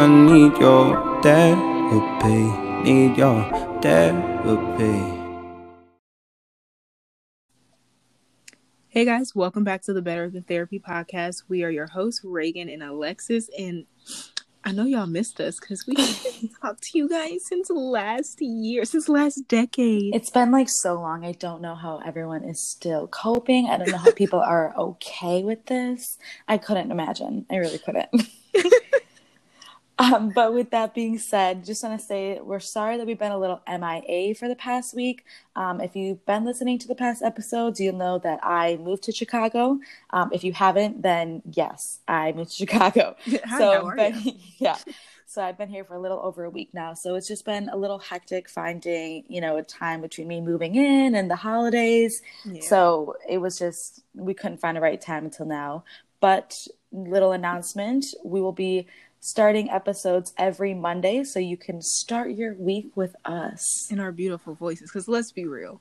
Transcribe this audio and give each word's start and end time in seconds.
I 0.00 0.06
need 0.06 0.56
your 0.56 1.20
therapy, 1.20 2.90
need 2.90 3.18
your 3.18 3.44
therapy. 3.82 4.96
Hey 8.88 9.04
guys, 9.04 9.34
welcome 9.34 9.62
back 9.62 9.82
to 9.82 9.92
the 9.92 10.00
Better 10.00 10.30
Than 10.30 10.44
Therapy 10.44 10.80
podcast. 10.80 11.42
We 11.50 11.64
are 11.64 11.68
your 11.68 11.86
hosts, 11.86 12.22
Reagan 12.24 12.70
and 12.70 12.82
Alexis, 12.82 13.50
and 13.58 13.84
I 14.64 14.72
know 14.72 14.86
y'all 14.86 15.06
missed 15.06 15.38
us 15.38 15.60
because 15.60 15.86
we 15.86 15.94
haven't 15.98 16.52
talked 16.62 16.82
to 16.84 16.98
you 16.98 17.06
guys 17.06 17.44
since 17.44 17.68
last 17.68 18.40
year, 18.40 18.86
since 18.86 19.06
last 19.06 19.48
decade. 19.48 20.14
It's 20.14 20.30
been 20.30 20.50
like 20.50 20.70
so 20.70 20.94
long. 20.94 21.26
I 21.26 21.32
don't 21.32 21.60
know 21.60 21.74
how 21.74 22.00
everyone 22.06 22.44
is 22.44 22.58
still 22.58 23.06
coping. 23.06 23.68
I 23.68 23.76
don't 23.76 23.90
know 23.90 23.98
how 23.98 24.12
people 24.12 24.40
are 24.46 24.74
okay 24.78 25.42
with 25.42 25.66
this. 25.66 26.16
I 26.48 26.56
couldn't 26.56 26.90
imagine. 26.90 27.44
I 27.50 27.56
really 27.56 27.78
couldn't. 27.78 28.08
Um, 30.00 30.30
but 30.30 30.54
with 30.54 30.70
that 30.70 30.94
being 30.94 31.18
said, 31.18 31.64
just 31.64 31.82
want 31.82 32.00
to 32.00 32.04
say 32.04 32.40
we're 32.40 32.58
sorry 32.58 32.96
that 32.96 33.06
we've 33.06 33.18
been 33.18 33.32
a 33.32 33.38
little 33.38 33.60
MIA 33.68 34.34
for 34.34 34.48
the 34.48 34.56
past 34.56 34.94
week. 34.94 35.24
Um, 35.56 35.80
if 35.80 35.94
you've 35.94 36.24
been 36.24 36.44
listening 36.44 36.78
to 36.78 36.88
the 36.88 36.94
past 36.94 37.22
episodes, 37.22 37.78
you'll 37.78 37.96
know 37.96 38.18
that 38.20 38.40
I 38.42 38.76
moved 38.78 39.02
to 39.04 39.12
Chicago. 39.12 39.78
Um, 40.10 40.30
if 40.32 40.42
you 40.42 40.54
haven't, 40.54 41.02
then 41.02 41.42
yes, 41.52 41.98
I 42.08 42.32
moved 42.32 42.50
to 42.52 42.56
Chicago. 42.64 43.14
Hi, 43.26 43.58
so, 43.58 43.72
how 43.72 43.86
are 43.88 43.96
been- 43.96 44.18
you? 44.20 44.32
yeah. 44.58 44.78
So 45.26 45.40
I've 45.42 45.56
been 45.56 45.68
here 45.68 45.84
for 45.84 45.94
a 45.94 46.00
little 46.00 46.18
over 46.24 46.42
a 46.42 46.50
week 46.50 46.70
now. 46.72 46.92
So 46.94 47.14
it's 47.14 47.28
just 47.28 47.44
been 47.44 47.68
a 47.68 47.76
little 47.76 48.00
hectic 48.00 48.48
finding, 48.48 49.22
you 49.28 49.40
know, 49.40 49.58
a 49.58 49.62
time 49.62 50.00
between 50.00 50.26
me 50.26 50.40
moving 50.40 50.74
in 50.74 51.14
and 51.14 51.30
the 51.30 51.36
holidays. 51.36 52.20
Yeah. 52.44 52.62
So 52.62 53.14
it 53.28 53.38
was 53.38 53.56
just 53.56 54.02
we 54.14 54.34
couldn't 54.34 54.58
find 54.60 54.76
a 54.76 54.80
right 54.80 55.00
time 55.00 55.24
until 55.26 55.46
now. 55.46 55.84
But 56.18 56.66
little 56.90 57.30
announcement, 57.30 58.06
we 58.24 58.40
will 58.40 58.50
be 58.50 58.88
starting 59.20 59.70
episodes 59.70 60.32
every 60.38 60.74
Monday 60.74 61.22
so 61.24 61.38
you 61.38 61.56
can 61.56 61.80
start 61.82 62.32
your 62.32 62.54
week 62.54 62.90
with 62.96 63.14
us. 63.24 63.86
in 63.90 64.00
our 64.00 64.12
beautiful 64.12 64.54
voices, 64.54 64.90
because 64.90 65.08
let's 65.08 65.30
be 65.30 65.46
real. 65.46 65.80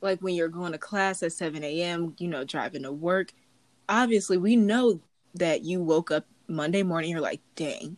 Like 0.00 0.20
when 0.20 0.34
you're 0.34 0.48
going 0.48 0.72
to 0.72 0.78
class 0.78 1.22
at 1.22 1.32
7 1.32 1.62
a.m., 1.62 2.14
you 2.18 2.28
know, 2.28 2.42
driving 2.44 2.82
to 2.84 2.92
work, 2.92 3.32
obviously 3.88 4.38
we 4.38 4.56
know 4.56 5.00
that 5.34 5.62
you 5.62 5.82
woke 5.82 6.10
up 6.10 6.26
Monday 6.48 6.82
morning, 6.82 7.10
you're 7.10 7.20
like, 7.20 7.40
dang, 7.54 7.96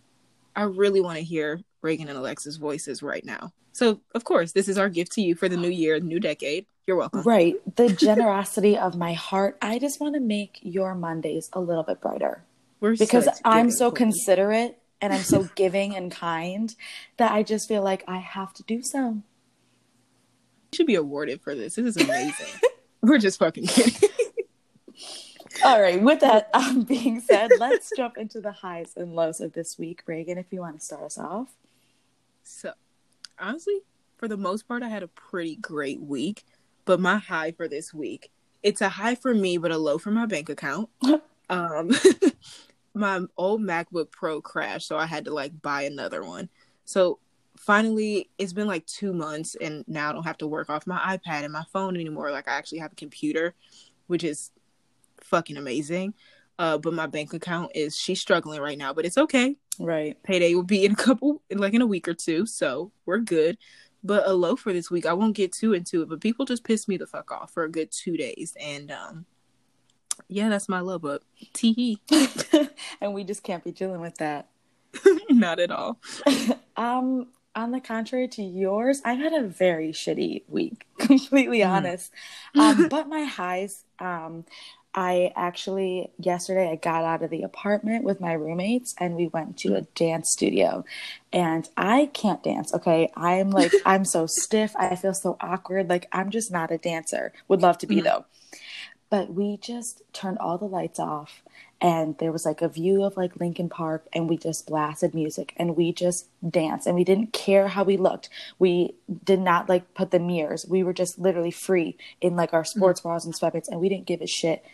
I 0.54 0.64
really 0.64 1.00
want 1.00 1.18
to 1.18 1.24
hear 1.24 1.60
Reagan 1.80 2.08
and 2.08 2.18
Alexis's 2.18 2.56
voices 2.56 3.02
right 3.02 3.24
now. 3.24 3.52
So, 3.72 4.00
of 4.14 4.24
course, 4.24 4.52
this 4.52 4.68
is 4.68 4.76
our 4.76 4.90
gift 4.90 5.12
to 5.12 5.22
you 5.22 5.34
for 5.34 5.48
the 5.48 5.56
new 5.56 5.70
year, 5.70 5.98
new 5.98 6.20
decade. 6.20 6.66
You're 6.86 6.96
welcome. 6.96 7.22
Right. 7.22 7.54
The 7.76 7.88
generosity 7.92 8.76
of 8.76 8.96
my 8.96 9.14
heart. 9.14 9.56
I 9.62 9.78
just 9.78 10.00
want 10.00 10.14
to 10.14 10.20
make 10.20 10.58
your 10.60 10.94
Mondays 10.94 11.48
a 11.52 11.60
little 11.60 11.82
bit 11.82 12.00
brighter. 12.00 12.44
We're 12.82 12.96
because 12.96 13.28
I'm 13.44 13.70
so 13.70 13.92
queens. 13.92 14.16
considerate 14.16 14.76
and 15.00 15.12
I'm 15.12 15.22
so 15.22 15.44
giving 15.54 15.94
and 15.94 16.10
kind 16.10 16.74
that 17.16 17.30
I 17.30 17.44
just 17.44 17.68
feel 17.68 17.80
like 17.80 18.02
I 18.08 18.18
have 18.18 18.52
to 18.54 18.64
do 18.64 18.82
so. 18.82 18.98
You 19.08 19.22
should 20.74 20.88
be 20.88 20.96
awarded 20.96 21.40
for 21.42 21.54
this. 21.54 21.76
This 21.76 21.96
is 21.96 21.96
amazing. 21.96 22.60
We're 23.00 23.18
just 23.18 23.38
fucking 23.38 23.68
kidding. 23.68 24.10
All 25.64 25.80
right, 25.80 26.02
with 26.02 26.20
that 26.20 26.50
um, 26.54 26.82
being 26.82 27.20
said, 27.20 27.52
let's 27.60 27.92
jump 27.96 28.18
into 28.18 28.40
the 28.40 28.50
highs 28.50 28.94
and 28.96 29.14
lows 29.14 29.40
of 29.40 29.52
this 29.52 29.78
week. 29.78 30.02
Reagan, 30.06 30.36
if 30.36 30.46
you 30.50 30.58
want 30.58 30.80
to 30.80 30.84
start 30.84 31.04
us 31.04 31.18
off. 31.18 31.54
So, 32.42 32.72
honestly, 33.38 33.78
for 34.16 34.26
the 34.26 34.36
most 34.36 34.66
part, 34.66 34.82
I 34.82 34.88
had 34.88 35.04
a 35.04 35.08
pretty 35.08 35.54
great 35.54 36.00
week. 36.00 36.44
But 36.84 36.98
my 36.98 37.18
high 37.18 37.52
for 37.52 37.68
this 37.68 37.94
week, 37.94 38.32
it's 38.60 38.80
a 38.80 38.88
high 38.88 39.14
for 39.14 39.34
me, 39.34 39.56
but 39.56 39.70
a 39.70 39.78
low 39.78 39.98
for 39.98 40.10
my 40.10 40.26
bank 40.26 40.48
account. 40.48 40.88
um, 41.48 41.92
my 42.94 43.20
old 43.36 43.60
MacBook 43.62 44.10
Pro 44.10 44.40
crashed, 44.40 44.86
so 44.88 44.96
I 44.98 45.06
had 45.06 45.24
to 45.26 45.32
like 45.34 45.60
buy 45.62 45.82
another 45.82 46.22
one. 46.24 46.48
So 46.84 47.18
finally, 47.56 48.28
it's 48.38 48.52
been 48.52 48.66
like 48.66 48.86
two 48.86 49.12
months, 49.12 49.54
and 49.60 49.84
now 49.88 50.10
I 50.10 50.12
don't 50.12 50.24
have 50.24 50.38
to 50.38 50.46
work 50.46 50.68
off 50.70 50.86
my 50.86 50.98
iPad 51.16 51.44
and 51.44 51.52
my 51.52 51.64
phone 51.72 51.94
anymore. 51.96 52.30
Like 52.30 52.48
I 52.48 52.52
actually 52.52 52.78
have 52.78 52.92
a 52.92 52.96
computer, 52.96 53.54
which 54.06 54.24
is 54.24 54.50
fucking 55.22 55.56
amazing. 55.56 56.14
Uh, 56.58 56.76
but 56.78 56.92
my 56.92 57.06
bank 57.06 57.32
account 57.32 57.72
is 57.74 57.96
she's 57.96 58.20
struggling 58.20 58.60
right 58.60 58.78
now, 58.78 58.92
but 58.92 59.04
it's 59.06 59.18
okay 59.18 59.56
Right. 59.80 60.22
payday 60.22 60.54
will 60.54 60.62
be 60.62 60.84
in 60.84 60.92
a 60.92 60.96
couple 60.96 61.42
like 61.50 61.72
in 61.72 61.80
a 61.80 61.86
week 61.86 62.06
or 62.06 62.12
two 62.14 62.44
so 62.44 62.92
we're 63.06 63.18
good 63.18 63.56
but 64.04 64.26
a 64.26 64.32
low 64.34 64.54
for 64.54 64.70
this 64.70 64.90
week 64.90 65.06
i 65.06 65.14
won't 65.14 65.34
get 65.34 65.50
too 65.50 65.72
into 65.72 66.02
it 66.02 66.10
but 66.10 66.20
people 66.20 66.44
just 66.44 66.62
pissed 66.62 66.88
me 66.88 66.98
the 66.98 67.06
fuck 67.06 67.32
off 67.32 67.50
for 67.52 67.64
a 67.64 67.70
good 67.70 67.90
two 67.90 68.18
days 68.18 68.54
and 68.60 68.90
um 68.90 69.24
yeah 70.28 70.48
that's 70.48 70.68
my 70.68 70.80
love 70.80 71.04
up. 71.04 71.22
tee 71.52 72.00
and 73.00 73.14
we 73.14 73.24
just 73.24 73.42
can't 73.42 73.64
be 73.64 73.72
dealing 73.72 74.00
with 74.00 74.16
that. 74.16 74.48
not 75.30 75.58
at 75.60 75.70
all 75.70 75.98
Um, 76.76 77.28
on 77.54 77.70
the 77.70 77.80
contrary 77.80 78.28
to 78.28 78.42
yours, 78.42 79.02
I've 79.04 79.18
had 79.18 79.34
a 79.34 79.42
very 79.46 79.92
shitty 79.92 80.42
week, 80.48 80.86
completely 80.98 81.58
Mm. 81.58 81.68
honest. 81.70 82.10
Um, 82.58 82.88
but 82.88 83.08
my 83.08 83.24
highs, 83.24 83.84
um, 83.98 84.46
I 84.94 85.32
actually 85.36 86.10
yesterday 86.18 86.70
I 86.70 86.76
got 86.76 87.04
out 87.04 87.22
of 87.22 87.28
the 87.30 87.42
apartment 87.42 88.04
with 88.04 88.20
my 88.20 88.32
roommates 88.32 88.94
and 88.98 89.16
we 89.16 89.28
went 89.28 89.58
to 89.58 89.74
a 89.74 89.82
dance 89.94 90.30
studio. 90.32 90.84
And 91.32 91.68
I 91.76 92.10
can't 92.14 92.42
dance, 92.42 92.72
okay? 92.74 93.10
I'm 93.16 93.50
like 93.50 93.72
I'm 93.86 94.04
so 94.06 94.26
stiff. 94.26 94.74
I 94.76 94.96
feel 94.96 95.14
so 95.14 95.36
awkward. 95.40 95.88
Like 95.90 96.08
I'm 96.12 96.30
just 96.30 96.50
not 96.52 96.70
a 96.70 96.78
dancer. 96.78 97.32
Would 97.48 97.60
love 97.62 97.78
to 97.78 97.86
be 97.86 97.96
Mhm. 97.96 98.04
though. 98.04 98.24
But 99.12 99.34
we 99.34 99.58
just 99.58 100.00
turned 100.14 100.38
all 100.38 100.56
the 100.56 100.64
lights 100.64 100.98
off 100.98 101.42
and 101.82 102.16
there 102.16 102.32
was 102.32 102.46
like 102.46 102.62
a 102.62 102.68
view 102.68 103.04
of 103.04 103.14
like 103.14 103.36
Lincoln 103.36 103.68
Park 103.68 104.06
and 104.14 104.26
we 104.26 104.38
just 104.38 104.66
blasted 104.66 105.12
music 105.12 105.52
and 105.58 105.76
we 105.76 105.92
just 105.92 106.28
danced 106.48 106.86
and 106.86 106.96
we 106.96 107.04
didn't 107.04 107.34
care 107.34 107.68
how 107.68 107.84
we 107.84 107.98
looked. 107.98 108.30
We 108.58 108.94
did 109.22 109.40
not 109.40 109.68
like 109.68 109.92
put 109.92 110.12
the 110.12 110.18
mirrors. 110.18 110.64
We 110.66 110.82
were 110.82 110.94
just 110.94 111.18
literally 111.18 111.50
free 111.50 111.98
in 112.22 112.36
like 112.36 112.54
our 112.54 112.64
sports 112.64 113.00
mm. 113.00 113.02
bras 113.02 113.26
and 113.26 113.34
sweatpants 113.38 113.68
and 113.68 113.80
we 113.80 113.90
didn't 113.90 114.06
give 114.06 114.22
a 114.22 114.26
shit 114.26 114.64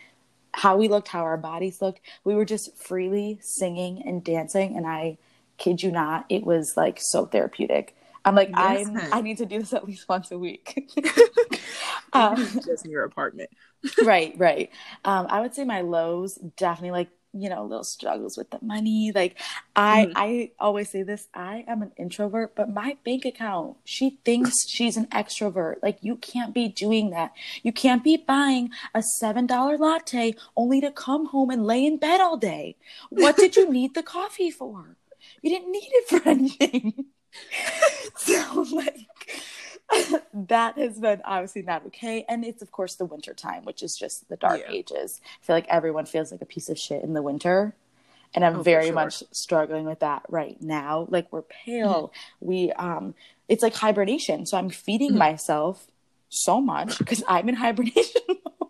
how 0.53 0.77
we 0.77 0.87
looked, 0.87 1.09
how 1.09 1.23
our 1.23 1.35
bodies 1.35 1.81
looked. 1.81 1.99
We 2.23 2.33
were 2.33 2.45
just 2.45 2.77
freely 2.77 3.39
singing 3.41 4.01
and 4.05 4.23
dancing 4.23 4.77
and 4.77 4.87
I 4.87 5.17
kid 5.57 5.83
you 5.83 5.91
not, 5.91 6.25
it 6.29 6.45
was 6.45 6.75
like 6.77 6.99
so 7.01 7.25
therapeutic. 7.25 7.93
I'm 8.25 8.35
like, 8.35 8.49
Yes. 8.49 8.87
I'm 8.87 9.07
I 9.11 9.21
need 9.21 9.37
to 9.37 9.45
do 9.45 9.59
this 9.59 9.73
at 9.73 9.85
least 9.85 10.07
once 10.09 10.31
a 10.31 10.37
week. 10.37 10.91
um, 12.13 12.35
just 12.65 12.85
in 12.85 12.91
your 12.91 13.03
apartment. 13.03 13.49
Right 14.03 14.33
right. 14.37 14.69
Um 15.05 15.27
i 15.29 15.39
would 15.39 15.55
say 15.55 15.63
my 15.63 15.81
lows 15.81 16.35
definitely 16.57 16.91
like 16.91 17.09
you 17.31 17.47
know 17.47 17.63
little 17.63 17.85
struggles 17.85 18.37
with 18.37 18.49
the 18.49 18.59
money. 18.61 19.13
Like 19.15 19.39
i 19.75 20.07
Mhm. 20.07 20.11
i 20.17 20.51
always 20.59 20.89
say 20.89 21.03
this 21.03 21.27
i 21.33 21.63
am 21.65 21.81
an 21.81 21.91
introvert 21.95 22.55
but 22.55 22.69
my 22.69 22.97
bank 23.05 23.23
account 23.23 23.77
she 23.85 24.19
thinks 24.25 24.67
she's 24.67 24.97
an 24.97 25.05
extrovert. 25.07 25.75
Like 25.81 25.99
you 26.01 26.17
can't 26.17 26.53
be 26.53 26.67
doing 26.67 27.11
that. 27.11 27.31
You 27.63 27.71
can't 27.71 28.03
be 28.03 28.17
buying 28.17 28.71
a 28.93 29.01
seven 29.01 29.45
dollar 29.45 29.77
latte 29.77 30.35
only 30.57 30.81
to 30.81 30.91
come 30.91 31.27
home 31.27 31.49
and 31.49 31.65
lay 31.65 31.85
in 31.85 31.97
bed 31.97 32.19
all 32.19 32.35
day. 32.35 32.75
What 33.09 33.37
did 33.37 33.55
you 33.55 33.71
need 33.71 33.93
the 33.95 34.03
coffee 34.03 34.51
for? 34.51 34.97
You 35.41 35.49
didn't 35.51 35.71
need 35.71 35.89
it 35.99 36.09
for 36.09 36.27
anything 36.27 37.05
so 38.15 38.65
like 38.73 39.07
that 40.33 40.77
has 40.77 40.99
been 40.99 41.21
obviously 41.25 41.61
not 41.61 41.85
okay 41.85 42.25
and 42.29 42.43
it's 42.45 42.61
of 42.61 42.71
course 42.71 42.95
the 42.95 43.05
winter 43.05 43.33
time 43.33 43.65
which 43.65 43.81
is 43.83 43.97
just 43.97 44.27
the 44.29 44.35
dark 44.37 44.59
Yeah. 44.59 44.71
ages 44.71 45.21
i 45.41 45.45
feel 45.45 45.55
like 45.55 45.67
everyone 45.69 46.05
feels 46.05 46.31
like 46.31 46.41
a 46.41 46.45
piece 46.45 46.69
of 46.69 46.77
shit 46.77 47.03
in 47.03 47.13
the 47.13 47.21
winter 47.21 47.73
and 48.35 48.45
i'm 48.45 48.59
Oh, 48.59 48.63
very 48.63 48.85
sure. 48.87 48.93
much 48.95 49.23
struggling 49.31 49.85
with 49.85 49.99
that 49.99 50.23
right 50.29 50.61
now 50.61 51.07
like 51.09 51.31
we're 51.31 51.41
pale 51.43 52.11
Mm-hmm. 52.41 52.47
we 52.47 52.71
um 52.73 53.15
it's 53.47 53.63
like 53.63 53.73
hibernation 53.75 54.45
so 54.45 54.57
i'm 54.57 54.69
feeding 54.69 55.13
Mhm. 55.13 55.17
myself 55.17 55.87
so 56.29 56.61
much 56.61 56.97
because 56.99 57.23
i'm 57.27 57.49
in 57.49 57.55
hibernation 57.55 58.21
mode 58.27 58.69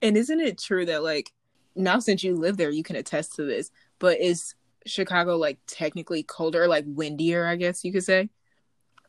and 0.00 0.16
isn't 0.16 0.40
it 0.40 0.58
true 0.58 0.86
that 0.86 1.02
like 1.02 1.32
now 1.74 1.98
since 1.98 2.22
you 2.22 2.34
live 2.36 2.56
there 2.56 2.70
you 2.70 2.82
can 2.82 2.96
attest 2.96 3.34
to 3.36 3.44
this 3.44 3.70
but 3.98 4.18
is 4.20 4.54
chicago 4.86 5.36
like 5.36 5.58
technically 5.66 6.22
colder 6.22 6.66
like 6.66 6.84
windier 6.86 7.46
i 7.46 7.56
guess 7.56 7.84
you 7.84 7.92
could 7.92 8.04
say 8.04 8.28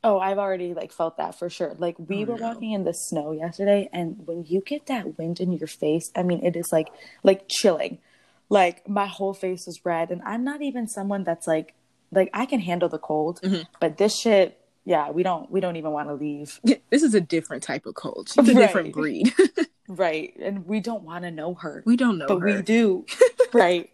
Oh, 0.05 0.19
I've 0.19 0.37
already 0.37 0.73
like 0.73 0.91
felt 0.91 1.15
that 1.15 1.39
for 1.39 1.49
sure. 1.49 1.75
Like 1.77 1.95
we 1.97 2.23
Oh, 2.23 2.27
were 2.27 2.37
no. 2.37 2.43
walking 2.49 2.73
in 2.73 2.83
the 2.83 2.91
snow 2.93 3.31
yesterday 3.31 3.89
and 3.93 4.27
when 4.27 4.43
you 4.45 4.59
get 4.59 4.87
that 4.87 5.17
wind 5.17 5.39
in 5.39 5.53
your 5.53 5.67
face, 5.67 6.11
I 6.13 6.23
mean 6.23 6.43
it 6.45 6.57
is 6.57 6.73
like 6.73 6.89
like 7.23 7.45
chilling. 7.47 7.99
Like 8.49 8.85
my 8.89 9.05
whole 9.05 9.33
face 9.33 9.65
is 9.65 9.79
red 9.85 10.11
and 10.11 10.21
I'm 10.25 10.43
not 10.43 10.61
even 10.61 10.89
someone 10.89 11.23
that's 11.23 11.47
like 11.47 11.73
like 12.11 12.29
I 12.33 12.45
can 12.45 12.59
handle 12.59 12.89
the 12.89 12.97
cold, 12.99 13.39
Mhm. 13.41 13.65
but 13.79 13.95
this 13.97 14.19
shit, 14.19 14.59
yeah, 14.83 15.09
we 15.09 15.23
don't 15.23 15.49
we 15.49 15.61
don't 15.61 15.77
even 15.77 15.91
want 15.91 16.09
to 16.09 16.15
leave. 16.15 16.59
this 16.89 17.01
is 17.01 17.13
a 17.13 17.21
different 17.21 17.63
type 17.63 17.85
of 17.85 17.95
cold 17.95 18.27
it's 18.27 18.49
a 18.49 18.53
Right. 18.53 18.55
different 18.67 18.91
breed 18.93 19.33
Right. 19.87 20.33
And 20.41 20.65
we 20.65 20.81
don't 20.81 21.03
want 21.03 21.23
to 21.23 21.31
know 21.31 21.53
her. 21.53 21.81
we 21.85 21.95
don't 21.95 22.17
know 22.17 22.27
but 22.27 22.39
her. 22.39 22.45
we 22.57 22.61
do. 22.61 23.05
right. 23.53 23.89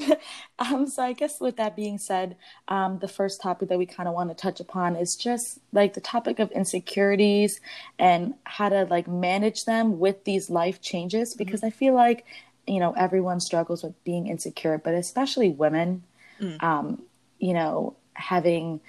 um, 0.58 0.86
so 0.86 1.02
I 1.02 1.12
guess 1.12 1.40
with 1.40 1.56
that 1.56 1.76
being 1.76 1.98
said, 1.98 2.36
um, 2.68 2.98
the 2.98 3.08
first 3.08 3.40
topic 3.40 3.68
that 3.68 3.78
we 3.78 3.86
kind 3.86 4.08
of 4.08 4.14
want 4.14 4.30
to 4.30 4.34
touch 4.34 4.60
upon 4.60 4.96
is 4.96 5.16
just 5.16 5.58
like 5.72 5.94
the 5.94 6.00
topic 6.00 6.38
of 6.38 6.50
insecurities 6.52 7.60
and 7.98 8.34
how 8.44 8.68
to 8.68 8.84
like 8.84 9.08
manage 9.08 9.64
them 9.64 9.98
with 9.98 10.24
these 10.24 10.50
life 10.50 10.80
changes 10.80 11.34
because 11.34 11.62
I 11.62 11.70
feel 11.70 11.94
like 11.94 12.24
you 12.66 12.78
know 12.78 12.92
everyone 12.92 13.40
struggles 13.40 13.82
with 13.82 14.02
being 14.04 14.26
insecure, 14.26 14.78
but 14.78 14.94
especially 14.94 15.50
women. 15.50 16.02
Mm. 16.40 16.62
Um, 16.62 17.02
you 17.38 17.54
know, 17.54 17.96
having 18.14 18.80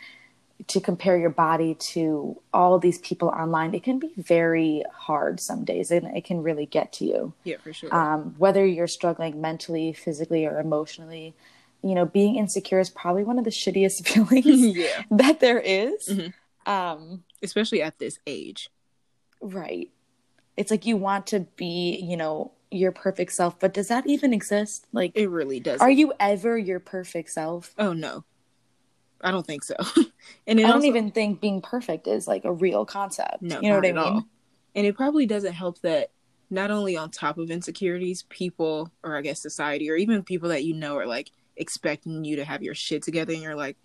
to 0.67 0.79
compare 0.79 1.17
your 1.17 1.29
body 1.29 1.75
to 1.75 2.39
all 2.53 2.77
these 2.79 2.99
people 2.99 3.29
online, 3.29 3.73
it 3.73 3.83
can 3.83 3.99
be 3.99 4.11
very 4.17 4.83
hard 4.93 5.39
some 5.39 5.63
days 5.65 5.91
and 5.91 6.15
it 6.15 6.23
can 6.25 6.43
really 6.43 6.65
get 6.65 6.93
to 6.93 7.05
you. 7.05 7.33
Yeah, 7.43 7.57
for 7.63 7.73
sure. 7.73 7.93
Um, 7.95 8.35
whether 8.37 8.65
you're 8.65 8.87
struggling 8.87 9.41
mentally, 9.41 9.93
physically, 9.93 10.45
or 10.45 10.59
emotionally, 10.59 11.33
you 11.83 11.95
know, 11.95 12.05
being 12.05 12.35
insecure 12.35 12.79
is 12.79 12.89
probably 12.89 13.23
one 13.23 13.39
of 13.39 13.45
the 13.45 13.49
shittiest 13.51 14.07
feelings 14.07 14.45
yeah. 14.77 15.01
that 15.09 15.39
there 15.39 15.59
is. 15.59 16.07
Mhm. 16.09 16.33
Um, 16.67 17.23
Especially 17.41 17.81
at 17.81 17.97
this 17.99 18.19
age. 18.27 18.69
right. 19.41 19.89
It's 20.57 20.69
like 20.69 20.85
you 20.85 20.97
want 20.97 21.25
to 21.27 21.41
be, 21.55 21.95
you 22.03 22.15
know, 22.17 22.51
your 22.69 22.91
perfect 22.91 23.31
self, 23.31 23.59
but 23.59 23.73
does 23.73 23.87
that 23.87 24.05
even 24.05 24.31
exist? 24.33 24.85
Like, 24.93 25.11
It 25.15 25.29
really 25.29 25.59
does. 25.59 25.81
are 25.81 25.89
you 25.89 26.13
ever 26.19 26.57
your 26.57 26.79
perfect 26.79 27.31
self? 27.31 27.73
oh 27.79 27.93
no. 27.93 28.23
I 29.23 29.31
don't 29.31 29.45
think 29.45 29.63
so. 29.63 29.75
and 30.47 30.59
I 30.59 30.63
don't 30.63 30.71
also- 30.73 30.88
even 30.88 31.12
think 31.12 31.41
being 31.41 31.62
perfect 31.62 32.07
is 32.07 32.27
like 32.27 32.45
a 32.45 32.51
real 32.51 32.85
concept. 32.85 33.41
No, 33.41 33.59
you 33.62 33.69
know 33.69 33.75
what 33.75 33.85
I 33.85 33.91
mean? 33.91 33.97
all. 33.97 34.23
And 34.75 34.88
it 34.88 34.95
probably 34.95 35.25
doesn't 35.25 35.53
help 35.53 35.79
that 35.81 36.12
not 36.50 36.71
only 36.71 36.97
on 36.97 37.09
top 37.09 37.38
of 37.38 37.50
insecurities, 37.50 38.23
people, 38.29 38.91
or 39.03 39.18
I 39.18 39.21
guess 39.21 39.41
society, 39.41 39.89
or 39.89 39.95
even 39.95 40.23
people 40.23 40.50
that 40.50 40.63
you 40.63 40.73
know 40.73 40.97
are 40.97 41.07
like 41.07 41.31
expecting 41.56 42.23
you 42.23 42.35
to 42.38 42.45
have 42.45 42.62
your 42.62 42.75
shit 42.75 43.03
together, 43.03 43.33
and 43.33 43.41
you're 43.41 43.56
like, 43.56 43.77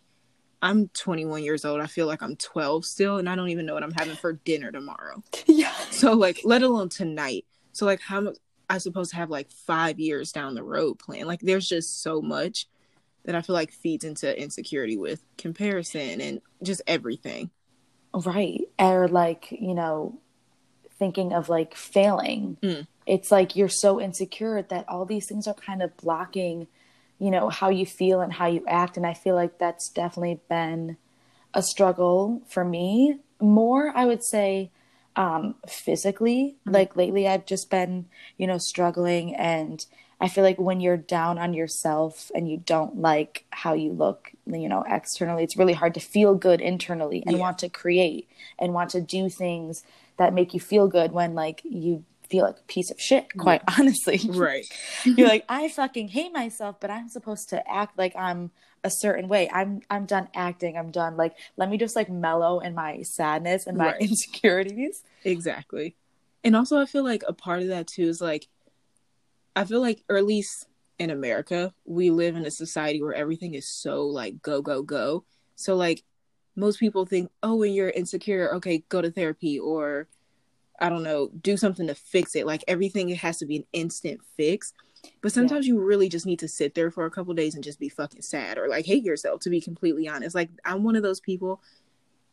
I'm 0.63 0.89
21 0.89 1.45
years 1.45 1.65
old. 1.65 1.81
I 1.81 1.87
feel 1.87 2.07
like 2.07 2.23
I'm 2.23 2.37
12 2.37 2.85
still, 2.85 3.19
and 3.19 3.29
I 3.29 3.37
don't 3.37 3.51
even 3.51 3.67
know 3.67 3.75
what 3.75 3.83
I'm 3.83 3.93
having 3.93 4.17
for 4.17 4.33
dinner 4.33 4.73
tomorrow. 4.73 5.23
yeah. 5.47 5.73
So, 5.91 6.13
like, 6.13 6.41
let 6.45 6.63
alone 6.63 6.89
tonight. 6.89 7.45
So, 7.73 7.87
like, 7.87 8.01
how 8.01 8.21
much 8.21 8.37
I 8.69 8.79
supposed 8.79 9.11
to 9.11 9.17
have 9.17 9.31
like 9.31 9.51
five 9.51 10.01
years 10.01 10.33
down 10.33 10.55
the 10.55 10.65
road 10.65 10.99
plan? 10.99 11.27
Like, 11.27 11.41
there's 11.41 11.69
just 11.69 12.03
so 12.03 12.21
much 12.21 12.67
that 13.27 13.35
I 13.35 13.43
feel 13.43 13.55
like 13.55 13.73
feeds 13.73 14.05
into 14.05 14.41
insecurity 14.41 14.97
with 14.97 15.23
comparison 15.37 16.21
and 16.21 16.41
just 16.63 16.81
everything. 16.87 17.51
Right. 18.15 18.63
Or 18.79 19.09
like, 19.09 19.49
you 19.51 19.75
know, 19.75 20.19
thinking 20.99 21.33
of 21.33 21.49
like 21.49 21.75
failing. 21.75 22.57
Mm. 22.63 22.87
It's 23.05 23.31
like 23.31 23.55
you're 23.55 23.69
so 23.69 24.01
insecure 24.01 24.63
that 24.63 24.89
all 24.89 25.05
these 25.05 25.27
things 25.27 25.47
are 25.47 25.55
kind 25.55 25.83
of 25.83 25.97
blocking, 25.97 26.69
you 27.19 27.31
know, 27.31 27.51
how 27.51 27.69
you 27.69 27.85
feel 27.85 28.21
and 28.21 28.33
how 28.33 28.47
you 28.47 28.65
act. 28.67 28.97
And 28.97 29.07
I 29.07 29.13
feel 29.13 29.35
like 29.35 29.59
that's 29.59 29.91
definitely 29.91 30.41
been 30.49 30.97
a 31.53 31.63
struggle 31.63 32.43
for 32.49 32.65
me. 32.65 33.19
More, 33.41 33.93
I 33.95 34.07
would 34.07 34.25
say, 34.25 34.71
um, 35.17 35.57
physically. 35.69 36.57
Mhm. 36.67 36.75
Like 36.75 36.97
lately, 36.97 37.27
I've 37.27 37.47
just 37.47 37.71
been, 37.71 38.07
you 38.39 38.47
know, 38.47 38.59
struggling. 38.59 39.35
And 39.35 39.85
I 40.21 40.29
feel 40.29 40.45
like 40.45 40.59
when 40.59 40.81
you're 40.81 40.97
down 40.97 41.39
on 41.39 41.53
yourself 41.53 42.31
and 42.35 42.51
you 42.51 42.57
don't 42.57 43.01
like 43.01 43.45
how 43.51 43.75
you 43.75 43.93
look, 43.93 44.33
you 44.47 44.69
know, 44.69 44.83
externally, 44.89 45.45
it's 45.45 45.57
really 45.59 45.75
hard 45.75 45.95
to 45.95 46.01
feel 46.01 46.35
good 46.35 46.61
internally 46.61 47.23
and 47.27 47.37
Yeah. 47.37 47.43
want 47.43 47.59
to 47.59 47.69
create 47.69 48.29
and 48.59 48.73
want 48.73 48.91
to 48.91 49.01
do 49.01 49.29
things 49.29 49.85
that 50.17 50.33
make 50.33 50.55
you 50.55 50.61
feel 50.61 50.89
good 50.89 51.13
when 51.13 51.35
like 51.35 51.61
you 51.65 52.05
feel 52.31 52.45
like 52.47 52.59
a 52.59 52.63
piece 52.63 52.91
of 52.91 52.99
shit, 52.99 53.37
quite 53.37 53.63
honestly. 53.79 54.21
Right. 54.27 54.65
You're 55.05 55.29
like, 55.29 55.45
I 55.49 55.69
fucking 55.69 56.09
hate 56.09 56.33
myself, 56.33 56.77
but 56.81 56.91
I'm 56.91 57.09
supposed 57.09 57.51
to 57.51 57.71
act 57.71 57.99
like 57.99 58.17
I'm 58.17 58.51
a 58.83 58.91
certain 58.91 59.29
way. 59.29 59.51
I'm 59.53 59.81
I'm 59.91 60.07
done 60.07 60.29
acting. 60.35 60.77
I'm 60.79 60.91
done. 60.91 61.17
Like, 61.17 61.35
let 61.57 61.69
me 61.69 61.77
just 61.77 61.95
like 61.95 62.09
mellow 62.09 62.61
in 62.61 62.75
my 62.75 63.03
sadness 63.03 63.67
and 63.67 63.77
my 63.77 63.93
Right. 63.93 63.97
insecurities. 64.01 65.03
Exactly. 65.25 65.97
And 66.43 66.57
also, 66.57 66.79
I 66.81 66.87
feel 66.87 67.05
like 67.05 67.23
a 67.27 67.33
part 67.33 67.63
of 67.63 67.69
that 67.69 67.87
too 67.87 68.05
is 68.05 68.21
like, 68.21 68.49
I 69.57 69.65
feel 69.65 69.81
like, 69.81 70.05
or 70.09 70.17
at 70.17 70.27
least 70.27 70.69
in 70.99 71.11
America, 71.11 71.73
we 71.85 72.11
live 72.11 72.37
in 72.37 72.47
a 72.47 72.51
society 72.51 73.03
where 73.03 73.15
everything 73.15 73.55
is 73.55 73.67
so 73.67 74.07
like 74.07 74.41
go, 74.43 74.63
go, 74.63 74.83
go. 74.83 75.25
So, 75.57 75.75
like, 75.75 76.05
most 76.55 76.79
people 76.79 77.07
think, 77.07 77.31
oh, 77.43 77.57
when 77.57 77.73
you're 77.73 77.91
insecure, 77.91 78.55
okay, 78.55 78.85
go 78.89 79.03
to 79.03 79.11
therapy 79.11 79.59
or 79.59 80.09
I 80.79 80.91
don't 80.91 81.03
know, 81.03 81.31
do 81.41 81.57
something 81.57 81.87
to 81.87 81.95
fix 81.95 82.37
it. 82.37 82.47
Like, 82.47 82.63
everything 82.69 83.09
it 83.09 83.19
has 83.19 83.39
to 83.39 83.47
be 83.47 83.57
an 83.57 83.65
instant 83.73 84.21
fix. 84.37 84.75
But 85.23 85.33
sometimes 85.33 85.67
you 85.67 85.79
really 85.81 86.09
just 86.09 86.27
need 86.27 86.41
to 86.41 86.49
sit 86.49 86.75
there 86.75 86.91
for 86.91 87.07
a 87.07 87.11
couple 87.11 87.33
days 87.33 87.55
and 87.55 87.65
just 87.65 87.81
be 87.81 87.89
fucking 87.89 88.23
sad 88.23 88.59
or 88.59 88.69
like 88.69 88.87
hate 88.87 89.05
yourself, 89.05 89.41
to 89.41 89.51
be 89.51 89.61
completely 89.61 90.09
honest. 90.09 90.35
Like, 90.35 90.51
I'm 90.65 90.83
one 90.83 90.97
of 90.97 91.03
those 91.03 91.21
people 91.21 91.61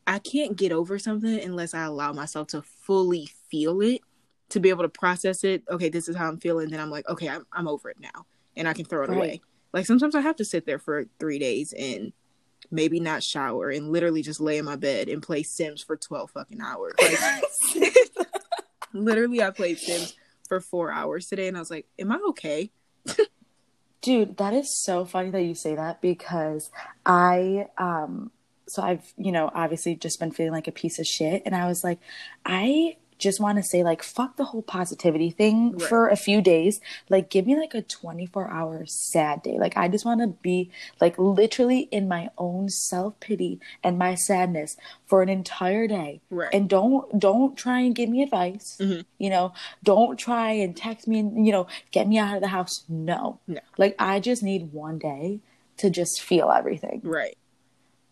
I 0.06 0.20
can't 0.20 0.58
get 0.58 0.72
over 0.72 1.00
something 1.00 1.40
unless 1.40 1.74
I 1.74 1.84
allow 1.84 2.12
myself 2.12 2.48
to 2.50 2.62
fully 2.62 3.30
feel 3.50 3.82
it, 3.82 4.02
to 4.54 4.60
be 4.60 4.70
able 4.70 4.84
to 4.84 4.90
process 4.90 5.44
it. 5.44 5.64
Okay, 5.70 5.90
this 5.90 6.08
is 6.08 6.16
how 6.16 6.28
I'm 6.28 6.40
feeling. 6.40 6.70
Then 6.70 6.80
I'm 6.80 6.90
like, 6.90 7.08
okay, 7.10 7.28
I'm, 7.30 7.46
I'm 7.54 7.68
over 7.68 7.90
it 7.90 7.98
now, 8.00 8.26
and 8.56 8.68
I 8.68 8.74
can 8.74 8.86
throw 8.86 9.04
it 9.04 9.10
Right. 9.10 9.18
away. 9.18 9.42
Like 9.74 9.86
sometimes 9.86 10.16
I 10.16 10.22
have 10.22 10.36
to 10.38 10.46
sit 10.46 10.66
there 10.66 10.80
for 10.80 11.06
three 11.20 11.40
days 11.40 11.74
and 11.78 12.14
maybe 12.72 13.00
not 13.00 13.22
shower 13.24 13.70
and 13.70 13.92
literally 13.92 14.22
just 14.22 14.40
lay 14.40 14.58
in 14.58 14.66
my 14.66 14.76
bed 14.76 15.10
and 15.10 15.22
play 15.22 15.44
Sims 15.44 15.84
for 15.84 15.98
twelve 15.98 16.32
fucking 16.32 16.62
hours. 16.62 16.94
Like 17.02 17.44
literally, 18.94 19.42
I 19.42 19.50
played 19.50 19.80
Sims 19.80 20.14
for 20.48 20.60
four 20.62 20.92
hours 20.92 21.28
today, 21.28 21.48
and 21.48 21.58
I 21.58 21.60
was 21.60 21.72
like, 21.72 21.88
am 22.00 22.12
I 22.12 22.20
okay? 22.30 22.72
Dude, 24.02 24.36
that 24.38 24.54
is 24.54 24.84
so 24.84 25.06
funny 25.06 25.30
that 25.30 25.44
you 25.44 25.56
say 25.56 25.76
that 25.76 26.02
because 26.02 26.70
I 27.06 27.68
um 27.78 28.32
so 28.68 28.82
I've, 28.82 29.14
you 29.18 29.32
know, 29.32 29.50
obviously 29.54 29.96
just 29.96 30.20
been 30.20 30.32
feeling 30.32 30.52
like 30.54 30.68
a 30.68 30.72
piece 30.72 31.00
of 31.00 31.06
shit 31.06 31.42
and 31.46 31.56
I 31.56 31.68
was 31.68 31.84
like 31.84 32.00
I 32.46 32.98
just 33.24 33.40
want 33.40 33.58
to 33.58 33.64
say 33.64 33.82
like 33.84 34.04
fuck 34.04 34.38
the 34.38 34.44
whole 34.46 34.62
positivity 34.62 35.32
thing 35.32 35.72
Right. 35.72 35.82
for 35.90 36.08
a 36.10 36.16
few 36.16 36.42
days. 36.42 36.80
Like 37.10 37.30
give 37.30 37.48
me 37.48 37.56
like 37.58 37.74
a 37.74 37.82
24-hour 37.82 38.86
sad 38.86 39.42
day. 39.44 39.58
Like 39.58 39.76
I 39.78 39.88
just 39.88 40.06
want 40.06 40.22
to 40.22 40.28
be 40.28 40.70
like 41.02 41.18
literally 41.18 41.82
in 41.92 42.08
my 42.08 42.30
own 42.38 42.70
self-pity 42.70 43.60
and 43.84 43.98
my 43.98 44.16
sadness 44.16 44.76
for 45.06 45.22
an 45.22 45.30
entire 45.30 45.88
day. 45.88 46.22
Right. 46.30 46.50
And 46.54 46.70
don't 46.70 47.18
don't 47.18 47.58
try 47.58 47.80
and 47.80 47.96
give 47.96 48.10
me 48.10 48.22
advice. 48.22 48.78
Mhm. 48.80 49.06
You 49.18 49.30
know, 49.30 49.54
don't 49.84 50.18
try 50.18 50.52
and 50.52 50.76
text 50.76 51.08
me 51.08 51.20
and 51.20 51.46
you 51.46 51.52
know, 51.52 51.68
get 51.92 52.08
me 52.08 52.18
out 52.20 52.36
of 52.36 52.42
the 52.42 52.50
house. 52.50 52.84
No. 52.90 53.40
No. 53.48 53.62
Like 53.78 53.96
I 54.00 54.20
just 54.20 54.44
need 54.44 54.74
one 54.74 54.98
day 55.00 55.40
to 55.78 55.90
just 55.90 56.22
feel 56.22 56.52
everything. 56.52 57.02
right, 57.04 57.36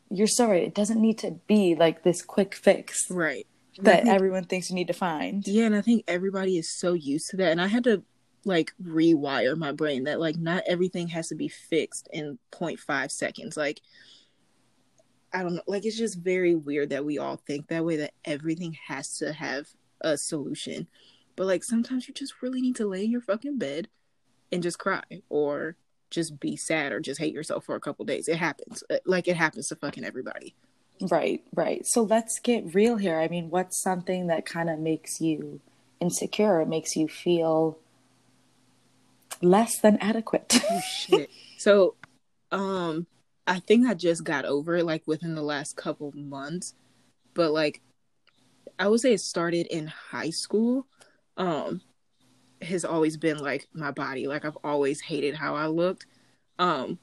You're 0.10 0.26
sorry, 0.42 0.66
it 0.66 0.74
doesn't 0.74 1.00
need 1.00 1.18
to 1.20 1.32
be 1.48 1.76
like 1.76 2.02
this 2.04 2.22
quick 2.24 2.56
fix 2.56 3.10
right. 3.10 3.46
That 3.80 4.08
everyone 4.08 4.46
thinks 4.46 4.70
you 4.70 4.76
need 4.76 4.88
to 4.88 4.94
find. 4.94 5.48
Yeah, 5.48 5.66
and 5.66 5.76
I 5.76 5.82
think 5.82 6.04
everybody 6.08 6.58
is 6.58 6.70
so 6.70 6.94
used 6.94 7.30
to 7.32 7.38
that. 7.38 7.52
And 7.52 7.62
I 7.62 7.68
had 7.68 7.84
to 7.86 8.04
like 8.44 8.74
rewire 8.84 9.56
my 9.56 9.72
brain 9.72 10.06
that 10.06 10.20
like 10.20 10.36
not 10.38 10.64
everything 10.68 11.08
has 11.10 11.30
to 11.30 11.36
be 11.36 11.48
fixed 11.48 12.10
in 12.12 12.40
0.5 12.52 13.12
seconds. 13.12 13.56
Like 13.56 13.82
I 15.34 15.44
don't 15.44 15.56
know, 15.56 15.62
like 15.68 15.86
it's 15.86 15.98
just 15.98 16.20
very 16.20 16.56
weird 16.56 16.90
that 16.90 17.06
we 17.06 17.18
all 17.18 17.38
think 17.38 17.68
that 17.68 17.86
way 17.86 17.98
that 17.98 18.14
everything 18.26 18.78
has 18.88 19.18
to 19.20 19.32
have 19.32 19.68
a 20.02 20.18
solution. 20.18 20.88
But 21.36 21.48
like 21.48 21.64
sometimes 21.64 22.08
you 22.08 22.14
just 22.14 22.42
really 22.42 22.62
need 22.62 22.76
to 22.78 22.88
lay 22.88 23.06
in 23.06 23.12
your 23.12 23.22
fucking 23.22 23.58
bed 23.58 23.88
and 24.52 24.62
just 24.62 24.80
cry 24.80 25.04
or 25.30 25.78
just 26.10 26.40
be 26.40 26.58
sad 26.58 26.92
or 26.92 27.00
just 27.00 27.20
hate 27.20 27.34
yourself 27.34 27.64
for 27.66 27.76
a 27.76 27.80
couple 27.80 28.04
days. 28.04 28.28
It 28.28 28.36
happens. 28.36 28.84
Uh, 28.90 28.98
Like 29.06 29.28
it 29.30 29.38
happens 29.38 29.70
to 29.70 29.78
fucking 29.78 30.04
everybody. 30.04 30.56
Right, 31.10 31.44
right. 31.56 31.86
So 31.86 32.04
let's 32.04 32.40
get 32.40 32.76
real 32.76 32.98
here. 32.98 33.20
I 33.20 33.28
mean, 33.28 33.50
what's 33.50 33.82
something 33.82 34.28
that 34.28 34.46
kind 34.46 34.70
of 34.70 34.80
makes 34.80 35.20
you 35.20 35.62
insecure? 36.00 36.62
It 36.62 36.68
makes 36.68 36.96
you 36.96 37.08
feel 37.08 37.80
less 39.42 39.80
than 39.80 39.98
adequate. 39.98 40.60
Oh 40.70 40.80
shit. 40.80 41.30
So, 41.58 41.96
um, 42.52 43.06
I 43.46 43.60
think 43.60 43.88
I 43.88 43.94
just 43.94 44.24
got 44.24 44.46
over 44.46 44.78
it 44.78 44.86
like 44.86 45.04
within 45.06 45.36
the 45.36 45.42
last 45.42 45.76
couple 45.76 46.14
months, 46.16 46.76
but 47.34 47.52
like, 47.52 47.82
I 48.80 48.88
would 48.88 49.02
say 49.02 49.14
it 49.14 49.20
started 49.20 49.68
in 49.68 49.88
high 49.88 50.30
school. 50.30 50.88
Um, 51.36 51.82
has 52.62 52.86
always 52.86 53.18
been 53.18 53.38
like 53.40 53.68
my 53.74 53.92
body. 53.92 54.28
Like 54.28 54.46
I've 54.46 54.58
always 54.64 55.02
hated 55.02 55.36
how 55.36 55.56
I 55.56 55.68
looked. 55.68 56.06
Um, 56.60 57.00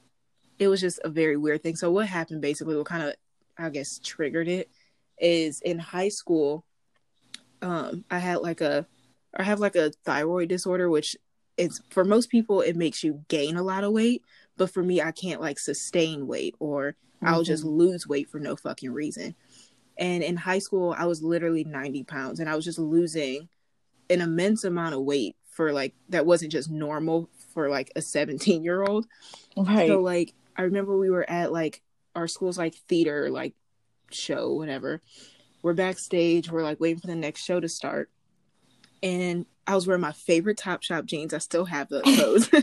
it 0.57 0.67
was 0.67 0.81
just 0.81 0.99
a 1.03 1.09
very 1.09 1.37
weird 1.37 1.63
thing. 1.63 1.75
So 1.75 1.91
what 1.91 2.07
happened 2.07 2.41
basically? 2.41 2.75
What 2.75 2.85
kind 2.85 3.03
of 3.03 3.15
I 3.59 3.69
guess 3.69 3.99
triggered 3.99 4.47
it 4.47 4.69
is 5.19 5.61
in 5.61 5.79
high 5.79 6.09
school. 6.09 6.65
Um, 7.61 8.05
I 8.09 8.19
had 8.19 8.37
like 8.37 8.61
a, 8.61 8.85
I 9.35 9.43
have 9.43 9.59
like 9.59 9.75
a 9.75 9.91
thyroid 10.05 10.49
disorder, 10.49 10.89
which 10.89 11.15
it's 11.57 11.81
for 11.89 12.05
most 12.05 12.29
people 12.29 12.61
it 12.61 12.77
makes 12.77 13.03
you 13.03 13.21
gain 13.27 13.57
a 13.57 13.61
lot 13.61 13.83
of 13.83 13.91
weight 13.91 14.23
but 14.55 14.71
for 14.71 14.81
me 14.81 15.01
i 15.01 15.11
can't 15.11 15.41
like 15.41 15.59
sustain 15.59 16.25
weight 16.25 16.55
or 16.59 16.95
i'll 17.21 17.43
just 17.43 17.65
lose 17.65 18.07
weight 18.07 18.29
for 18.29 18.39
no 18.39 18.55
fucking 18.55 18.93
reason 18.93 19.35
and 19.97 20.23
in 20.23 20.37
high 20.37 20.59
school 20.59 20.95
i 20.97 21.05
was 21.05 21.21
literally 21.21 21.65
90 21.65 22.05
pounds 22.05 22.39
and 22.39 22.49
i 22.49 22.55
was 22.55 22.63
just 22.63 22.79
losing 22.79 23.49
an 24.09 24.21
immense 24.21 24.63
amount 24.63 24.95
of 24.95 25.01
weight 25.01 25.35
for 25.49 25.73
like 25.73 25.93
that 26.07 26.25
wasn't 26.25 26.49
just 26.49 26.71
normal 26.71 27.29
for 27.53 27.67
like 27.67 27.91
a 27.97 28.01
17 28.01 28.63
year 28.63 28.81
old 28.81 29.05
right. 29.57 29.89
so 29.89 29.99
like 29.99 30.33
I 30.59 30.63
remember 30.63 30.97
we 30.97 31.09
were 31.09 31.27
at 31.29 31.53
like 31.53 31.81
our 32.15 32.27
school's 32.27 32.57
like 32.57 32.75
theater 32.87 33.29
like 33.29 33.53
show 34.11 34.53
whatever. 34.53 35.01
We're 35.61 35.73
backstage. 35.73 36.49
We're 36.49 36.63
like 36.63 36.79
waiting 36.79 36.99
for 36.99 37.07
the 37.07 37.15
next 37.15 37.43
show 37.43 37.59
to 37.59 37.67
start, 37.67 38.09
and 39.03 39.45
I 39.67 39.75
was 39.75 39.85
wearing 39.85 40.01
my 40.01 40.13
favorite 40.13 40.57
Topshop 40.57 41.05
jeans. 41.05 41.33
I 41.33 41.39
still 41.39 41.65
have 41.65 41.89
those. 41.89 42.49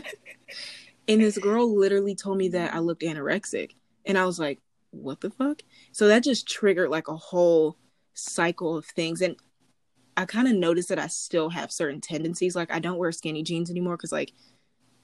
And 1.07 1.21
this 1.21 1.37
girl 1.37 1.73
literally 1.73 2.15
told 2.15 2.37
me 2.37 2.49
that 2.49 2.73
I 2.73 2.79
looked 2.79 3.01
anorexic. 3.01 3.71
And 4.05 4.17
I 4.17 4.25
was 4.25 4.39
like, 4.39 4.59
what 4.91 5.21
the 5.21 5.29
fuck? 5.29 5.61
So 5.91 6.07
that 6.07 6.23
just 6.23 6.47
triggered 6.47 6.89
like 6.89 7.07
a 7.07 7.15
whole 7.15 7.77
cycle 8.13 8.75
of 8.77 8.85
things. 8.85 9.21
And 9.21 9.37
I 10.17 10.25
kind 10.25 10.47
of 10.47 10.55
noticed 10.55 10.89
that 10.89 10.99
I 10.99 11.07
still 11.07 11.49
have 11.49 11.71
certain 11.71 12.01
tendencies. 12.01 12.55
Like 12.55 12.71
I 12.71 12.79
don't 12.79 12.97
wear 12.97 13.11
skinny 13.11 13.43
jeans 13.43 13.69
anymore 13.69 13.95
because 13.95 14.11
like 14.11 14.33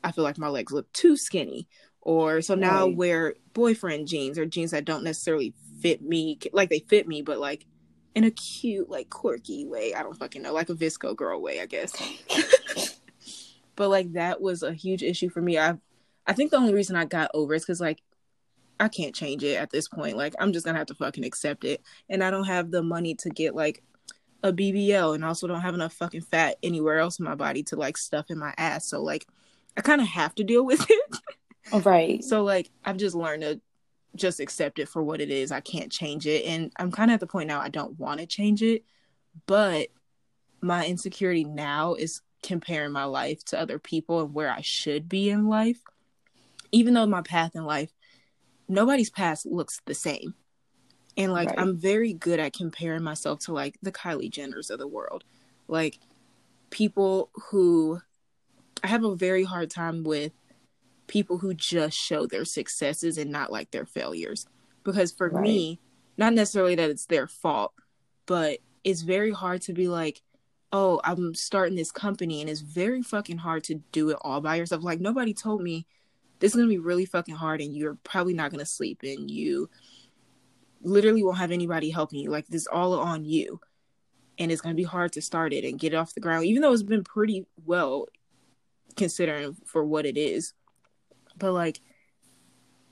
I 0.03 0.11
feel 0.11 0.23
like 0.23 0.37
my 0.37 0.49
legs 0.49 0.73
look 0.73 0.91
too 0.91 1.15
skinny. 1.15 1.67
Or 2.05 2.41
so 2.41 2.55
now 2.55 2.85
right. 2.85 2.95
Wear 2.95 3.33
boyfriend 3.53 4.07
jeans 4.07 4.37
or 4.37 4.45
jeans 4.45 4.71
that 4.71 4.83
don't 4.85 5.05
necessarily 5.05 5.53
fit 5.81 6.01
me. 6.01 6.37
Like 6.51 6.69
they 6.69 6.79
fit 6.79 7.07
me, 7.07 7.21
but 7.21 7.39
like 7.39 7.65
in 8.13 8.25
a 8.25 8.31
cute, 8.31 8.89
like 8.89 9.09
quirky 9.09 9.65
way. 9.65 9.93
I 9.93 10.03
don't 10.03 10.17
fucking 10.17 10.41
know, 10.41 10.53
like 10.53 10.69
a 10.69 10.75
VSCO 10.75 11.15
girl 11.15 11.41
way, 11.41 11.61
I 11.61 11.65
guess. 11.65 11.95
but 13.75 13.89
like 13.89 14.13
that 14.13 14.41
was 14.41 14.63
a 14.63 14.73
huge 14.73 15.01
issue 15.01 15.29
for 15.29 15.41
me. 15.41 15.57
I 15.57 15.77
I 16.27 16.33
think 16.33 16.51
the 16.51 16.57
only 16.57 16.73
reason 16.73 16.95
I 16.97 17.05
got 17.05 17.31
over 17.33 17.53
is 17.53 17.63
because 17.63 17.81
like 17.81 18.01
I 18.79 18.89
can't 18.89 19.15
change 19.15 19.43
it 19.43 19.55
at 19.55 19.71
this 19.71 19.87
point. 19.87 20.17
Like 20.17 20.35
I'm 20.39 20.51
just 20.51 20.65
gonna 20.65 20.77
have 20.77 20.87
to 20.87 20.95
fucking 20.95 21.23
accept 21.23 21.63
it. 21.63 21.81
And 22.09 22.23
I 22.23 22.31
don't 22.31 22.47
have 22.47 22.69
the 22.69 22.83
money 22.83 23.15
to 23.15 23.29
get 23.29 23.55
like 23.55 23.81
a 24.43 24.51
BBL 24.51 25.15
and 25.15 25.23
also 25.23 25.47
don't 25.47 25.61
have 25.61 25.73
enough 25.73 25.93
fucking 25.93 26.21
fat 26.21 26.57
anywhere 26.61 26.99
else 26.99 27.17
in 27.17 27.25
my 27.25 27.35
body 27.35 27.63
to 27.63 27.77
like 27.77 27.97
stuff 27.97 28.25
in 28.29 28.37
my 28.37 28.53
ass. 28.57 28.87
So 28.87 29.01
like 29.01 29.25
I 29.77 29.81
kind 29.81 30.01
of 30.01 30.07
have 30.07 30.35
to 30.35 30.43
deal 30.43 30.65
with 30.65 30.85
it. 30.89 31.17
Oh, 31.71 31.81
right. 31.81 32.23
So 32.23 32.43
like 32.43 32.69
I've 32.85 32.97
just 32.97 33.15
learned 33.15 33.43
to 33.43 33.61
just 34.15 34.39
accept 34.39 34.79
it 34.79 34.89
for 34.89 35.01
what 35.01 35.21
it 35.21 35.29
is. 35.29 35.51
I 35.51 35.59
can't 35.59 35.91
change 35.91 36.27
it. 36.27 36.45
And 36.45 36.71
I'm 36.77 36.91
kind 36.91 37.09
of 37.09 37.15
at 37.15 37.19
the 37.19 37.27
point 37.27 37.47
now 37.47 37.61
I 37.61 37.69
don't 37.69 37.97
want 37.99 38.19
to 38.19 38.25
change 38.25 38.61
it. 38.61 38.83
But 39.47 39.87
my 40.61 40.85
insecurity 40.85 41.43
now 41.43 41.95
is 41.95 42.21
comparing 42.41 42.91
my 42.91 43.05
life 43.05 43.43
to 43.45 43.59
other 43.59 43.79
people 43.79 44.21
and 44.21 44.33
where 44.33 44.51
I 44.51 44.61
should 44.61 45.09
be 45.09 45.29
in 45.29 45.47
life. 45.47 45.79
Even 46.71 46.93
though 46.93 47.05
my 47.05 47.21
path 47.21 47.55
in 47.55 47.65
life, 47.65 47.91
nobody's 48.67 49.09
path 49.09 49.45
looks 49.45 49.81
the 49.85 49.93
same. 49.93 50.35
And 51.15 51.31
like 51.31 51.49
right. 51.49 51.59
I'm 51.59 51.77
very 51.77 52.13
good 52.13 52.39
at 52.39 52.53
comparing 52.53 53.03
myself 53.03 53.39
to 53.41 53.53
like 53.53 53.77
the 53.81 53.91
Kylie 53.91 54.31
Jenners 54.31 54.69
of 54.69 54.79
the 54.79 54.87
world. 54.87 55.23
Like 55.67 55.99
people 56.69 57.29
who 57.49 58.01
I 58.83 58.87
have 58.87 59.03
a 59.03 59.15
very 59.15 59.43
hard 59.43 59.69
time 59.69 60.03
with 60.03 60.31
people 61.07 61.37
who 61.37 61.53
just 61.53 61.97
show 61.97 62.25
their 62.25 62.45
successes 62.45 63.17
and 63.17 63.31
not 63.31 63.51
like 63.51 63.71
their 63.71 63.85
failures. 63.85 64.45
Because 64.83 65.11
for 65.11 65.29
right. 65.29 65.43
me, 65.43 65.79
not 66.17 66.33
necessarily 66.33 66.75
that 66.75 66.89
it's 66.89 67.05
their 67.05 67.27
fault, 67.27 67.73
but 68.25 68.59
it's 68.83 69.01
very 69.01 69.31
hard 69.31 69.61
to 69.63 69.73
be 69.73 69.87
like, 69.87 70.21
oh, 70.71 70.99
I'm 71.03 71.35
starting 71.35 71.75
this 71.75 71.91
company 71.91 72.41
and 72.41 72.49
it's 72.49 72.61
very 72.61 73.03
fucking 73.03 73.37
hard 73.37 73.63
to 73.65 73.75
do 73.91 74.09
it 74.09 74.17
all 74.21 74.41
by 74.41 74.55
yourself. 74.55 74.83
Like 74.83 74.99
nobody 74.99 75.33
told 75.33 75.61
me 75.61 75.85
this 76.39 76.51
is 76.51 76.55
gonna 76.55 76.67
be 76.67 76.79
really 76.79 77.05
fucking 77.05 77.35
hard 77.35 77.61
and 77.61 77.75
you're 77.75 77.97
probably 78.03 78.33
not 78.33 78.51
gonna 78.51 78.65
sleep 78.65 79.01
and 79.03 79.29
you 79.29 79.69
literally 80.81 81.23
won't 81.23 81.37
have 81.37 81.51
anybody 81.51 81.89
helping 81.89 82.19
you. 82.19 82.31
Like 82.31 82.47
this 82.47 82.67
all 82.67 82.99
on 82.99 83.23
you. 83.23 83.61
And 84.39 84.51
it's 84.51 84.61
gonna 84.61 84.73
be 84.73 84.83
hard 84.83 85.13
to 85.13 85.21
start 85.21 85.53
it 85.53 85.63
and 85.63 85.79
get 85.79 85.93
it 85.93 85.95
off 85.95 86.15
the 86.15 86.19
ground, 86.19 86.45
even 86.45 86.61
though 86.61 86.73
it's 86.73 86.83
been 86.83 87.03
pretty 87.03 87.45
well 87.65 88.07
considering 88.97 89.55
for 89.65 89.85
what 89.85 90.05
it 90.05 90.17
is. 90.17 90.53
But 91.37 91.53
like 91.53 91.81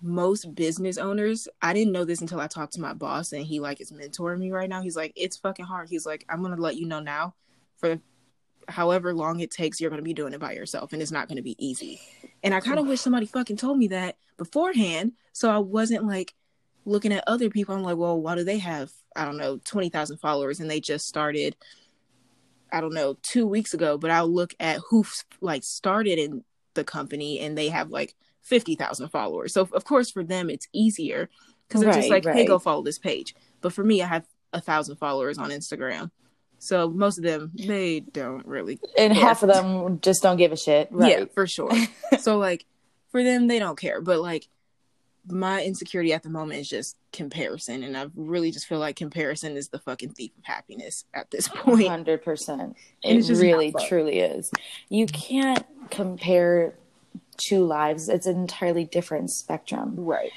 most 0.01 0.55
business 0.55 0.97
owners, 0.97 1.47
I 1.61 1.73
didn't 1.73 1.93
know 1.93 2.05
this 2.05 2.21
until 2.21 2.39
I 2.39 2.47
talked 2.47 2.73
to 2.73 2.81
my 2.81 2.93
boss 2.93 3.33
and 3.33 3.45
he 3.45 3.59
like 3.59 3.81
is 3.81 3.91
mentoring 3.91 4.39
me 4.39 4.51
right 4.51 4.69
now. 4.69 4.81
He's 4.81 4.95
like, 4.95 5.13
it's 5.15 5.37
fucking 5.37 5.65
hard. 5.65 5.89
He's 5.89 6.05
like, 6.05 6.25
I'm 6.29 6.41
gonna 6.41 6.55
let 6.55 6.77
you 6.77 6.87
know 6.87 6.99
now 6.99 7.35
for 7.77 7.99
however 8.67 9.13
long 9.13 9.39
it 9.39 9.51
takes, 9.51 9.79
you're 9.79 9.89
gonna 9.89 10.01
be 10.01 10.13
doing 10.13 10.33
it 10.33 10.39
by 10.39 10.53
yourself 10.53 10.93
and 10.93 11.01
it's 11.01 11.11
not 11.11 11.27
gonna 11.27 11.41
be 11.41 11.55
easy. 11.63 12.01
And 12.43 12.53
I 12.53 12.59
kind 12.59 12.79
of 12.79 12.87
wish 12.87 13.01
somebody 13.01 13.25
fucking 13.25 13.57
told 13.57 13.77
me 13.77 13.89
that 13.89 14.17
beforehand 14.37 15.13
so 15.33 15.49
I 15.49 15.59
wasn't 15.59 16.05
like 16.05 16.33
looking 16.85 17.13
at 17.13 17.23
other 17.27 17.49
people. 17.49 17.75
I'm 17.75 17.83
like, 17.83 17.97
well, 17.97 18.19
why 18.19 18.35
do 18.35 18.43
they 18.43 18.57
have, 18.57 18.91
I 19.15 19.25
don't 19.25 19.37
know, 19.37 19.59
20,000 19.63 20.17
followers 20.17 20.59
and 20.59 20.69
they 20.69 20.79
just 20.79 21.07
started, 21.07 21.55
I 22.71 22.81
don't 22.81 22.93
know, 22.93 23.17
two 23.21 23.45
weeks 23.45 23.73
ago. 23.73 23.97
But 23.97 24.11
I'll 24.11 24.27
look 24.27 24.55
at 24.59 24.79
who 24.89 25.05
like 25.41 25.63
started 25.63 26.17
in 26.17 26.43
the 26.73 26.83
company 26.83 27.39
and 27.39 27.57
they 27.57 27.69
have 27.69 27.91
like 27.91 28.15
50,000 28.41 29.09
followers. 29.09 29.53
So, 29.53 29.67
of 29.73 29.85
course, 29.85 30.11
for 30.11 30.23
them, 30.23 30.49
it's 30.49 30.67
easier 30.73 31.29
because 31.67 31.81
they're 31.81 31.89
right, 31.89 31.97
just 31.97 32.09
like, 32.09 32.25
right. 32.25 32.35
hey, 32.35 32.45
go 32.45 32.59
follow 32.59 32.83
this 32.83 32.99
page. 32.99 33.35
But 33.61 33.73
for 33.73 33.83
me, 33.83 34.01
I 34.01 34.07
have 34.07 34.25
a 34.53 34.61
thousand 34.61 34.97
followers 34.97 35.37
on 35.37 35.49
Instagram. 35.49 36.11
So 36.59 36.89
most 36.89 37.17
of 37.17 37.23
them, 37.23 37.51
they 37.55 38.01
don't 38.01 38.45
really. 38.45 38.79
And 38.97 39.13
care. 39.13 39.23
half 39.23 39.41
of 39.41 39.49
them 39.49 39.99
just 40.01 40.21
don't 40.21 40.37
give 40.37 40.51
a 40.51 40.57
shit. 40.57 40.89
Right? 40.91 41.19
Yeah, 41.19 41.25
for 41.33 41.47
sure. 41.47 41.71
so, 42.19 42.37
like, 42.37 42.65
for 43.11 43.23
them, 43.23 43.47
they 43.47 43.59
don't 43.59 43.79
care. 43.79 44.01
But, 44.01 44.19
like, 44.19 44.47
my 45.27 45.63
insecurity 45.63 46.13
at 46.13 46.23
the 46.23 46.29
moment 46.29 46.59
is 46.59 46.69
just 46.69 46.97
comparison 47.13 47.83
and 47.83 47.95
i 47.95 48.07
really 48.15 48.51
just 48.51 48.65
feel 48.65 48.79
like 48.79 48.95
comparison 48.95 49.55
is 49.55 49.69
the 49.69 49.79
fucking 49.79 50.09
thief 50.09 50.31
of 50.37 50.43
happiness 50.45 51.05
at 51.13 51.29
this 51.29 51.47
point 51.55 51.87
100% 51.87 52.73
it 53.03 53.29
really 53.37 53.73
truly 53.87 54.19
is 54.19 54.51
you 54.89 55.05
can't 55.05 55.63
compare 55.89 56.73
two 57.37 57.63
lives 57.65 58.09
it's 58.09 58.27
an 58.27 58.37
entirely 58.37 58.85
different 58.85 59.29
spectrum. 59.29 59.95
Right. 59.97 60.31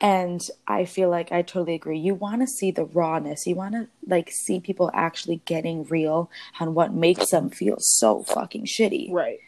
And 0.00 0.40
i 0.66 0.84
feel 0.84 1.10
like 1.10 1.32
i 1.32 1.42
totally 1.42 1.74
agree. 1.74 1.98
You 1.98 2.14
want 2.14 2.40
to 2.42 2.46
see 2.46 2.70
the 2.70 2.84
rawness. 2.84 3.46
You 3.46 3.54
want 3.54 3.74
to 3.74 3.88
like 4.06 4.30
see 4.30 4.60
people 4.60 4.90
actually 4.94 5.42
getting 5.44 5.84
real 5.84 6.30
on 6.60 6.74
what 6.74 6.92
makes 6.92 7.30
them 7.30 7.50
feel 7.50 7.76
so 7.78 8.22
fucking 8.22 8.66
shitty. 8.66 9.12
Right. 9.12 9.38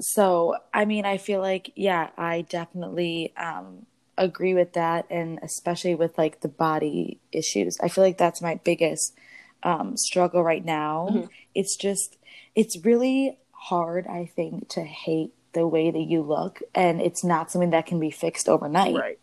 So 0.00 0.56
i 0.72 0.84
mean 0.84 1.04
i 1.04 1.18
feel 1.18 1.40
like 1.40 1.72
yeah 1.76 2.10
i 2.16 2.42
definitely 2.42 3.32
um 3.36 3.86
agree 4.18 4.54
with 4.54 4.74
that. 4.74 5.06
And 5.10 5.38
especially 5.42 5.94
with 5.94 6.16
like 6.18 6.40
the 6.40 6.48
body 6.48 7.18
issues. 7.32 7.78
I 7.82 7.88
feel 7.88 8.04
like 8.04 8.18
that's 8.18 8.42
my 8.42 8.56
biggest 8.62 9.14
um, 9.62 9.96
struggle 9.96 10.42
right 10.42 10.64
now. 10.64 11.08
Mm-hmm. 11.10 11.26
it's 11.54 11.76
just 11.76 12.16
it's 12.54 12.84
really 12.84 13.38
hard 13.52 14.06
i 14.06 14.24
think 14.34 14.68
to 14.68 14.82
hate 14.82 15.32
the 15.52 15.66
way 15.66 15.90
that 15.90 16.02
you 16.02 16.22
look 16.22 16.60
and 16.74 17.00
it's 17.00 17.24
not 17.24 17.50
something 17.50 17.70
that 17.70 17.86
can 17.86 17.98
be 18.00 18.10
fixed 18.10 18.48
overnight 18.48 18.94
right 18.94 19.18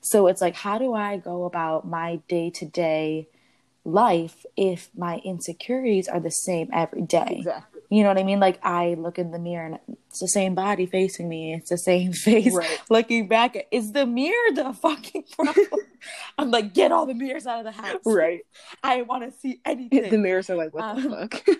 so 0.00 0.26
it's 0.26 0.40
like 0.40 0.54
how 0.54 0.78
do 0.78 0.94
i 0.94 1.16
go 1.16 1.44
about 1.44 1.86
my 1.86 2.16
day-to-day 2.28 3.28
life 3.84 4.44
if 4.56 4.90
my 4.96 5.18
insecurities 5.24 6.08
are 6.08 6.20
the 6.20 6.30
same 6.30 6.68
every 6.72 7.02
day 7.02 7.36
exactly 7.38 7.74
you 7.94 8.02
know 8.02 8.08
what 8.08 8.18
I 8.18 8.24
mean? 8.24 8.40
Like 8.40 8.58
I 8.64 8.94
look 8.94 9.20
in 9.20 9.30
the 9.30 9.38
mirror 9.38 9.66
and 9.66 9.78
it's 10.08 10.18
the 10.18 10.26
same 10.26 10.56
body 10.56 10.86
facing 10.86 11.28
me. 11.28 11.54
It's 11.54 11.70
the 11.70 11.78
same 11.78 12.12
face 12.26 12.52
right. 12.52 12.80
looking 12.90 13.28
back. 13.28 13.54
At, 13.54 13.66
is 13.70 13.92
the 13.92 14.04
mirror 14.04 14.52
the 14.52 14.72
fucking 14.72 15.24
problem? 15.30 15.66
I'm 16.38 16.50
like, 16.50 16.74
get 16.74 16.90
all 16.90 17.06
the 17.06 17.14
mirrors 17.14 17.46
out 17.46 17.64
of 17.64 17.64
the 17.64 17.82
house. 17.82 18.00
Right. 18.04 18.40
I 18.82 19.02
want 19.02 19.22
to 19.24 19.38
see 19.38 19.60
anything. 19.64 20.10
The 20.10 20.18
mirrors 20.18 20.50
are 20.50 20.56
like, 20.56 20.74
what 20.74 20.82
um, 20.82 21.02
the 21.02 21.10
fuck? 21.10 21.58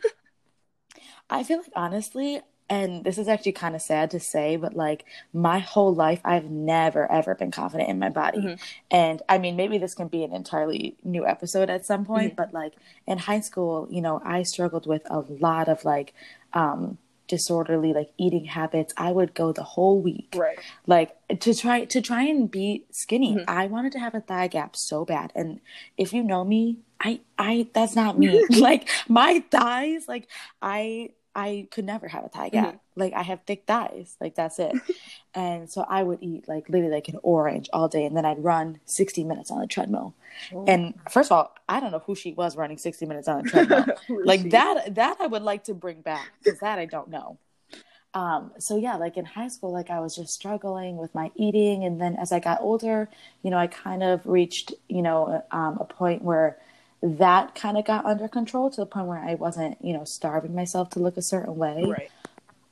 I 1.31 1.45
feel 1.45 1.59
like 1.59 1.73
honestly, 1.77 2.41
and 2.71 3.05
this 3.05 3.19
is 3.19 3.29
actually 3.29 3.53
kind 3.53 3.75
of 3.75 3.83
sad 3.83 4.11
to 4.13 4.21
say, 4.21 4.57
but 4.57 4.75
like 4.75 5.05
my 5.33 5.59
whole 5.59 5.95
life, 5.95 6.21
I've 6.25 6.51
never 6.51 7.11
ever 7.11 7.35
been 7.35 7.51
confident 7.51 7.91
in 7.91 7.99
my 7.99 8.09
body. 8.09 8.39
Mm-hmm. 8.39 8.55
And 8.91 9.23
I 9.29 9.39
mean, 9.39 9.57
maybe 9.57 9.77
this 9.77 9.95
can 9.95 10.09
be 10.09 10.25
an 10.25 10.33
entirely 10.33 10.97
new 11.05 11.27
episode 11.27 11.69
at 11.69 11.85
some 11.85 12.05
point, 12.05 12.33
mm-hmm. 12.33 12.37
but 12.37 12.55
like 12.55 12.73
in 13.07 13.19
high 13.19 13.41
school, 13.41 13.87
you 13.91 14.01
know, 14.01 14.21
I 14.25 14.45
struggled 14.45 14.87
with 14.87 15.03
a 15.11 15.21
lot 15.21 15.69
of 15.69 15.85
like, 15.85 16.15
um, 16.55 16.99
disorderly 17.27 17.95
like 17.95 18.11
eating 18.19 18.45
habits 18.45 18.93
i 18.99 19.11
would 19.11 19.33
go 19.33 19.51
the 19.51 19.63
whole 19.63 19.99
week 19.99 20.35
right 20.37 20.59
like 20.87 21.17
to 21.41 21.55
try 21.55 21.85
to 21.87 22.03
try 22.03 22.23
and 22.23 22.51
be 22.51 22.85
skinny 22.91 23.35
mm-hmm. 23.35 23.49
i 23.49 23.67
wanted 23.67 23.91
to 23.91 23.99
have 23.99 24.15
a 24.15 24.21
thigh 24.21 24.47
gap 24.47 24.77
so 24.77 25.07
bad 25.07 25.33
and 25.35 25.59
if 25.97 26.13
you 26.13 26.23
know 26.23 26.45
me 26.45 26.77
i 27.01 27.19
i 27.39 27.67
that's 27.73 27.97
not 27.97 28.19
me 28.19 28.45
like 28.51 28.91
my 29.09 29.43
thighs 29.51 30.07
like 30.07 30.29
i 30.61 31.09
I 31.35 31.67
could 31.71 31.85
never 31.85 32.07
have 32.07 32.25
a 32.25 32.29
thigh 32.29 32.49
gap. 32.49 32.69
Mm-hmm. 32.69 33.01
Like 33.01 33.13
I 33.13 33.23
have 33.23 33.41
thick 33.47 33.65
thighs. 33.67 34.17
Like 34.21 34.35
that's 34.35 34.59
it. 34.59 34.75
and 35.35 35.69
so 35.69 35.85
I 35.89 36.03
would 36.03 36.21
eat 36.23 36.49
like 36.49 36.69
literally 36.69 36.95
like 36.95 37.09
an 37.09 37.19
orange 37.23 37.69
all 37.73 37.89
day 37.89 38.05
and 38.05 38.17
then 38.17 38.25
I'd 38.25 38.43
run 38.43 38.81
60 38.85 39.25
minutes 39.25 39.51
on 39.51 39.61
the 39.61 39.67
treadmill. 39.67 40.15
Oh. 40.53 40.65
And 40.67 40.95
first 41.11 41.31
of 41.31 41.37
all, 41.37 41.55
I 41.69 41.81
don't 41.81 41.91
know 41.91 42.03
who 42.07 42.15
she 42.15 42.33
was 42.33 42.57
running 42.57 42.79
60 42.79 43.07
minutes 43.07 43.27
on 43.27 43.43
the 43.43 43.51
treadmill. 43.51 43.87
like 44.25 44.43
she? 44.43 44.49
that 44.51 44.95
that 44.95 45.17
I 45.21 45.27
would 45.27 45.43
like 45.43 45.65
to 45.65 45.75
bring 45.75 46.03
back 46.03 46.31
cuz 46.45 46.61
that 46.61 46.79
I 46.79 46.85
don't 46.87 47.09
know. 47.09 47.39
Um, 48.15 48.53
so 48.59 48.77
yeah, 48.77 48.95
like 48.95 49.17
in 49.17 49.25
high 49.25 49.49
school, 49.49 49.73
like 49.73 49.91
I 49.91 49.99
was 49.99 50.15
just 50.15 50.33
struggling 50.33 50.97
with 50.99 51.13
my 51.17 51.33
eating, 51.35 51.85
and 51.85 52.01
then 52.01 52.15
as 52.15 52.31
I 52.31 52.39
got 52.39 52.61
older, 52.61 53.11
you 53.43 53.51
know, 53.51 53.59
I 53.59 53.67
kind 53.67 54.05
of 54.05 54.25
reached, 54.25 54.73
you 54.89 55.03
know, 55.03 55.43
um, 55.51 55.79
a 55.81 55.85
point 55.85 56.23
where 56.23 56.59
that 57.05 57.55
kind 57.55 57.77
of 57.77 57.85
got 57.85 58.07
under 58.07 58.27
control 58.29 58.71
to 58.71 58.81
the 58.81 58.87
point 58.87 59.07
where 59.07 59.19
I 59.19 59.35
wasn't, 59.35 59.77
you 59.85 59.93
know, 59.93 60.05
starving 60.05 60.55
myself 60.55 60.89
to 60.91 60.99
look 60.99 61.19
a 61.19 61.23
certain 61.23 61.57
way. 61.57 61.85
Right. 61.87 62.11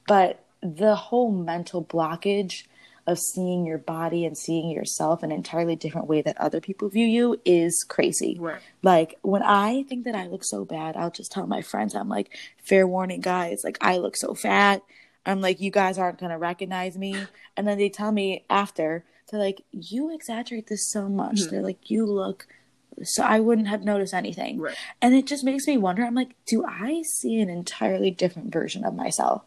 But 0.09 0.43
the 0.62 0.95
whole 0.97 1.31
mental 1.31 1.85
blockage 1.85 2.65
of 3.07 3.19
seeing 3.19 3.67
your 3.67 3.77
body 3.79 4.25
and 4.25 4.39
seeing 4.39 4.71
yourself 4.71 5.23
an 5.23 5.33
entirely 5.33 5.77
different 5.77 6.07
way 6.07 6.23
that 6.23 6.41
other 6.41 6.61
people 6.61 6.89
view 6.89 7.05
you 7.05 7.41
is 7.45 7.85
crazy. 7.87 8.39
Right. 8.41 8.62
Like 8.83 9.19
when 9.21 9.43
I 9.43 9.83
think 9.83 10.05
that 10.05 10.15
I 10.15 10.29
look 10.29 10.45
so 10.45 10.65
bad, 10.65 10.97
I'll 10.97 11.11
just 11.11 11.31
tell 11.31 11.47
my 11.47 11.61
friends, 11.61 11.95
I'm 11.95 12.09
like, 12.09 12.31
fair 12.57 12.87
warning, 12.87 13.21
guys, 13.21 13.62
like 13.65 13.77
I 13.83 13.99
look 13.99 14.17
so 14.17 14.35
fat. 14.35 14.83
I'm 15.27 15.43
like, 15.43 15.61
you 15.61 15.71
guys 15.71 15.99
aren't 15.99 16.19
gonna 16.19 16.39
recognize 16.39 16.97
me. 16.97 17.27
And 17.57 17.69
then 17.69 17.77
they 17.77 17.91
tell 17.91 18.12
me 18.12 18.45
after, 18.49 19.05
they're 19.31 19.41
like, 19.41 19.62
you 19.73 20.15
exaggerate 20.15 20.69
this 20.69 20.91
so 20.91 21.09
much. 21.09 21.41
Mhm. 21.41 21.51
They're 21.51 21.62
like, 21.62 21.91
you 21.91 22.07
look 22.07 22.47
so 23.02 23.22
I 23.22 23.40
wouldn't 23.40 23.68
have 23.68 23.82
noticed 23.82 24.14
anything. 24.14 24.61
Right. 24.61 24.76
And 25.00 25.14
it 25.14 25.26
just 25.26 25.44
makes 25.44 25.66
me 25.66 25.76
wonder, 25.76 26.04
I'm 26.04 26.14
like, 26.14 26.34
do 26.46 26.64
I 26.66 27.02
see 27.02 27.40
an 27.40 27.49
entirely 27.49 28.11
different 28.11 28.52
version 28.52 28.84
of 28.84 28.94
myself? 28.94 29.42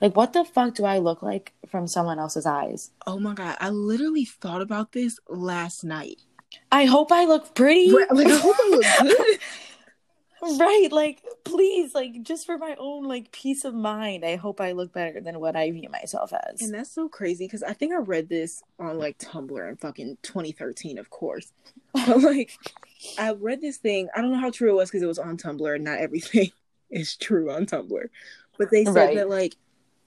Like 0.00 0.16
what 0.16 0.32
the 0.32 0.44
fuck 0.44 0.74
do 0.74 0.84
I 0.84 0.98
look 0.98 1.22
like 1.22 1.52
from 1.68 1.86
someone 1.86 2.18
else's 2.18 2.46
eyes? 2.46 2.90
Oh 3.06 3.18
my 3.18 3.34
god, 3.34 3.56
I 3.60 3.70
literally 3.70 4.24
thought 4.24 4.62
about 4.62 4.92
this 4.92 5.18
last 5.28 5.84
night. 5.84 6.20
I 6.72 6.84
hope 6.84 7.12
I 7.12 7.24
look 7.24 7.54
pretty. 7.54 7.90
Like, 7.90 8.26
I 8.26 8.36
hope 8.38 8.56
I 8.58 8.68
look 8.70 8.84
good. 9.18 9.38
Right 10.42 10.88
like 10.90 11.22
please 11.44 11.94
like 11.94 12.22
just 12.22 12.46
for 12.46 12.56
my 12.58 12.74
own 12.78 13.04
like 13.04 13.30
peace 13.32 13.64
of 13.64 13.74
mind 13.74 14.24
i 14.24 14.36
hope 14.36 14.60
i 14.60 14.72
look 14.72 14.92
better 14.92 15.20
than 15.20 15.38
what 15.40 15.56
i 15.56 15.70
view 15.70 15.88
myself 15.90 16.32
as 16.32 16.62
And 16.62 16.72
that's 16.74 16.90
so 16.92 17.08
crazy 17.08 17.46
because 17.46 17.62
I 17.62 17.72
think 17.72 17.92
I 17.92 17.98
read 17.98 18.28
this 18.28 18.62
on 18.78 18.98
like 18.98 19.18
Tumblr 19.18 19.68
in 19.68 19.76
fucking 19.76 20.18
2013, 20.22 20.98
of 20.98 21.10
course. 21.10 21.52
But 21.94 22.22
like, 22.22 22.52
I 23.18 23.32
read 23.32 23.60
this 23.60 23.78
thing. 23.78 24.08
I 24.14 24.20
don't 24.20 24.32
know 24.32 24.38
how 24.38 24.50
true 24.50 24.70
it 24.70 24.74
was 24.74 24.90
because 24.90 25.02
it 25.02 25.06
was 25.06 25.18
on 25.18 25.36
Tumblr, 25.36 25.74
and 25.74 25.84
not 25.84 25.98
everything 25.98 26.50
is 26.90 27.16
true 27.16 27.50
on 27.50 27.66
Tumblr. 27.66 28.08
But 28.58 28.70
they 28.70 28.84
said 28.84 28.94
Right. 28.94 29.16
that 29.16 29.28
like 29.28 29.56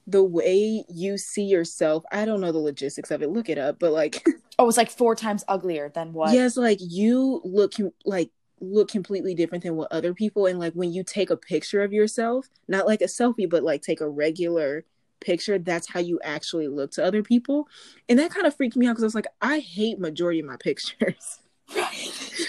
the 0.06 0.22
way 0.22 0.84
you 0.88 1.16
see 1.18 1.44
yourself, 1.44 2.04
I 2.12 2.24
don't 2.24 2.40
know 2.40 2.52
the 2.52 2.58
logistics 2.58 3.10
of 3.10 3.22
it. 3.22 3.30
Look 3.30 3.48
it 3.48 3.58
up. 3.58 3.78
But 3.78 3.92
like, 3.92 4.24
oh 4.58 4.68
it's 4.68 4.76
like 4.76 4.90
four 4.90 5.14
times 5.14 5.44
uglier 5.48 5.88
than 5.88 6.12
what 6.12 6.32
yes, 6.32 6.56
like 6.56 6.78
you 6.80 7.40
look 7.44 7.72
like 8.04 8.30
look 8.72 8.88
completely 8.88 9.34
different 9.34 9.64
than 9.64 9.76
what 9.76 9.92
other 9.92 10.14
people. 10.14 10.46
And 10.46 10.58
like 10.58 10.72
when 10.74 10.92
you 10.92 11.04
take 11.04 11.30
a 11.30 11.36
picture 11.36 11.82
of 11.82 11.92
yourself, 11.92 12.48
not 12.68 12.86
like 12.86 13.00
a 13.00 13.06
selfie, 13.06 13.48
but 13.48 13.62
like 13.62 13.82
take 13.82 14.00
a 14.00 14.08
regular 14.08 14.84
picture 15.20 15.58
that's 15.58 15.88
how 15.88 16.00
you 16.00 16.20
actually 16.22 16.68
look 16.68 16.90
to 16.92 17.04
other 17.04 17.22
people. 17.22 17.66
And 18.08 18.18
that 18.18 18.30
kind 18.30 18.46
of 18.46 18.54
freaked 18.54 18.76
me 18.76 18.86
out 18.86 18.90
because 18.90 19.04
i 19.04 19.06
was 19.06 19.14
like 19.14 19.26
i 19.40 19.58
hate 19.58 19.98
majority 19.98 20.40
of 20.40 20.46
my 20.46 20.56
pictures. 20.56 21.38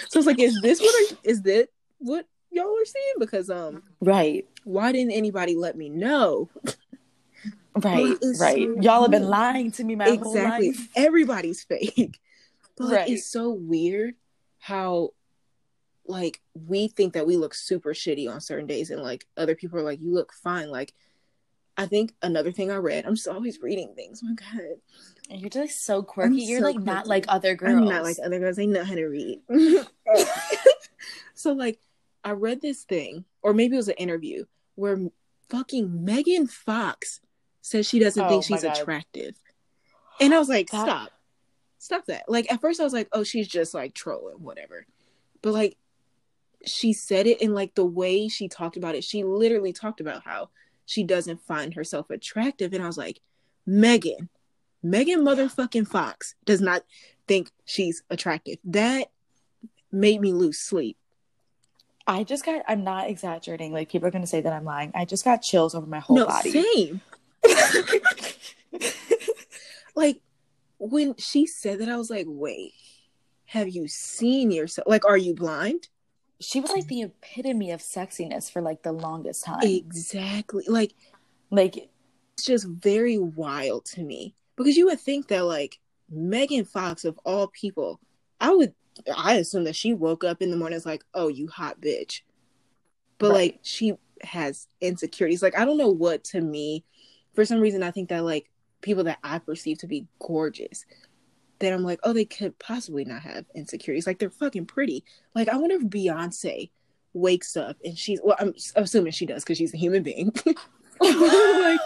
So 0.09 0.19
it's 0.19 0.27
like 0.27 0.39
is 0.39 0.59
this 0.61 0.79
what 0.79 0.89
I, 0.89 1.17
is 1.23 1.41
that 1.43 1.69
what 1.99 2.25
y'all 2.51 2.77
are 2.77 2.85
seeing? 2.85 3.15
Because 3.19 3.49
um 3.49 3.83
right. 4.01 4.45
why 4.63 4.91
didn't 4.91 5.11
anybody 5.11 5.55
let 5.55 5.77
me 5.77 5.89
know? 5.89 6.49
Right 7.75 8.15
right. 8.21 8.37
so 8.37 8.81
y'all 8.81 9.01
have 9.01 9.11
been 9.11 9.27
lying 9.27 9.71
to 9.73 9.83
me 9.83 9.95
my 9.95 10.05
whole 10.05 10.13
exactly. 10.15 10.69
life. 10.69 10.89
Everybody's 10.95 11.63
fake. 11.65 12.19
But 12.77 12.91
Right. 12.91 13.09
it's 13.09 13.25
so 13.25 13.51
weird 13.51 14.15
how 14.59 15.11
like 16.07 16.41
we 16.53 16.87
think 16.87 17.13
that 17.13 17.25
we 17.27 17.37
look 17.37 17.53
super 17.53 17.93
shitty 17.93 18.29
on 18.29 18.39
certain 18.41 18.67
days 18.67 18.91
and 18.91 19.01
like 19.01 19.25
other 19.37 19.55
people 19.55 19.79
are 19.79 19.83
like 19.83 19.99
you 20.01 20.13
look 20.13 20.31
fine 20.33 20.69
like 20.69 20.93
i 21.77 21.85
think 21.85 22.13
another 22.21 22.51
thing 22.51 22.69
i 22.69 22.75
read 22.75 23.05
i'm 23.05 23.15
just 23.15 23.27
always 23.27 23.59
reading 23.61 23.91
things 23.95 24.21
my 24.21 24.33
god 24.33 24.77
And 25.29 25.41
you're 25.41 25.49
just 25.49 25.83
so 25.83 26.03
quirky 26.03 26.43
you're 26.43 26.59
so 26.59 26.65
like 26.67 26.77
not 26.77 27.07
like 27.07 27.25
other 27.27 27.55
girls 27.55 27.73
I'm 27.73 27.85
not 27.85 28.03
like 28.03 28.17
other 28.23 28.37
girls. 28.39 28.57
They 28.57 28.67
know 28.67 28.83
how 28.83 28.93
to 28.93 29.05
read. 29.07 29.39
so 31.33 31.53
like, 31.53 31.79
I 32.23 32.31
read 32.31 32.61
this 32.61 32.83
thing, 32.83 33.25
or 33.41 33.53
maybe 33.53 33.73
it 33.75 33.77
was 33.77 33.87
an 33.87 33.95
interview 33.95 34.45
where 34.75 34.97
fucking 35.49 36.03
Megan 36.05 36.47
Fox 36.47 37.21
says 37.61 37.87
she 37.87 37.99
doesn't 37.99 38.23
Oh 38.23 38.29
think 38.29 38.43
she's 38.43 38.63
attractive, 38.63 39.35
and 40.19 40.33
I 40.33 40.39
was 40.39 40.49
like, 40.49 40.69
That- 40.69 40.85
stop, 40.85 41.11
stop 41.79 42.05
that. 42.05 42.23
Like 42.27 42.51
at 42.51 42.61
first 42.61 42.79
I 42.79 42.83
was 42.83 42.93
like, 42.93 43.09
oh, 43.11 43.23
she's 43.23 43.47
just 43.47 43.73
like 43.73 43.93
trolling, 43.93 44.43
whatever. 44.43 44.85
But 45.41 45.53
like, 45.53 45.77
she 46.67 46.93
said 46.93 47.27
it 47.27 47.41
in 47.41 47.53
like 47.53 47.75
the 47.75 47.85
way 47.85 48.27
she 48.27 48.47
talked 48.47 48.77
about 48.77 48.95
it. 48.95 49.03
She 49.03 49.23
literally 49.23 49.73
talked 49.73 50.01
about 50.01 50.23
how 50.23 50.49
she 50.85 51.03
doesn't 51.03 51.41
find 51.41 51.73
herself 51.73 52.09
attractive, 52.09 52.73
and 52.73 52.83
I 52.83 52.87
was 52.87 52.97
like, 52.97 53.19
Megan. 53.65 54.29
Megan 54.83 55.25
motherfucking 55.25 55.87
Fox 55.87 56.35
does 56.45 56.61
not 56.61 56.83
think 57.27 57.49
she's 57.65 58.03
attractive. 58.09 58.57
That 58.65 59.07
made 59.91 60.21
me 60.21 60.33
lose 60.33 60.59
sleep. 60.59 60.97
i 62.05 62.23
just 62.23 62.45
got 62.45 62.61
i'm 62.67 62.83
not 62.83 63.09
exaggerating 63.09 63.71
like 63.71 63.89
people 63.89 64.05
are 64.05 64.11
gonna 64.11 64.27
say 64.27 64.41
that 64.41 64.51
i'm 64.51 64.65
lying 64.65 64.91
i 64.93 65.05
just 65.05 65.23
got 65.23 65.41
chills 65.41 65.73
over 65.73 65.87
my 65.87 65.99
whole 65.99 66.17
no, 66.17 66.25
body 66.25 66.51
same. 66.51 66.99
like 69.95 70.19
when 70.77 71.15
she 71.17 71.47
said 71.47 71.79
that, 71.79 71.89
I 71.89 71.97
was 71.97 72.09
like, 72.09 72.25
wait, 72.27 72.73
have 73.45 73.69
you 73.69 73.87
seen 73.87 74.51
yourself? 74.51 74.87
Like, 74.87 75.05
are 75.05 75.17
you 75.17 75.33
blind? 75.33 75.87
She 76.39 76.59
was 76.59 76.71
like 76.71 76.87
the 76.87 77.03
epitome 77.03 77.71
of 77.71 77.79
sexiness 77.81 78.51
for 78.51 78.61
like 78.61 78.83
the 78.83 78.91
longest 78.91 79.45
time 79.45 79.61
Exactly. 79.63 80.65
Like, 80.67 80.93
like 81.49 81.89
it's 82.33 82.45
just 82.45 82.67
very 82.67 83.17
wild 83.17 83.85
to 83.85 84.03
me 84.03 84.35
because 84.55 84.75
you 84.75 84.85
would 84.87 84.99
think 84.99 85.27
that 85.29 85.45
like 85.45 85.79
Megan 86.09 86.65
Fox 86.65 87.05
of 87.05 87.19
all 87.25 87.47
people, 87.47 87.99
I 88.39 88.53
would 88.53 88.73
I 89.15 89.35
assume 89.35 89.65
that 89.65 89.75
she 89.75 89.93
woke 89.93 90.23
up 90.23 90.41
in 90.41 90.51
the 90.51 90.57
morning 90.57 90.75
was 90.75 90.85
like, 90.85 91.03
"Oh, 91.13 91.27
you 91.27 91.47
hot 91.47 91.81
bitch," 91.81 92.21
but 93.17 93.29
Right. 93.29 93.35
like 93.35 93.59
she 93.61 93.93
has 94.21 94.67
insecurities. 94.81 95.41
Like 95.41 95.57
I 95.57 95.65
don't 95.65 95.77
know 95.77 95.89
what 95.89 96.23
to 96.25 96.41
me, 96.41 96.83
for 97.33 97.45
some 97.45 97.59
reason, 97.59 97.83
I 97.83 97.91
think 97.91 98.09
that 98.09 98.23
like 98.23 98.49
people 98.81 99.03
that 99.05 99.19
I 99.23 99.39
perceive 99.39 99.79
to 99.79 99.87
be 99.87 100.07
gorgeous. 100.19 100.85
That 101.65 101.73
I'm 101.73 101.83
like, 101.83 101.99
oh, 102.03 102.13
they 102.13 102.25
could 102.25 102.57
possibly 102.59 103.05
not 103.05 103.21
have 103.23 103.45
insecurities. 103.55 104.07
Like 104.07 104.19
they're 104.19 104.29
fucking 104.29 104.67
pretty. 104.67 105.03
Like 105.33 105.49
I 105.49 105.57
wonder 105.57 105.75
if 105.75 105.83
Beyonce 105.83 106.69
wakes 107.13 107.57
up 107.57 107.77
and 107.83 107.97
she's 107.97 108.19
well, 108.23 108.35
I'm 108.39 108.53
assuming 108.75 109.13
she 109.13 109.25
does 109.25 109.43
because 109.43 109.57
she's 109.57 109.73
a 109.73 109.77
human 109.77 110.03
being. 110.03 110.31
like, 110.45 111.79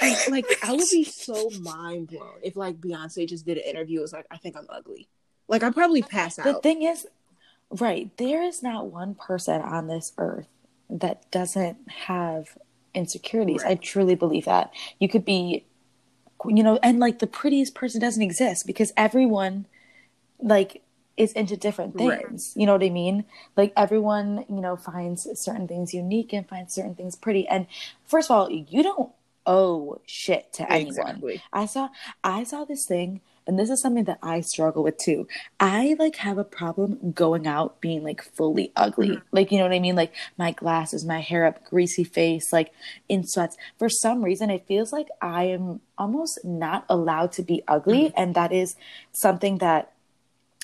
I, 0.00 0.16
like 0.30 0.46
I 0.62 0.72
would 0.72 0.88
be 0.90 1.04
so 1.04 1.50
mind 1.60 2.08
blown 2.08 2.38
if 2.42 2.56
like 2.56 2.80
Beyonce 2.80 3.28
just 3.28 3.46
did 3.46 3.58
an 3.58 3.64
interview. 3.64 3.98
It 3.98 4.02
was 4.02 4.12
like, 4.12 4.26
I 4.30 4.38
think 4.38 4.56
I'm 4.56 4.66
ugly. 4.68 5.08
Like 5.48 5.62
I'd 5.62 5.74
probably 5.74 6.02
pass 6.02 6.38
out. 6.38 6.44
The 6.44 6.54
thing 6.54 6.82
is, 6.82 7.06
right, 7.70 8.10
there 8.16 8.42
is 8.42 8.62
not 8.62 8.86
one 8.86 9.14
person 9.14 9.60
on 9.60 9.86
this 9.86 10.12
earth 10.18 10.48
that 10.88 11.30
doesn't 11.30 11.76
have 11.90 12.56
insecurities. 12.94 13.62
I 13.64 13.74
truly 13.74 14.14
believe 14.14 14.46
that. 14.46 14.72
You 14.98 15.08
could 15.08 15.24
be, 15.24 15.66
you 16.48 16.62
know, 16.62 16.78
and 16.82 17.00
like 17.00 17.18
the 17.18 17.26
prettiest 17.26 17.74
person 17.74 18.00
doesn't 18.00 18.22
exist 18.22 18.66
because 18.66 18.92
everyone, 18.96 19.66
like, 20.40 20.82
is 21.16 21.32
into 21.32 21.56
different 21.56 21.94
Right. 21.94 22.26
things. 22.26 22.52
You 22.56 22.66
know 22.66 22.72
what 22.72 22.82
I 22.84 22.90
mean? 22.90 23.24
Like 23.56 23.72
everyone, 23.76 24.44
you 24.48 24.60
know, 24.60 24.76
finds 24.76 25.28
certain 25.38 25.68
things 25.68 25.94
unique 25.94 26.32
and 26.32 26.48
finds 26.48 26.74
certain 26.74 26.96
things 26.96 27.14
pretty. 27.16 27.46
And 27.48 27.66
first 28.04 28.30
of 28.30 28.36
all, 28.36 28.50
you 28.50 28.82
don't 28.82 29.12
owe 29.46 30.00
shit 30.06 30.52
to 30.54 30.72
anyone. 30.72 31.24
exactly. 31.24 31.42
I 31.52 31.66
saw 31.66 31.90
I 32.24 32.42
saw 32.44 32.64
this 32.64 32.84
thing 32.86 33.20
and 33.46 33.58
this 33.58 33.70
is 33.70 33.80
something 33.80 34.04
that 34.04 34.18
I 34.22 34.40
struggle 34.40 34.82
with 34.82 34.96
too. 34.98 35.26
I 35.60 35.96
like 35.98 36.16
have 36.16 36.38
a 36.38 36.44
problem 36.44 37.12
going 37.12 37.46
out 37.46 37.80
being 37.80 38.02
like 38.02 38.22
fully 38.22 38.72
ugly. 38.76 39.08
Mhm. 39.08 39.22
Like 39.32 39.52
you 39.52 39.58
know 39.58 39.64
what 39.64 39.72
I 39.74 39.80
mean? 39.80 39.96
Like 39.96 40.14
my 40.38 40.52
glasses, 40.52 41.04
my 41.04 41.20
hair 41.20 41.44
up, 41.46 41.64
greasy 41.64 42.04
face, 42.04 42.52
like 42.52 42.72
in 43.08 43.26
sweats. 43.26 43.56
For 43.78 43.88
some 43.88 44.24
reason 44.24 44.50
it 44.50 44.66
feels 44.66 44.92
like 44.92 45.08
I 45.20 45.44
am 45.44 45.80
almost 45.98 46.44
not 46.44 46.84
allowed 46.88 47.32
to 47.32 47.42
be 47.42 47.62
ugly 47.68 48.12
and 48.16 48.34
that 48.34 48.52
is 48.52 48.76
something 49.12 49.58
that 49.58 49.92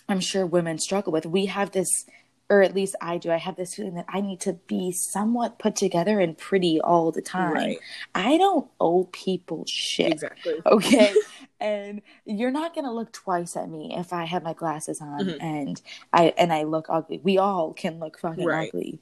I'm 0.08 0.20
sure 0.20 0.44
women 0.44 0.78
struggle 0.78 1.12
with. 1.12 1.26
We 1.26 1.46
have 1.46 1.70
this 1.70 2.06
or 2.50 2.62
at 2.62 2.74
least 2.74 2.96
I 3.00 3.16
do. 3.16 3.30
I 3.30 3.36
have 3.36 3.54
this 3.56 3.76
feeling 3.76 3.94
that 3.94 4.06
I 4.08 4.20
need 4.20 4.40
to 4.40 4.54
be 4.54 4.90
somewhat 4.90 5.58
put 5.60 5.76
together 5.76 6.18
and 6.18 6.36
pretty 6.36 6.80
all 6.80 7.12
the 7.12 7.22
time. 7.22 7.52
Right. 7.52 7.78
I 8.14 8.36
don't 8.38 8.68
owe 8.80 9.04
people 9.12 9.64
shit. 9.66 10.12
Exactly. 10.12 10.54
Okay. 10.66 11.14
and 11.60 12.02
you're 12.26 12.50
not 12.50 12.74
gonna 12.74 12.92
look 12.92 13.12
twice 13.12 13.56
at 13.56 13.70
me 13.70 13.94
if 13.96 14.12
I 14.12 14.24
have 14.24 14.42
my 14.42 14.52
glasses 14.52 15.00
on 15.00 15.20
Mhm. 15.26 15.36
and 15.40 15.82
I 16.12 16.34
and 16.36 16.52
I 16.52 16.64
look 16.64 16.86
ugly. 16.88 17.20
We 17.22 17.38
all 17.38 17.72
can 17.72 18.00
look 18.00 18.18
fucking 18.18 18.44
Right. 18.44 18.68
ugly. 18.68 19.00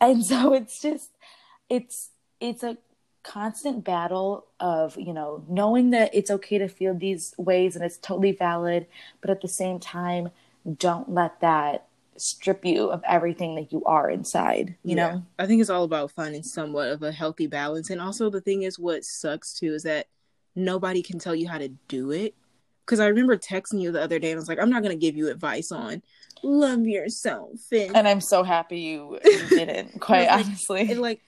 And 0.00 0.24
so 0.24 0.52
it's 0.58 0.80
just 0.80 1.10
it's 1.68 2.10
it's 2.40 2.62
a 2.62 2.78
constant 3.22 3.84
battle 3.84 4.46
of, 4.60 4.96
you 4.98 5.12
know, 5.14 5.44
knowing 5.48 5.90
that 5.90 6.14
it's 6.14 6.30
okay 6.30 6.58
to 6.58 6.68
feel 6.68 6.94
these 6.94 7.34
ways 7.38 7.74
and 7.74 7.84
it's 7.84 7.96
totally 7.96 8.32
valid, 8.32 8.86
but 9.22 9.30
at 9.30 9.40
the 9.40 9.48
same 9.48 9.78
time, 9.78 10.30
don't 10.78 11.10
let 11.10 11.40
that 11.40 11.86
strip 12.16 12.64
you 12.64 12.90
of 12.90 13.02
everything 13.06 13.54
that 13.56 13.72
you 13.72 13.82
are 13.84 14.10
inside, 14.10 14.76
you 14.84 14.96
Yeah. 14.96 15.12
know? 15.14 15.22
I 15.38 15.46
think 15.46 15.60
it's 15.60 15.70
all 15.70 15.84
about 15.84 16.10
finding 16.10 16.42
somewhat 16.42 16.88
of 16.88 17.02
a 17.02 17.12
healthy 17.12 17.46
balance. 17.46 17.90
And 17.90 18.00
also, 18.00 18.30
the 18.30 18.40
thing 18.40 18.62
is, 18.62 18.78
what 18.78 19.04
sucks 19.04 19.54
too 19.58 19.74
is 19.74 19.82
that 19.84 20.06
nobody 20.54 21.02
can 21.02 21.18
tell 21.18 21.34
you 21.34 21.48
how 21.48 21.58
to 21.58 21.68
do 21.88 22.10
it. 22.12 22.34
Because 22.84 23.00
I 23.00 23.06
remember 23.06 23.36
texting 23.38 23.80
you 23.80 23.90
the 23.92 24.02
other 24.02 24.18
day 24.18 24.30
and 24.30 24.36
I 24.38 24.40
was 24.40 24.48
like, 24.48 24.58
I'm 24.60 24.68
not 24.70 24.82
going 24.82 24.94
to 24.94 25.00
give 25.00 25.16
you 25.16 25.30
advice 25.30 25.72
on 25.72 26.02
love 26.42 26.86
yourself. 26.86 27.52
And, 27.72 27.96
And 27.96 28.06
I'm 28.06 28.20
so 28.20 28.42
happy 28.42 28.78
you, 28.80 29.18
you 29.24 29.48
didn't, 29.48 29.98
quite 30.00 30.28
honestly. 30.28 30.80
and 30.90 31.00
like, 31.00 31.22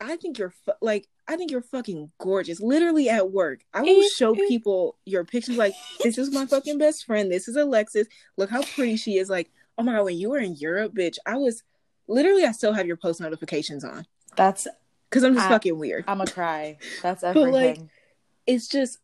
I 0.00 0.16
think 0.16 0.38
you're 0.38 0.54
fu- 0.64 0.72
like, 0.80 1.06
I 1.26 1.36
think 1.36 1.50
you're 1.50 1.60
fucking 1.60 2.10
gorgeous. 2.18 2.58
Literally 2.58 3.10
at 3.10 3.30
work, 3.30 3.60
I 3.74 3.82
will 3.82 4.08
show 4.16 4.34
people 4.34 4.96
your 5.04 5.24
pictures. 5.24 5.58
Like, 5.58 5.74
this 6.02 6.16
is 6.16 6.32
my 6.32 6.46
fucking 6.46 6.78
best 6.78 7.04
friend. 7.04 7.30
This 7.30 7.48
is 7.48 7.56
Alexis. 7.56 8.06
Look 8.38 8.48
how 8.48 8.62
pretty 8.62 8.96
she 8.96 9.18
is. 9.18 9.28
Like, 9.28 9.50
oh 9.78 9.82
my 9.82 9.92
god, 9.94 10.04
when 10.04 10.18
you 10.18 10.30
were 10.30 10.38
in 10.38 10.56
Europe, 10.56 10.92
bitch, 10.94 11.16
I 11.24 11.36
was 11.36 11.62
literally. 12.06 12.44
I 12.44 12.52
still 12.52 12.72
have 12.74 12.86
your 12.86 12.96
post 12.96 13.20
notifications 13.20 13.84
on. 13.84 14.06
That's 14.36 14.66
because 15.08 15.22
I'm 15.24 15.34
just 15.34 15.46
I- 15.46 15.50
fucking 15.50 15.78
weird. 15.78 16.04
I'm 16.08 16.18
gonna 16.18 16.30
cry. 16.30 16.78
That's 17.02 17.22
But, 17.22 17.28
everything. 17.36 17.52
like, 17.52 17.78
it's 18.46 18.68
just 18.68 18.98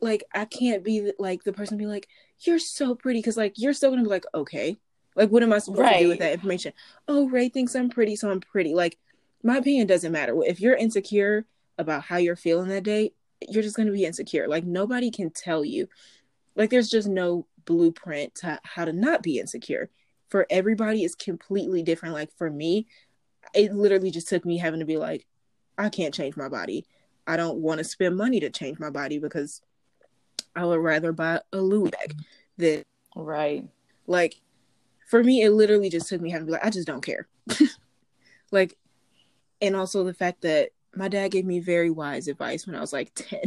like 0.00 0.24
I 0.34 0.44
can't 0.46 0.82
be 0.82 1.12
like 1.18 1.44
the 1.44 1.52
person 1.52 1.76
be 1.78 1.86
like, 1.86 2.08
"You're 2.40 2.58
so 2.58 2.94
pretty," 2.94 3.18
because 3.20 3.36
like 3.36 3.54
you're 3.56 3.74
still 3.74 3.90
gonna 3.90 4.02
be 4.02 4.08
like, 4.08 4.24
"Okay." 4.34 4.78
Like, 5.16 5.30
what 5.30 5.42
am 5.42 5.52
I 5.52 5.58
supposed 5.58 5.92
to 5.92 5.98
do 5.98 6.08
with 6.08 6.20
that 6.20 6.32
information? 6.32 6.72
Oh, 7.08 7.28
Ray 7.28 7.48
thinks 7.48 7.74
I'm 7.74 7.90
pretty, 7.90 8.14
so 8.16 8.30
I'm 8.30 8.40
pretty. 8.40 8.74
Like, 8.74 8.96
my 9.42 9.56
opinion 9.58 9.88
doesn't 9.88 10.12
matter. 10.12 10.40
If 10.46 10.60
you're 10.60 10.76
insecure 10.76 11.44
about 11.78 12.04
how 12.04 12.16
you're 12.16 12.36
feeling 12.36 12.68
that 12.68 12.84
day, 12.84 13.12
you're 13.48 13.62
just 13.64 13.76
gonna 13.76 13.90
be 13.92 14.04
insecure. 14.04 14.46
Like, 14.48 14.64
nobody 14.64 15.10
can 15.10 15.30
tell 15.30 15.64
you. 15.64 15.88
Like, 16.54 16.70
there's 16.70 16.88
just 16.88 17.08
no 17.08 17.44
blueprint 17.64 18.34
to 18.36 18.60
how 18.64 18.84
to 18.84 18.92
not 18.92 19.22
be 19.22 19.38
insecure. 19.38 19.90
For 20.28 20.46
everybody, 20.48 21.04
it's 21.04 21.14
completely 21.14 21.82
different. 21.82 22.14
Like, 22.14 22.30
for 22.36 22.50
me, 22.50 22.86
it 23.54 23.72
literally 23.72 24.10
just 24.10 24.28
took 24.28 24.44
me 24.44 24.58
having 24.58 24.80
to 24.80 24.86
be 24.86 24.96
like, 24.96 25.26
I 25.76 25.88
can't 25.88 26.14
change 26.14 26.36
my 26.36 26.48
body. 26.48 26.86
I 27.26 27.36
don't 27.36 27.58
want 27.58 27.78
to 27.78 27.84
spend 27.84 28.16
money 28.16 28.40
to 28.40 28.50
change 28.50 28.78
my 28.78 28.90
body 28.90 29.18
because 29.18 29.62
I 30.54 30.64
would 30.64 30.80
rather 30.80 31.12
buy 31.12 31.40
a 31.52 31.58
Louis 31.58 31.90
bag 31.90 32.16
mm-hmm. 32.16 32.62
than 32.62 32.84
right. 33.14 33.68
like 34.06 34.40
for 35.08 35.22
me 35.22 35.42
it 35.42 35.50
literally 35.50 35.90
just 35.90 36.08
took 36.08 36.20
me 36.20 36.30
having 36.30 36.46
to 36.46 36.50
be 36.50 36.52
like, 36.52 36.64
I 36.64 36.70
just 36.70 36.86
don't 36.86 37.04
care. 37.04 37.28
like 38.50 38.76
and 39.60 39.76
also 39.76 40.04
the 40.04 40.14
fact 40.14 40.42
that 40.42 40.70
my 40.94 41.08
dad 41.08 41.30
gave 41.30 41.44
me 41.44 41.60
very 41.60 41.90
wise 41.90 42.28
advice 42.28 42.66
when 42.66 42.74
I 42.74 42.80
was 42.80 42.92
like 42.92 43.14
10. 43.14 43.40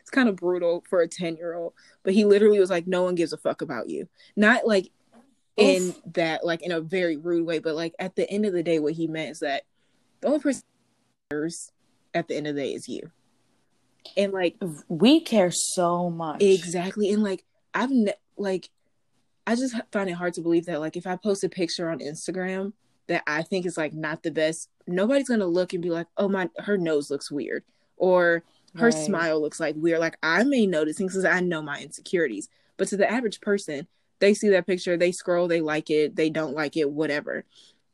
It's 0.00 0.10
kind 0.10 0.28
of 0.28 0.36
brutal 0.36 0.84
for 0.88 1.00
a 1.00 1.08
10 1.08 1.36
year 1.36 1.54
old, 1.54 1.72
but 2.02 2.12
he 2.14 2.24
literally 2.24 2.60
was 2.60 2.70
like, 2.70 2.86
No 2.86 3.02
one 3.02 3.14
gives 3.14 3.32
a 3.32 3.36
fuck 3.38 3.62
about 3.62 3.88
you. 3.88 4.08
Not 4.36 4.66
like 4.66 4.90
in 5.56 5.88
Oof. 5.88 6.00
that 6.14 6.44
like 6.44 6.62
in 6.62 6.72
a 6.72 6.80
very 6.80 7.16
rude 7.16 7.46
way, 7.46 7.58
but 7.58 7.74
like 7.74 7.94
at 7.98 8.16
the 8.16 8.28
end 8.30 8.46
of 8.46 8.52
the 8.52 8.62
day, 8.62 8.78
what 8.78 8.94
he 8.94 9.06
meant 9.06 9.30
is 9.30 9.40
that 9.40 9.64
the 10.20 10.28
only 10.28 10.40
person 10.40 10.62
at 12.14 12.28
the 12.28 12.36
end 12.36 12.46
of 12.46 12.54
the 12.54 12.62
day 12.62 12.72
is 12.74 12.88
you. 12.88 13.10
And 14.16 14.32
like 14.32 14.56
We 14.88 15.20
care 15.20 15.50
so 15.50 16.10
much. 16.10 16.42
exactly, 16.42 17.10
and 17.10 17.22
like 17.22 17.44
I've 17.74 17.90
ne- 17.90 18.14
like 18.36 18.70
I 19.46 19.54
just 19.54 19.74
find 19.92 20.08
it 20.08 20.14
hard 20.14 20.34
to 20.34 20.40
believe 20.40 20.66
that 20.66 20.80
like 20.80 20.96
if 20.96 21.06
I 21.06 21.16
post 21.16 21.44
a 21.44 21.48
picture 21.48 21.90
on 21.90 21.98
Instagram 21.98 22.72
that 23.08 23.22
I 23.26 23.42
think 23.42 23.66
is 23.66 23.76
like 23.76 23.92
not 23.92 24.22
the 24.22 24.30
best, 24.30 24.68
nobody's 24.86 25.28
gonna 25.28 25.46
look 25.46 25.72
and 25.72 25.82
be 25.82 25.90
like, 25.90 26.06
oh 26.16 26.28
my, 26.28 26.48
her 26.58 26.78
nose 26.78 27.10
looks 27.10 27.30
weird, 27.30 27.64
or 27.96 28.42
her 28.76 28.90
Right. 28.90 28.94
smile 28.94 29.40
looks 29.40 29.60
like 29.60 29.74
weird. 29.76 30.00
Like 30.00 30.16
I 30.22 30.44
may 30.44 30.66
notice 30.66 30.96
things 30.98 31.12
because 31.12 31.24
I 31.24 31.40
know 31.40 31.62
my 31.62 31.80
insecurities, 31.80 32.48
but 32.76 32.88
to 32.88 32.96
the 32.96 33.10
average 33.10 33.40
person, 33.40 33.86
they 34.20 34.34
see 34.34 34.50
that 34.50 34.66
picture, 34.66 34.96
they 34.96 35.12
scroll, 35.12 35.48
they 35.48 35.60
like 35.60 35.90
it, 35.90 36.16
they 36.16 36.30
don't 36.30 36.54
like 36.54 36.76
it, 36.76 36.90
whatever. 36.90 37.44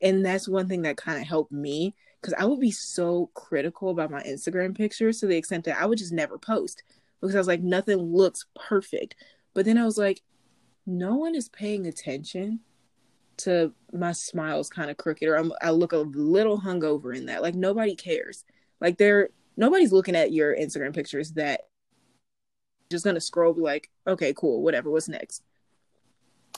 And 0.03 0.25
that's 0.25 0.49
one 0.49 0.69
thing 0.69 0.83
that 0.83 0.97
kind 0.97 1.21
of 1.21 1.27
helped 1.27 1.53
me 1.53 1.95
because 2.21 2.35
I 2.39 2.45
would 2.45 2.61
be 2.61 2.71
so 2.71 3.31
critical 3.35 3.91
about 3.91 4.11
my 4.11 4.23
Instagram 4.23 4.77
pictures 4.77 5.21
to 5.21 5.27
the 5.27 5.37
extent 5.37 5.65
that 5.65 5.81
I 5.81 5.87
would 5.87 5.99
just 5.99 6.13
never 6.13 6.39
post 6.39 6.83
because 7.21 7.35
I 7.35 7.39
was 7.39 7.47
like, 7.47 7.63
nothing 7.63 7.99
looks 7.99 8.47
perfect. 8.55 9.17
But 9.55 9.65
then 9.65 9.79
I 9.79 9.85
was 9.85 9.97
like, 9.97 10.23
no 10.87 11.17
one 11.17 11.35
is 11.35 11.49
paying 11.49 11.87
attention 11.87 12.61
to 13.39 13.73
my 13.93 14.13
smile's 14.13 14.69
kind 14.69 14.91
of 14.91 14.97
crooked 14.97 15.29
or 15.29 15.37
I'm, 15.37 15.53
I 15.63 15.71
look 15.71 15.93
a 15.93 15.99
little 15.99 16.61
hungover 16.61 17.17
in 17.17 17.27
that. 17.27 17.43
Like 17.43 17.55
nobody 17.55 17.95
cares. 17.95 18.45
Like 18.81 18.99
they're 18.99 19.31
nobody's 19.57 19.93
looking 19.93 20.17
at 20.17 20.33
your 20.33 20.57
Instagram 20.57 20.95
pictures 20.95 21.33
that 21.33 21.63
just 22.91 23.05
gonna 23.05 23.21
scroll 23.21 23.55
be 23.55 23.63
like, 23.63 23.91
okay, 24.07 24.33
cool, 24.35 24.63
whatever, 24.63 24.91
what's 24.91 25.09
next? 25.09 25.43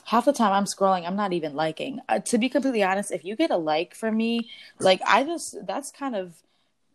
half 0.09 0.25
the 0.25 0.33
time 0.33 0.51
I'm 0.51 0.65
scrolling, 0.65 1.05
I'm 1.05 1.15
not 1.15 1.33
even 1.33 1.53
liking. 1.53 1.99
Uh, 2.09 2.19
to 2.19 2.39
be 2.39 2.49
completely 2.49 2.81
honest, 2.81 3.11
if 3.11 3.23
you 3.23 3.35
get 3.35 3.51
a 3.51 3.57
like 3.57 3.93
from 3.93 4.17
me, 4.17 4.49
like 4.79 5.01
I 5.07 5.23
just 5.23 5.55
that's 5.65 5.91
kind 5.91 6.15
of 6.15 6.33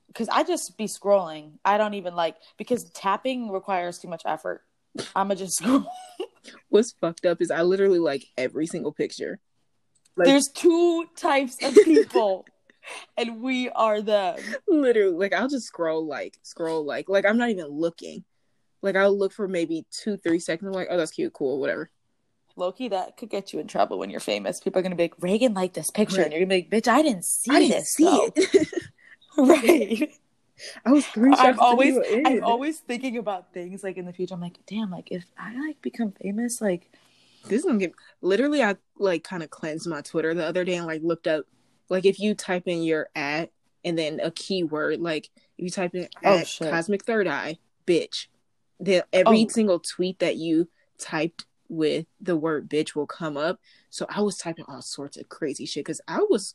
because 0.09 0.29
I 0.29 0.43
just 0.43 0.77
be 0.77 0.87
scrolling. 0.87 1.53
I 1.64 1.79
don't 1.79 1.95
even 1.95 2.17
like 2.17 2.37
because 2.57 2.85
tapping 2.90 3.51
requires 3.51 3.99
too 3.99 4.09
much 4.09 4.23
effort. 4.25 4.62
I'ma 5.14 5.35
just 5.35 5.57
scroll. 5.59 5.87
What's 6.69 6.93
fucked 7.01 7.25
up 7.25 7.40
is 7.40 7.51
I 7.51 7.62
literally 7.62 8.01
like 8.01 8.25
every 8.37 8.67
single 8.67 8.93
picture. 8.93 9.38
Like 10.17 10.27
There's 10.27 10.49
two 10.53 11.07
types 11.17 11.57
of 11.62 11.75
people, 11.85 12.47
and 13.16 13.40
we 13.42 13.68
are 13.70 14.01
them. 14.03 14.38
literally 14.68 15.16
like 15.16 15.33
I'll 15.33 15.49
just 15.49 15.66
scroll 15.66 16.07
like 16.07 16.38
scroll 16.42 16.85
like 16.85 17.09
like 17.09 17.25
I'm 17.25 17.38
not 17.38 17.51
even 17.51 17.66
looking. 17.66 18.25
Like 18.83 18.97
I'll 18.97 19.16
look 19.16 19.33
for 19.33 19.49
maybe 19.49 19.87
two, 19.90 20.16
three 20.18 20.38
seconds. 20.38 20.68
I'm 20.68 20.75
like, 20.75 20.88
oh 20.90 20.97
that's 20.97 21.12
cute, 21.12 21.33
cool, 21.33 21.59
whatever. 21.61 21.90
Lowkey, 22.57 22.90
that 22.90 23.16
could 23.16 23.31
get 23.31 23.53
you 23.53 23.59
in 23.59 23.66
trouble 23.66 23.99
when 23.99 24.11
you're 24.11 24.20
famous. 24.20 24.61
People 24.61 24.79
are 24.79 24.83
gonna 24.83 24.94
be 24.94 25.05
like, 25.05 25.14
Reagan 25.20 25.55
liked 25.55 25.75
this 25.75 25.90
picture, 25.90 26.18
Right. 26.18 26.25
and 26.27 26.33
you're 26.33 26.44
gonna 26.44 26.62
be 26.62 26.68
like, 26.70 26.70
bitch, 26.85 26.88
I 26.88 27.03
didn't 27.03 27.25
see 27.25 27.51
I 27.51 27.59
didn't 27.61 27.79
this. 27.79 27.90
see 27.90 28.05
though." 28.05 28.31
it. 28.37 28.68
right. 29.38 30.14
I 30.87 30.92
was 30.92 31.05
three 31.07 31.35
I'm 31.37 31.59
always. 31.59 31.99
I'm 32.25 32.44
always 32.44 32.79
thinking 32.79 33.16
about 33.18 33.53
things 33.53 33.83
like 33.83 33.97
in 33.97 34.05
the 34.05 34.12
future. 34.12 34.35
I'm 34.35 34.40
like, 34.40 34.59
damn, 34.66 34.90
like 34.90 35.11
if 35.11 35.25
I 35.37 35.53
like 35.66 35.83
become 35.83 36.12
famous, 36.23 36.61
like 36.61 36.90
this 37.49 37.61
is 37.61 37.64
gonna 37.64 37.79
get 37.79 37.92
literally 38.20 38.62
I 38.62 38.77
like 38.99 39.25
kind 39.25 39.42
of 39.42 39.51
cleansed 39.51 39.88
my 39.88 40.01
Twitter 40.03 40.33
the 40.35 40.47
other 40.47 40.64
day 40.64 40.77
and 40.77 40.87
like 40.87 41.03
looked 41.03 41.27
up 41.27 41.47
like 41.88 42.05
if 42.05 42.18
you 42.18 42.35
type 42.35 42.64
in 42.66 42.83
your 42.83 43.09
at 43.14 43.51
and 43.85 43.99
then 43.99 44.20
a 44.20 44.31
keyword, 44.31 45.01
like 45.01 45.31
if 45.59 45.64
you 45.64 45.70
type 45.70 45.94
in 45.94 46.09
Oh, 46.25 46.38
at 46.38 46.47
shit. 46.47 46.70
cosmic 46.70 47.05
third 47.05 47.27
eye, 47.27 47.59
bitch. 47.87 48.27
Then 48.81 49.03
every 49.12 49.44
Oh. 49.44 49.49
single 49.49 49.79
tweet 49.81 50.18
that 50.18 50.37
you 50.37 50.68
typed 50.99 51.47
with 51.68 52.07
the 52.20 52.37
word 52.37 52.68
bitch 52.68 52.94
will 52.94 53.07
come 53.07 53.37
up. 53.37 53.59
So 53.90 54.07
I 54.09 54.20
was 54.20 54.37
typing 54.38 54.64
all 54.68 54.83
sorts 54.83 55.16
of 55.16 55.29
crazy 55.29 55.66
shit 55.66 55.85
because 55.85 56.01
I 56.09 56.20
was 56.29 56.55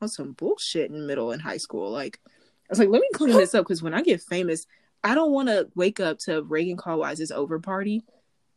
on 0.00 0.08
some 0.08 0.32
bullshit 0.32 0.90
in 0.90 1.06
middle 1.06 1.30
and 1.32 1.40
high 1.42 1.56
school. 1.58 1.90
Like 1.90 2.20
I 2.26 2.30
was 2.70 2.78
like, 2.78 2.88
let 2.88 3.00
me 3.00 3.08
clean 3.14 3.36
this 3.36 3.54
up 3.54 3.64
because 3.64 3.82
when 3.82 3.94
I 3.94 4.02
get 4.02 4.20
famous, 4.22 4.66
I 5.04 5.14
don't 5.14 5.32
want 5.32 5.48
to 5.48 5.68
wake 5.74 6.00
up 6.00 6.18
to 6.20 6.42
Reagan 6.42 6.76
Callwise's 6.76 7.30
over 7.32 7.58
party, 7.58 8.02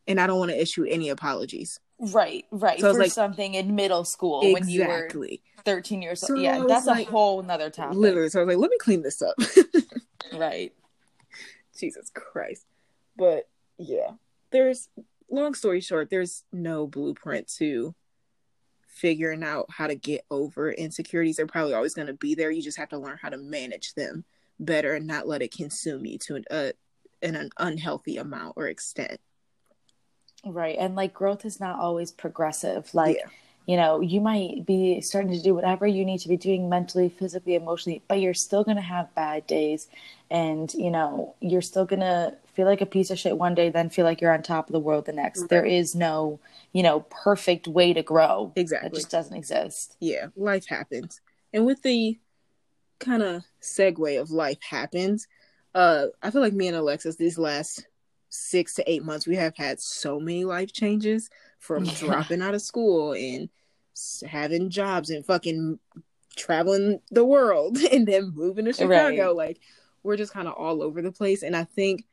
and 0.06 0.20
I 0.20 0.26
don't 0.26 0.38
want 0.38 0.50
to 0.52 0.60
issue 0.60 0.84
any 0.84 1.08
apologies. 1.08 1.80
Right, 1.98 2.44
right 2.50 2.80
So 2.80 2.92
for 2.92 3.00
like- 3.00 3.10
something 3.12 3.54
in 3.54 3.74
middle 3.74 4.04
school 4.04 4.40
when 4.52 4.68
you 4.68 4.86
were 4.86 5.08
13 5.64 6.02
years 6.02 6.28
old. 6.28 6.40
Yeah, 6.40 6.64
that's 6.66 6.86
like- 6.86 7.08
a 7.08 7.10
whole 7.10 7.42
nother 7.42 7.70
topic. 7.70 7.96
Literally. 7.98 8.28
So 8.28 8.40
I 8.40 8.44
was 8.44 8.54
like, 8.54 8.60
let 8.60 8.70
me 8.70 8.78
clean 8.78 9.02
this 9.02 9.22
up. 9.22 9.34
Right. 10.32 10.72
Jesus 11.78 12.10
Christ. 12.12 12.66
But 13.16 13.48
yeah, 13.78 14.12
there's 14.50 14.88
long 15.30 15.54
story 15.54 15.80
short, 15.80 16.10
there's 16.10 16.44
no 16.52 16.86
blueprint 16.86 17.48
to 17.58 17.94
figuring 18.88 19.42
out 19.42 19.66
how 19.70 19.86
to 19.86 19.94
get 19.94 20.24
over 20.30 20.72
insecurities. 20.72 21.36
They're 21.36 21.46
probably 21.46 21.74
always 21.74 21.94
going 21.94 22.08
to 22.08 22.14
be 22.14 22.34
there. 22.34 22.50
You 22.50 22.62
just 22.62 22.78
have 22.78 22.88
to 22.90 22.98
learn 22.98 23.18
how 23.20 23.28
to 23.28 23.36
manage 23.36 23.94
them 23.94 24.24
better 24.58 24.94
and 24.94 25.06
not 25.06 25.28
let 25.28 25.42
it 25.42 25.54
consume 25.54 26.06
you 26.06 26.18
to 26.18 26.36
an, 26.36 26.44
uh, 26.50 26.72
an 27.22 27.50
unhealthy 27.58 28.16
amount 28.16 28.54
or 28.56 28.68
extent. 28.68 29.20
Right. 30.46 30.76
And 30.78 30.94
like 30.94 31.12
growth 31.12 31.44
is 31.44 31.58
not 31.60 31.78
always 31.78 32.12
progressive. 32.12 32.94
Like, 32.94 33.16
Yeah. 33.16 33.26
you 33.66 33.76
know, 33.76 34.00
you 34.00 34.20
might 34.20 34.64
be 34.64 35.00
starting 35.00 35.32
to 35.32 35.42
do 35.42 35.54
whatever 35.54 35.86
you 35.86 36.04
need 36.04 36.18
to 36.20 36.28
be 36.28 36.36
doing 36.36 36.68
mentally, 36.68 37.08
physically, 37.08 37.54
emotionally, 37.56 38.02
but 38.08 38.20
you're 38.20 38.32
still 38.34 38.62
going 38.64 38.76
to 38.76 38.82
have 38.82 39.12
bad 39.14 39.46
days. 39.46 39.88
And, 40.30 40.72
you 40.74 40.90
know, 40.90 41.34
you're 41.40 41.62
still 41.62 41.84
going 41.84 42.00
to 42.00 42.34
feel 42.54 42.66
like 42.66 42.80
a 42.80 42.86
piece 42.86 43.10
of 43.10 43.18
shit 43.18 43.36
one 43.36 43.54
day, 43.54 43.68
then 43.68 43.90
feel 43.90 44.04
like 44.04 44.20
you're 44.20 44.32
on 44.32 44.42
top 44.42 44.68
of 44.68 44.72
the 44.72 44.80
world 44.80 45.06
the 45.06 45.12
next. 45.12 45.42
Right. 45.42 45.50
There 45.50 45.64
is 45.64 45.94
no, 45.94 46.38
you 46.72 46.82
know, 46.82 47.00
perfect 47.10 47.66
way 47.68 47.92
to 47.92 48.02
grow. 48.02 48.52
Exactly. 48.56 48.88
It 48.88 48.94
just 48.94 49.10
doesn't 49.10 49.36
exist. 49.36 49.96
yeah, 50.00 50.28
life 50.36 50.66
happens. 50.68 51.20
And 51.52 51.66
with 51.66 51.82
the 51.82 52.18
kind 52.98 53.22
of 53.22 53.44
segue 53.60 54.20
of 54.20 54.30
life 54.30 54.58
happens, 54.62 55.26
uh, 55.74 56.06
I 56.22 56.30
feel 56.30 56.40
like 56.40 56.54
me 56.54 56.68
and 56.68 56.76
Alexis 56.76 57.16
these 57.16 57.36
last 57.38 57.86
six 58.28 58.74
to 58.74 58.90
eight 58.90 59.02
months 59.04 59.26
we 59.26 59.36
have 59.36 59.56
had 59.56 59.80
so 59.80 60.18
many 60.20 60.44
life 60.44 60.72
changes 60.72 61.30
from 61.58 61.84
Yeah. 61.86 61.94
dropping 61.98 62.42
out 62.42 62.54
of 62.54 62.62
school 62.62 63.12
and 63.12 63.48
having 64.26 64.68
jobs 64.70 65.10
and 65.10 65.24
fucking 65.24 65.78
traveling 66.36 67.00
the 67.10 67.24
world 67.24 67.78
and 67.92 68.06
then 68.06 68.32
moving 68.34 68.66
to 68.66 68.72
Chicago. 68.72 69.28
Right. 69.28 69.36
Like 69.36 69.60
we're 70.02 70.16
just 70.16 70.32
kind 70.32 70.46
of 70.48 70.54
all 70.54 70.82
over 70.82 71.00
the 71.02 71.12
place. 71.12 71.42
And 71.42 71.56
I 71.56 71.64
think 71.64 72.04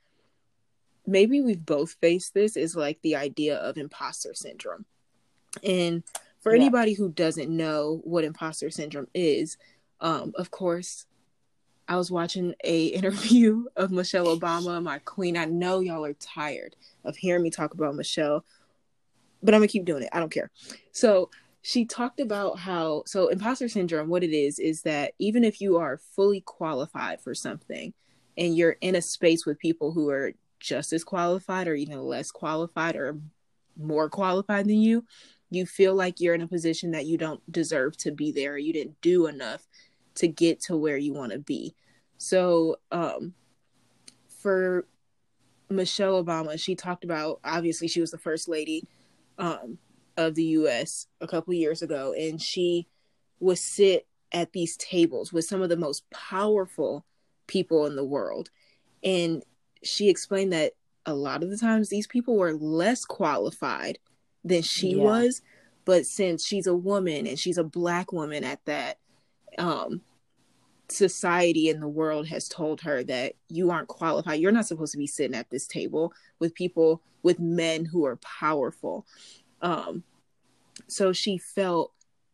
maybe 1.05 1.41
we've 1.41 1.65
both 1.65 1.95
faced 2.01 2.33
this 2.33 2.55
is 2.55 2.75
like 2.75 3.01
the 3.01 3.15
idea 3.15 3.57
of 3.57 3.77
imposter 3.77 4.33
syndrome. 4.33 4.85
And 5.63 6.03
for 6.39 6.53
Yeah. 6.55 6.61
anybody 6.61 6.93
who 6.93 7.09
doesn't 7.09 7.49
know 7.49 8.01
what 8.05 8.23
imposter 8.23 8.69
syndrome 8.69 9.07
is, 9.13 9.57
um, 9.99 10.33
of 10.37 10.51
course, 10.51 11.05
I 11.87 11.97
was 11.97 12.11
watching 12.11 12.55
a 12.63 12.85
interview 12.99 13.65
of 13.75 13.91
Michelle 13.91 14.37
Obama, 14.37 14.81
my 14.81 14.99
queen. 14.99 15.37
I 15.37 15.45
know 15.45 15.79
y'all 15.79 16.05
are 16.05 16.13
tired 16.13 16.75
of 17.03 17.15
hearing 17.17 17.43
me 17.43 17.49
talk 17.49 17.73
about 17.73 17.95
Michelle, 17.95 18.45
but 19.41 19.53
I'm 19.53 19.59
gonna 19.61 19.67
keep 19.67 19.85
doing 19.85 20.03
it. 20.03 20.09
I 20.11 20.19
don't 20.19 20.31
care. 20.31 20.51
So 20.91 21.29
she 21.61 21.85
talked 21.85 22.19
about 22.19 22.59
how 22.59 23.03
so 23.05 23.29
imposter 23.29 23.69
syndrome, 23.69 24.09
what 24.09 24.23
it 24.23 24.35
is, 24.35 24.59
is 24.59 24.81
that 24.83 25.13
even 25.17 25.43
if 25.43 25.61
you 25.61 25.77
are 25.77 25.97
fully 25.97 26.41
qualified 26.41 27.21
for 27.21 27.33
something 27.33 27.93
and 28.37 28.55
you're 28.55 28.77
in 28.81 28.95
a 28.95 29.01
space 29.01 29.45
with 29.45 29.59
people 29.59 29.91
who 29.91 30.09
are 30.09 30.33
just 30.59 30.93
as 30.93 31.03
qualified 31.03 31.67
or 31.67 31.75
even 31.75 32.01
less 32.01 32.31
qualified 32.31 32.95
or 32.95 33.17
more 33.77 34.09
qualified 34.09 34.65
than 34.65 34.79
you, 34.79 35.05
you 35.49 35.65
feel 35.65 35.95
like 35.95 36.19
you're 36.19 36.35
in 36.35 36.41
a 36.41 36.47
position 36.47 36.91
that 36.91 37.05
you 37.05 37.17
don't 37.17 37.41
deserve 37.51 37.95
to 37.97 38.11
be 38.11 38.31
there. 38.31 38.57
You 38.57 38.73
didn't 38.73 38.99
do 39.01 39.27
enough 39.27 39.67
to 40.15 40.27
get 40.27 40.61
to 40.61 40.77
where 40.77 40.97
you 40.97 41.13
want 41.13 41.31
to 41.31 41.39
be. 41.39 41.75
So, 42.17 42.77
um, 42.91 43.33
for 44.41 44.85
Michelle 45.69 46.23
Obama, 46.23 46.59
she 46.59 46.75
talked 46.75 47.03
about 47.03 47.39
obviously 47.43 47.87
she 47.87 48.01
was 48.01 48.11
the 48.11 48.17
first 48.17 48.47
lady 48.47 48.87
um, 49.37 49.77
of 50.17 50.35
the 50.35 50.43
U.S. 50.43 51.07
a 51.21 51.27
couple 51.27 51.53
years 51.53 51.81
ago, 51.81 52.13
and 52.17 52.41
she 52.41 52.87
would 53.39 53.57
sit 53.57 54.07
at 54.31 54.53
these 54.53 54.77
tables 54.77 55.31
with 55.31 55.45
some 55.45 55.61
of 55.61 55.69
the 55.69 55.77
most 55.77 56.09
powerful 56.09 57.05
people 57.47 57.85
in 57.85 57.95
the 57.95 58.05
world, 58.05 58.49
and 59.03 59.43
she 59.83 60.09
explained 60.09 60.53
that 60.53 60.73
a 61.05 61.13
lot 61.13 61.43
of 61.43 61.49
the 61.49 61.57
times 61.57 61.89
these 61.89 62.07
people 62.07 62.37
were 62.37 62.53
less 62.53 63.05
qualified 63.05 63.99
than 64.43 64.61
she 64.61 64.91
yeah. 64.91 65.03
was, 65.03 65.41
but 65.85 66.05
since 66.05 66.45
she's 66.45 66.67
a 66.67 66.75
woman 66.75 67.27
and 67.27 67.37
she's 67.37 67.57
a 67.57 67.63
black 67.63 68.11
woman 68.13 68.43
at 68.43 68.63
that, 68.65 68.97
um, 69.57 70.01
society 70.89 71.69
in 71.69 71.79
the 71.79 71.87
world 71.87 72.27
has 72.27 72.47
told 72.47 72.81
her 72.81 73.03
that 73.03 73.33
you 73.49 73.71
aren't 73.71 73.87
qualified. 73.87 74.39
You're 74.39 74.51
not 74.51 74.67
supposed 74.67 74.91
to 74.93 74.97
be 74.97 75.07
sitting 75.07 75.35
at 75.35 75.49
this 75.49 75.67
table 75.67 76.13
with 76.39 76.53
people 76.53 77.01
with 77.23 77.39
men 77.39 77.85
who 77.85 78.05
are 78.05 78.17
powerful. 78.17 79.05
Um, 79.61 80.03
so 80.87 81.13
she 81.13 81.37
felt 81.37 81.93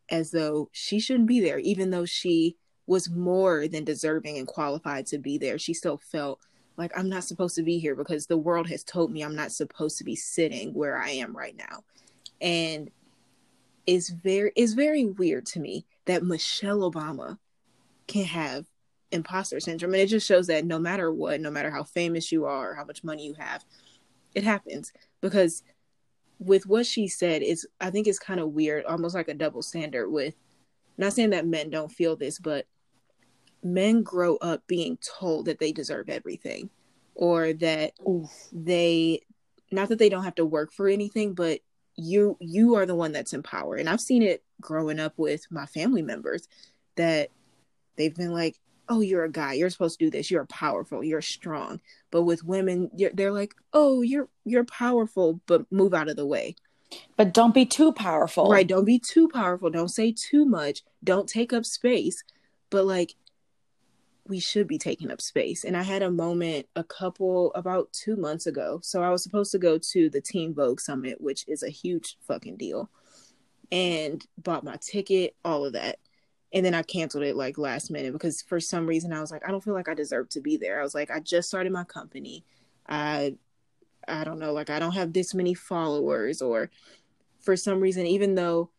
as 0.10 0.32
though 0.32 0.69
she 0.71 0.99
shouldn't 0.99 1.27
be 1.27 1.39
there, 1.39 1.60
even 1.60 1.91
though 1.91 2.05
she 2.05 2.58
was 2.88 3.10
more 3.10 3.67
than 3.67 3.84
deserving 3.84 4.38
and 4.38 4.47
qualified 4.47 5.05
to 5.05 5.19
be 5.19 5.38
there. 5.38 5.60
She 5.60 5.73
still 5.73 5.97
felt 5.97 6.39
like 6.75 6.91
I'm 6.97 7.10
not 7.10 7.23
supposed 7.23 7.55
to 7.55 7.63
be 7.63 7.77
here 7.77 7.95
because 7.95 8.25
the 8.25 8.38
world 8.38 8.67
has 8.69 8.84
told 8.84 9.12
me 9.12 9.21
I'm 9.21 9.36
not 9.36 9.51
supposed 9.51 9.97
to 9.99 10.03
be 10.03 10.15
sitting 10.15 10.73
where 10.73 10.97
I 10.97 11.10
am 11.10 11.36
right 11.38 11.55
now. 11.55 11.84
And 12.41 12.89
it's 13.86 14.10
very 14.10 14.51
it's 14.55 14.73
very 14.73 15.05
weird 15.05 15.45
to 15.47 15.60
me 15.60 15.86
that 16.09 16.23
Michelle 16.23 16.91
Obama 16.91 17.37
can 18.07 18.25
have 18.25 18.65
imposter 19.11 19.59
syndrome. 19.59 19.93
And 19.93 20.01
it 20.01 20.07
just 20.07 20.27
shows 20.27 20.47
that 20.47 20.65
no 20.65 20.79
matter 20.79 21.13
what, 21.13 21.39
no 21.39 21.51
matter 21.51 21.69
how 21.69 21.83
famous 21.83 22.31
you 22.31 22.45
are, 22.45 22.73
how 22.73 22.83
much 22.83 23.03
money 23.03 23.27
you 23.27 23.35
have, 23.35 23.63
it 24.33 24.43
happens. 24.43 24.91
Because 25.21 25.61
with 26.39 26.65
what 26.65 26.87
she 26.87 27.07
said, 27.07 27.43
is 27.43 27.67
I 27.79 27.91
think 27.91 28.07
it's 28.07 28.17
kind 28.17 28.39
of 28.39 28.53
weird, 28.53 28.85
almost 28.85 29.13
like 29.13 29.27
a 29.27 29.35
double 29.35 29.61
standard 29.61 30.09
with 30.09 30.33
not 30.97 31.13
saying 31.13 31.29
that 31.29 31.45
men 31.45 31.69
don't 31.69 31.91
feel 31.91 32.15
this, 32.15 32.39
but 32.39 32.65
men 33.61 34.01
grow 34.01 34.37
up 34.37 34.65
being 34.65 34.97
told 34.97 35.45
that 35.45 35.59
they 35.59 35.71
deserve 35.71 36.09
everything 36.09 36.71
or 37.13 37.53
that 37.53 37.93
Oof. 38.07 38.31
they 38.51 39.21
not 39.71 39.89
that 39.89 39.99
they 39.99 40.09
don't 40.09 40.23
have 40.23 40.35
to 40.35 40.45
work 40.45 40.73
for 40.73 40.87
anything, 40.87 41.35
but 41.35 41.59
you 41.95 42.35
you 42.39 42.75
are 42.75 42.87
the 42.87 42.95
one 42.95 43.11
that's 43.11 43.33
in 43.33 43.43
power. 43.43 43.75
And 43.75 43.87
I've 43.87 44.01
seen 44.01 44.23
it 44.23 44.43
growing 44.61 44.99
up 44.99 45.13
with 45.17 45.45
my 45.49 45.65
family 45.65 46.01
members 46.01 46.47
that 46.95 47.29
they've 47.95 48.15
been 48.15 48.33
like 48.33 48.59
oh 48.89 49.01
you're 49.01 49.23
a 49.23 49.31
guy. 49.31 49.53
You're 49.53 49.69
supposed 49.69 49.99
to 49.99 50.05
do 50.05 50.11
this. 50.11 50.31
You're 50.31 50.45
powerful. 50.45 51.03
You're 51.03 51.21
strong. 51.21 51.79
But 52.11 52.23
with 52.23 52.43
women 52.43 52.89
they're 53.13 53.31
like 53.31 53.53
oh 53.71 54.01
you're 54.01 54.27
you're 54.45 54.65
powerful 54.65 55.39
but 55.45 55.71
move 55.71 55.93
out 55.93 56.09
of 56.09 56.15
the 56.15 56.25
way. 56.25 56.55
But 57.15 57.33
don't 57.33 57.53
be 57.53 57.65
too 57.65 57.93
powerful. 57.93 58.49
Right. 58.49 58.67
Don't 58.67 58.85
be 58.85 58.97
too 58.97 59.29
powerful. 59.29 59.69
Don't 59.69 59.89
say 59.89 60.11
too 60.11 60.43
much. 60.43 60.81
Don't 61.03 61.29
take 61.29 61.53
up 61.53 61.65
space. 61.65 62.23
But 62.71 62.85
like 62.85 63.15
we 64.27 64.39
should 64.39 64.67
be 64.67 64.77
taking 64.77 65.11
up 65.11 65.21
space. 65.21 65.63
And 65.63 65.77
i 65.77 65.83
had 65.83 66.01
a 66.01 66.11
moment 66.11 66.67
a 66.75 66.83
couple 66.83 67.51
about 67.53 67.91
two 67.93 68.15
months 68.15 68.47
ago. 68.47 68.79
So 68.81 69.03
i 69.03 69.09
was 69.09 69.23
supposed 69.23 69.51
to 69.51 69.59
go 69.59 69.77
to 69.77 70.09
the 70.09 70.21
teen 70.21 70.53
vogue 70.53 70.79
summit 70.79 71.21
which 71.21 71.45
is 71.47 71.63
a 71.63 71.69
huge 71.69 72.17
fucking 72.27 72.57
deal 72.57 72.89
and 73.71 74.25
bought 74.38 74.63
my 74.63 74.77
ticket 74.82 75.36
all 75.45 75.65
of 75.65 75.73
that 75.73 75.99
and 76.53 76.65
then 76.65 76.73
I 76.73 76.82
canceled 76.82 77.23
it 77.23 77.36
like 77.36 77.58
last 77.58 77.91
minute 77.91 78.13
because 78.13 78.41
for 78.41 78.60
some 78.60 78.88
reason 78.88 79.13
I 79.13 79.21
was 79.21 79.32
like, 79.32 79.47
I 79.47 79.51
don't 79.51 79.63
feel 79.63 79.73
like 79.73 79.89
I 79.89 79.93
deserve 79.93 80.29
to 80.29 80.41
be 80.41 80.58
there. 80.58 80.79
I 80.79 80.84
was 80.84 80.95
like, 80.95 81.12
I 81.12 81.19
just 81.19 81.47
started 81.47 81.71
my 81.71 81.84
company. 81.84 82.43
I 82.88 83.36
I 84.08 84.23
don't 84.23 84.39
know, 84.39 84.53
like 84.53 84.71
I 84.71 84.79
don't 84.79 84.93
have 84.93 85.13
this 85.13 85.36
many 85.36 85.53
followers 85.53 86.41
or 86.41 86.71
for 87.39 87.55
some 87.55 87.79
reason, 87.79 88.08
even 88.08 88.36
though 88.36 88.71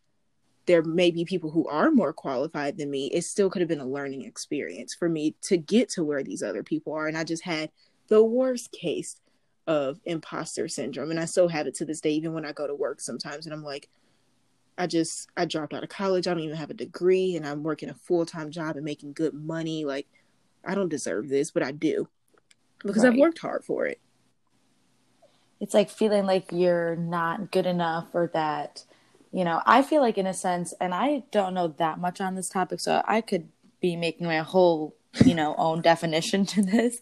there 0.67 0.83
may 0.83 1.11
be 1.11 1.25
people 1.25 1.51
who 1.51 1.67
are 1.69 1.91
more 1.91 2.13
qualified 2.13 2.77
than 2.77 2.91
me, 2.91 3.07
it 3.07 3.23
still 3.23 3.49
could 3.49 3.61
have 3.61 3.69
been 3.69 3.81
a 3.81 3.87
learning 3.87 4.25
experience 4.25 4.93
for 4.95 5.09
me 5.09 5.35
to 5.43 5.57
get 5.57 5.89
to 5.91 6.05
where 6.05 6.23
these 6.23 6.43
other 6.43 6.63
people 6.63 6.93
are. 6.93 7.07
And 7.07 7.17
I 7.17 7.25
just 7.25 7.45
had 7.45 7.71
the 8.09 8.23
worst 8.23 8.73
case 8.73 9.21
of 9.67 10.01
imposter 10.05 10.67
syndrome. 10.69 11.11
And 11.11 11.21
I 11.21 11.25
still 11.25 11.49
have 11.49 11.67
it 11.67 11.75
to 11.77 11.85
this 11.85 12.01
day, 12.01 12.11
even 12.11 12.35
when 12.35 12.45
I 12.45 12.53
go 12.53 12.67
to 12.67 12.75
work 12.75 13.01
sometimes 13.01 13.47
and 13.47 13.55
I'm 13.55 13.63
like, 13.63 13.89
I 14.79 14.87
just 14.87 15.29
I 15.37 15.45
dropped 15.45 15.75
out 15.75 15.83
of 15.83 15.89
college. 15.89 16.27
I 16.27 16.35
don't 16.35 16.43
even 16.43 16.57
have 16.57 16.71
a 16.71 16.75
degree 16.75 17.37
and 17.37 17.47
I'm 17.47 17.63
working 17.63 17.91
a 17.91 17.95
full-time 17.95 18.51
job 18.51 18.77
and 18.77 18.85
making 18.85 19.13
good 19.13 19.35
money. 19.35 19.85
Like 19.85 20.07
I 20.65 20.75
don't 20.75 20.89
deserve 20.89 21.29
this, 21.29 21.51
but 21.51 21.63
I 21.63 21.73
do. 21.73 22.09
Because 22.83 23.05
right. 23.05 23.13
I've 23.13 23.19
worked 23.19 23.39
hard 23.39 23.65
for 23.65 23.87
it. 23.87 24.01
It's 25.61 25.75
like 25.75 25.91
feeling 25.91 26.25
like 26.25 26.47
you're 26.51 26.97
not 26.97 27.51
good 27.51 27.67
enough 27.67 28.09
or 28.15 28.31
that 28.33 28.85
you 29.33 29.45
know, 29.45 29.63
I 29.65 29.83
feel 29.83 30.01
like 30.01 30.19
in 30.19 30.27
a 30.27 30.35
sense 30.35 30.75
and 30.81 30.93
I 30.93 31.23
don't 31.31 31.55
know 31.55 31.69
that 31.79 31.99
much 31.99 32.21
on 32.21 32.35
this 32.35 32.49
topic 32.49 32.81
so 32.81 33.03
I 33.07 33.21
could 33.21 33.49
be 33.81 33.97
making 33.97 34.27
my 34.27 34.39
whole 34.39 34.97
you 35.25 35.35
know 35.35 35.55
own 35.59 35.81
definition 35.81 36.47
to 36.47 36.63
this 36.63 36.99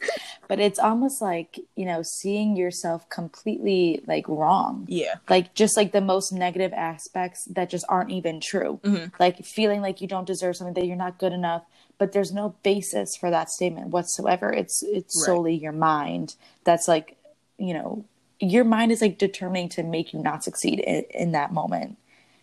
but 0.49 0.59
it's 0.59 0.79
almost 0.79 1.21
like 1.21 1.61
you 1.77 1.85
know 1.85 2.03
seeing 2.03 2.57
yourself 2.57 3.09
completely 3.11 4.03
like 4.07 4.27
wrong 4.29 4.87
yeah 4.88 5.14
like 5.29 5.55
just 5.55 5.77
like 5.77 5.92
the 5.92 6.01
most 6.01 6.33
negative 6.33 6.73
aspects 6.73 7.44
that 7.51 7.68
just 7.68 7.85
aren't 7.88 8.11
even 8.11 8.40
true 8.40 8.81
mm-hmm. 8.83 9.07
like 9.18 9.44
feeling 9.44 9.83
like 9.83 10.01
you 10.01 10.09
don't 10.09 10.27
deserve 10.27 10.57
something 10.57 10.75
that 10.75 10.87
you're 10.87 10.97
not 10.97 11.18
good 11.18 11.33
enough 11.33 11.64
but 11.99 12.12
there's 12.12 12.33
no 12.33 12.55
basis 12.62 13.14
for 13.16 13.31
that 13.31 13.51
statement 13.51 13.88
whatsoever 13.88 14.51
it's 14.51 14.83
it's 14.85 15.21
right. 15.21 15.27
solely 15.27 15.55
your 15.55 15.73
mind 15.73 16.35
that's 16.64 16.88
like 16.88 17.16
you 17.59 17.75
know 17.75 18.05
your 18.40 18.64
mind 18.64 18.90
is 18.90 19.03
like 19.03 19.18
determining 19.18 19.68
to 19.68 19.83
make 19.83 20.12
you 20.12 20.23
not 20.23 20.42
succeed 20.42 20.79
in, 20.81 21.05
in 21.11 21.33
that 21.33 21.53
moment 21.53 21.99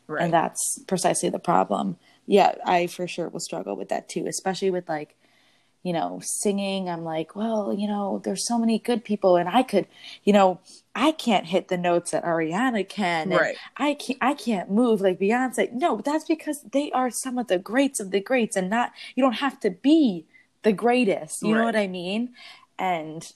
right. 0.08 0.24
and 0.24 0.34
that's 0.34 0.80
precisely 0.86 1.30
the 1.30 1.40
problem 1.40 1.98
yeah 2.28 2.54
i 2.66 2.86
for 2.86 3.08
sure 3.08 3.30
will 3.30 3.40
struggle 3.40 3.76
with 3.76 3.90
that 3.90 4.08
too 4.08 4.28
especially 4.28 4.70
with 4.70 4.88
like 4.88 5.16
you 5.86 5.94
know, 5.94 6.20
singing. 6.20 6.90
I'm 6.90 7.04
like, 7.04 7.36
well, 7.36 7.72
you 7.72 7.88
know, 7.88 8.20
there's 8.24 8.44
so 8.44 8.58
many 8.58 8.80
good 8.80 9.04
people, 9.04 9.38
and 9.38 9.48
I 9.48 9.62
could, 9.62 9.86
you 10.24 10.34
know, 10.34 10.60
I 10.96 11.12
can't 11.12 11.46
hit 11.46 11.68
the 11.68 11.78
notes 11.78 12.10
that 12.10 12.26
Ariana 12.26 12.90
can. 12.90 13.30
right. 13.30 13.56
I 13.78 13.94
can't. 13.94 14.18
I 14.20 14.34
can't 14.34 14.72
move 14.72 15.00
like 15.00 15.20
Beyonce. 15.20 15.72
No, 15.72 15.96
but 15.96 16.04
that's 16.04 16.26
because 16.26 16.64
they 16.64 16.92
are 16.92 17.12
some 17.12 17.38
of 17.38 17.50
the 17.50 17.60
greats 17.60 18.00
of 18.00 18.10
the 18.10 18.20
greats, 18.20 18.56
and 18.56 18.68
not. 18.68 18.94
You 19.14 19.22
don't 19.24 19.34
have 19.34 19.60
to 19.60 19.70
be 19.70 20.26
the 20.64 20.74
greatest. 20.74 21.44
You 21.44 21.54
right. 21.54 21.60
know 21.60 21.66
what 21.66 21.76
I 21.76 21.86
mean? 21.86 22.34
And 22.80 23.32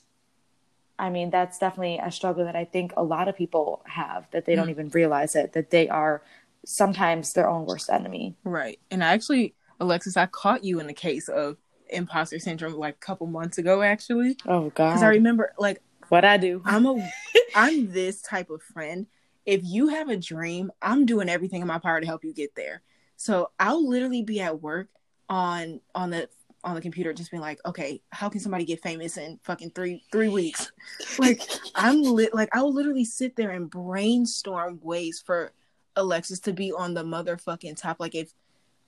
I 0.98 1.08
mean, 1.08 1.30
that's 1.30 1.56
definitely 1.56 2.00
a 2.02 2.10
struggle 2.10 2.44
that 2.46 2.56
I 2.56 2.64
think 2.64 2.92
a 2.96 3.04
lot 3.04 3.28
of 3.28 3.36
people 3.36 3.80
have 3.86 4.26
that 4.32 4.44
they 4.44 4.54
mm. 4.54 4.56
don't 4.56 4.70
even 4.70 4.88
realize 4.88 5.36
it, 5.36 5.52
that 5.52 5.70
they 5.70 5.88
are 5.88 6.20
sometimes 6.66 7.32
their 7.32 7.48
own 7.48 7.64
worst 7.64 7.88
enemy. 7.90 8.34
Right. 8.42 8.80
And 8.90 9.04
I 9.04 9.12
actually, 9.12 9.54
Alexis, 9.78 10.16
I 10.16 10.26
caught 10.26 10.64
you 10.64 10.80
in 10.80 10.88
the 10.88 10.92
case 10.92 11.28
of 11.28 11.56
imposter 11.92 12.38
syndrome 12.38 12.74
like 12.74 12.94
a 12.94 12.98
couple 12.98 13.26
months 13.26 13.58
ago 13.58 13.82
actually. 13.82 14.36
Oh 14.46 14.70
god. 14.70 14.94
Cuz 14.94 15.02
I 15.02 15.08
remember 15.08 15.52
like 15.58 15.82
what 16.08 16.24
I 16.24 16.36
do. 16.36 16.62
I'm 16.64 16.86
a 16.86 17.10
I'm 17.54 17.92
this 17.92 18.22
type 18.22 18.50
of 18.50 18.62
friend. 18.62 19.06
If 19.46 19.62
you 19.64 19.88
have 19.88 20.08
a 20.08 20.16
dream, 20.16 20.70
I'm 20.82 21.06
doing 21.06 21.28
everything 21.28 21.62
in 21.62 21.66
my 21.66 21.78
power 21.78 22.00
to 22.00 22.06
help 22.06 22.24
you 22.24 22.32
get 22.32 22.54
there. 22.54 22.82
So 23.16 23.50
I'll 23.58 23.86
literally 23.86 24.22
be 24.22 24.40
at 24.40 24.60
work 24.60 24.88
on 25.28 25.80
on 25.94 26.10
the 26.10 26.28
on 26.62 26.74
the 26.74 26.80
computer 26.80 27.12
just 27.12 27.30
being 27.30 27.40
like, 27.40 27.58
okay, 27.64 28.02
how 28.10 28.28
can 28.28 28.40
somebody 28.40 28.64
get 28.64 28.82
famous 28.82 29.16
in 29.16 29.38
fucking 29.42 29.70
three 29.70 30.02
three 30.12 30.28
weeks? 30.28 30.72
like 31.18 31.42
I'm 31.74 32.02
lit 32.02 32.34
like 32.34 32.48
I 32.54 32.62
will 32.62 32.72
literally 32.72 33.04
sit 33.04 33.36
there 33.36 33.50
and 33.50 33.70
brainstorm 33.70 34.80
ways 34.82 35.22
for 35.24 35.52
Alexis 35.96 36.40
to 36.40 36.52
be 36.52 36.72
on 36.72 36.94
the 36.94 37.02
motherfucking 37.02 37.76
top. 37.76 37.98
Like 38.00 38.14
if 38.14 38.32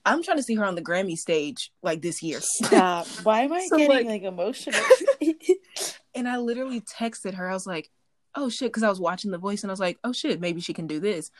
I'm 0.05 0.23
trying 0.23 0.37
to 0.37 0.43
see 0.43 0.55
her 0.55 0.65
on 0.65 0.75
the 0.75 0.81
Grammy 0.81 1.17
stage 1.17 1.71
like 1.81 2.01
this 2.01 2.21
year. 2.21 2.39
Stop. 2.41 3.07
Why 3.23 3.41
am 3.41 3.53
I 3.53 3.65
so, 3.69 3.77
getting 3.77 3.89
like, 3.89 4.05
like 4.05 4.23
emotional? 4.23 4.79
and 6.15 6.27
I 6.27 6.37
literally 6.37 6.81
texted 6.81 7.35
her. 7.35 7.49
I 7.49 7.53
was 7.53 7.65
like, 7.65 7.89
oh 8.35 8.49
shit, 8.49 8.69
because 8.69 8.83
I 8.83 8.89
was 8.89 8.99
watching 8.99 9.31
The 9.31 9.37
Voice 9.37 9.63
and 9.63 9.71
I 9.71 9.73
was 9.73 9.79
like, 9.79 9.97
oh 10.03 10.11
shit, 10.11 10.41
maybe 10.41 10.61
she 10.61 10.73
can 10.73 10.87
do 10.87 10.99
this. 10.99 11.31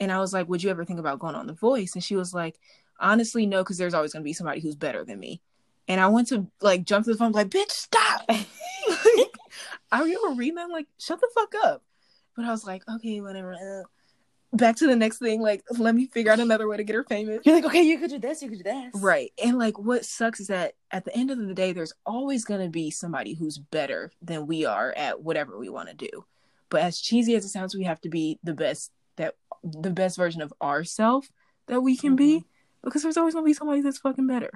And 0.00 0.12
I 0.12 0.18
was 0.18 0.32
like, 0.32 0.48
would 0.48 0.62
you 0.62 0.70
ever 0.70 0.84
think 0.84 1.00
about 1.00 1.18
going 1.18 1.34
on 1.34 1.46
The 1.46 1.52
Voice? 1.54 1.94
And 1.94 2.04
she 2.04 2.16
was 2.16 2.34
like, 2.34 2.58
honestly, 3.00 3.46
no, 3.46 3.62
because 3.62 3.78
there's 3.78 3.94
always 3.94 4.12
going 4.12 4.22
to 4.22 4.28
be 4.28 4.32
somebody 4.32 4.60
who's 4.60 4.76
better 4.76 5.04
than 5.04 5.18
me. 5.18 5.40
And 5.88 6.00
I 6.00 6.08
went 6.08 6.28
to 6.28 6.46
like 6.60 6.84
jump 6.84 7.04
to 7.04 7.12
the 7.12 7.18
phone, 7.18 7.32
like, 7.32 7.48
bitch, 7.48 7.70
stop. 7.70 8.24
I 8.28 10.00
remember 10.00 10.38
reading 10.38 10.56
that, 10.56 10.70
like, 10.70 10.86
shut 10.98 11.20
the 11.20 11.28
fuck 11.34 11.54
up. 11.64 11.82
But 12.34 12.46
I 12.46 12.50
was 12.50 12.64
like, 12.64 12.82
okay, 12.88 13.20
whatever 13.20 13.84
back 14.54 14.76
to 14.76 14.86
the 14.86 14.96
next 14.96 15.18
thing 15.18 15.40
like 15.40 15.62
let 15.78 15.94
me 15.94 16.06
figure 16.06 16.30
out 16.30 16.40
another 16.40 16.68
way 16.68 16.76
to 16.76 16.84
get 16.84 16.94
her 16.94 17.04
famous 17.04 17.40
you're 17.44 17.54
like 17.54 17.64
okay 17.64 17.82
you 17.82 17.98
could 17.98 18.10
do 18.10 18.18
this 18.18 18.42
you 18.42 18.48
could 18.48 18.58
do 18.58 18.64
this 18.64 18.94
right 18.94 19.32
and 19.42 19.58
like 19.58 19.78
what 19.78 20.04
sucks 20.04 20.40
is 20.40 20.46
that 20.46 20.74
at 20.90 21.04
the 21.04 21.16
end 21.16 21.30
of 21.30 21.38
the 21.38 21.54
day 21.54 21.72
there's 21.72 21.92
always 22.06 22.44
going 22.44 22.60
to 22.60 22.68
be 22.68 22.90
somebody 22.90 23.34
who's 23.34 23.58
better 23.58 24.12
than 24.22 24.46
we 24.46 24.64
are 24.64 24.92
at 24.96 25.22
whatever 25.22 25.58
we 25.58 25.68
want 25.68 25.88
to 25.88 25.94
do 25.94 26.24
but 26.70 26.82
as 26.82 27.00
cheesy 27.00 27.34
as 27.34 27.44
it 27.44 27.48
sounds 27.48 27.74
we 27.74 27.84
have 27.84 28.00
to 28.00 28.08
be 28.08 28.38
the 28.42 28.54
best 28.54 28.92
that 29.16 29.34
the 29.62 29.90
best 29.90 30.16
version 30.16 30.40
of 30.42 30.52
ourselves 30.62 31.30
that 31.66 31.80
we 31.80 31.96
can 31.96 32.10
mm-hmm. 32.10 32.38
be 32.38 32.44
because 32.82 33.02
there's 33.02 33.16
always 33.16 33.34
going 33.34 33.44
to 33.44 33.48
be 33.48 33.54
somebody 33.54 33.80
that's 33.80 33.98
fucking 33.98 34.26
better 34.26 34.50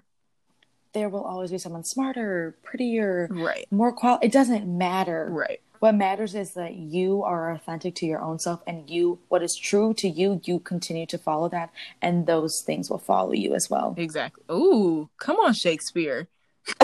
there 0.92 1.08
will 1.08 1.22
always 1.22 1.50
be 1.50 1.58
someone 1.58 1.84
smarter, 1.84 2.56
prettier, 2.62 3.28
Right. 3.30 3.66
more 3.70 3.92
qual. 3.92 4.18
It 4.22 4.32
doesn't 4.32 4.66
matter. 4.66 5.28
Right. 5.30 5.60
What 5.80 5.94
matters 5.94 6.34
is 6.34 6.54
that 6.54 6.74
you 6.74 7.22
are 7.22 7.52
authentic 7.52 7.94
to 7.96 8.06
your 8.06 8.20
own 8.20 8.38
self, 8.38 8.62
and 8.66 8.88
you, 8.90 9.20
what 9.28 9.42
is 9.42 9.56
true 9.56 9.94
to 9.94 10.08
you, 10.08 10.40
you 10.44 10.58
continue 10.58 11.06
to 11.06 11.18
follow 11.18 11.48
that, 11.50 11.70
and 12.02 12.26
those 12.26 12.60
things 12.62 12.90
will 12.90 12.98
follow 12.98 13.32
you 13.32 13.54
as 13.54 13.70
well. 13.70 13.94
Exactly. 13.96 14.42
Ooh, 14.50 15.08
come 15.18 15.36
on, 15.36 15.52
Shakespeare. 15.52 16.28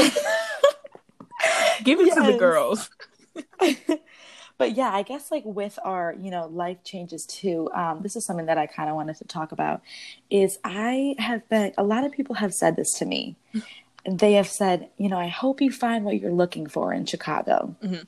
Give 1.83 2.01
it 2.01 2.15
to 2.15 2.23
the 2.23 2.37
girls. 2.39 2.89
but 4.59 4.77
yeah, 4.77 4.91
I 4.95 5.03
guess 5.03 5.31
like 5.31 5.43
with 5.45 5.79
our, 5.85 6.15
you 6.19 6.31
know, 6.31 6.47
life 6.47 6.83
changes 6.85 7.27
too. 7.27 7.71
Um, 7.75 8.01
this 8.03 8.17
is 8.17 8.25
something 8.25 8.47
that 8.47 8.59
I 8.59 8.67
kind 8.67 8.89
of 8.89 8.97
wanted 8.97 9.17
to 9.17 9.25
talk 9.25 9.53
about. 9.53 9.83
Is 10.31 10.59
I 10.65 11.17
have 11.19 11.49
been 11.49 11.73
a 11.77 11.83
lot 11.83 12.05
of 12.05 12.13
people 12.13 12.37
have 12.37 12.55
said 12.55 12.77
this 12.77 12.93
to 12.99 13.05
me. 13.05 13.37
They 14.09 14.35
have 14.35 14.49
said, 14.49 14.91
you 14.97 15.09
know, 15.09 15.19
I 15.19 15.29
hope 15.29 15.61
you 15.61 15.71
find 15.73 16.05
what 16.05 16.21
you're 16.21 16.33
looking 16.33 16.67
for 16.67 16.93
in 16.93 17.07
Chicago, 17.07 17.75
Mhm. 17.83 18.07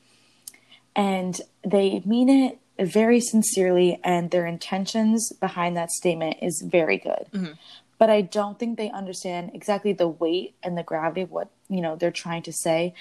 And 0.97 1.41
they 1.63 2.03
mean 2.05 2.29
it 2.29 2.59
very 2.85 3.21
sincerely, 3.21 4.01
and 4.03 4.31
their 4.33 4.47
intentions 4.47 5.33
behind 5.41 5.77
that 5.77 5.91
statement 5.91 6.39
is 6.43 6.63
very 6.67 6.99
good. 6.99 7.27
Mhm. 7.33 7.57
But 7.99 8.11
I 8.11 8.21
don't 8.21 8.59
think 8.59 8.77
they 8.77 8.91
understand 8.91 9.53
exactly 9.55 9.93
the 9.93 10.09
weight 10.09 10.55
and 10.63 10.77
the 10.77 10.83
gravity 10.83 11.23
of 11.23 11.31
what 11.31 11.49
you 11.69 11.81
know 11.81 11.95
they're 11.97 12.11
trying 12.11 12.43
to 12.43 12.53
say 12.53 12.93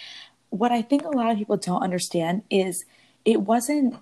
what 0.50 0.72
I 0.72 0.82
think 0.82 1.04
a 1.04 1.10
lot 1.10 1.32
of 1.32 1.38
people 1.38 1.58
don't 1.58 1.82
understand 1.82 2.44
is 2.50 2.86
it 3.24 3.42
wasn't 3.42 3.96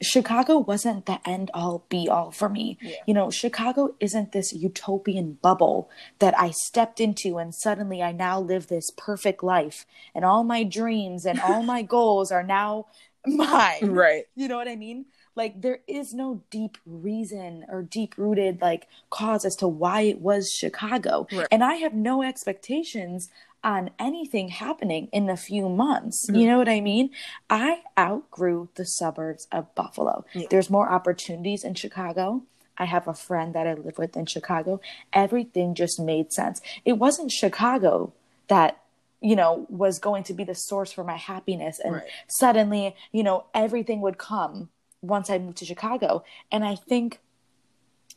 Chicago 0.00 0.58
wasn't 0.58 1.06
the 1.06 1.18
end 1.28 1.50
all 1.52 1.84
be 1.88 2.08
all 2.08 2.30
for 2.30 2.48
me. 2.48 2.78
Yeah. 2.80 2.92
You 3.06 3.14
know, 3.14 3.30
Chicago 3.30 3.96
isn't 3.98 4.30
this 4.30 4.52
utopian 4.52 5.38
bubble 5.42 5.90
that 6.20 6.38
I 6.38 6.52
stepped 6.52 7.00
into 7.00 7.38
and 7.38 7.52
suddenly 7.52 8.00
I 8.00 8.12
now 8.12 8.38
live 8.40 8.68
this 8.68 8.90
perfect 8.96 9.42
life 9.42 9.86
and 10.14 10.24
all 10.24 10.44
my 10.44 10.62
dreams 10.62 11.26
and 11.26 11.40
all 11.40 11.64
my 11.64 11.82
goals 11.96 12.30
are 12.30 12.44
now 12.44 12.86
mine. 13.36 13.90
Right. 13.90 14.24
You 14.34 14.48
know 14.48 14.56
what 14.56 14.68
I 14.68 14.76
mean? 14.76 15.06
Like 15.34 15.62
there 15.62 15.80
is 15.86 16.12
no 16.12 16.42
deep 16.50 16.78
reason 16.84 17.64
or 17.68 17.82
deep 17.82 18.14
rooted 18.16 18.60
like 18.60 18.88
cause 19.10 19.44
as 19.44 19.54
to 19.56 19.68
why 19.68 20.02
it 20.02 20.20
was 20.20 20.50
Chicago. 20.50 21.26
Right. 21.32 21.46
And 21.50 21.62
I 21.62 21.74
have 21.74 21.94
no 21.94 22.22
expectations 22.22 23.28
on 23.62 23.90
anything 23.98 24.48
happening 24.48 25.08
in 25.12 25.28
a 25.28 25.36
few 25.36 25.68
months. 25.68 26.26
Mm-hmm. 26.26 26.36
You 26.36 26.46
know 26.48 26.58
what 26.58 26.68
I 26.68 26.80
mean? 26.80 27.10
I 27.50 27.82
outgrew 27.98 28.68
the 28.74 28.84
suburbs 28.84 29.48
of 29.50 29.74
Buffalo. 29.74 30.24
Yeah. 30.32 30.46
There's 30.50 30.70
more 30.70 30.90
opportunities 30.90 31.64
in 31.64 31.74
Chicago. 31.74 32.42
I 32.76 32.84
have 32.84 33.08
a 33.08 33.14
friend 33.14 33.54
that 33.54 33.66
I 33.66 33.74
live 33.74 33.98
with 33.98 34.16
in 34.16 34.26
Chicago. 34.26 34.80
Everything 35.12 35.74
just 35.74 35.98
made 35.98 36.32
sense. 36.32 36.60
It 36.84 36.94
wasn't 36.94 37.32
Chicago 37.32 38.12
that 38.46 38.80
you 39.20 39.36
know 39.36 39.66
was 39.68 39.98
going 39.98 40.22
to 40.24 40.34
be 40.34 40.44
the 40.44 40.54
source 40.54 40.92
for 40.92 41.04
my 41.04 41.16
happiness. 41.16 41.80
And 41.82 41.94
Right. 41.94 42.04
suddenly 42.28 42.94
you 43.12 43.22
know 43.22 43.46
everything 43.54 44.00
would 44.00 44.18
come 44.18 44.70
once 45.02 45.30
i 45.30 45.38
moved 45.38 45.58
to 45.58 45.64
chicago. 45.64 46.24
And 46.50 46.64
i 46.64 46.74
think 46.74 47.20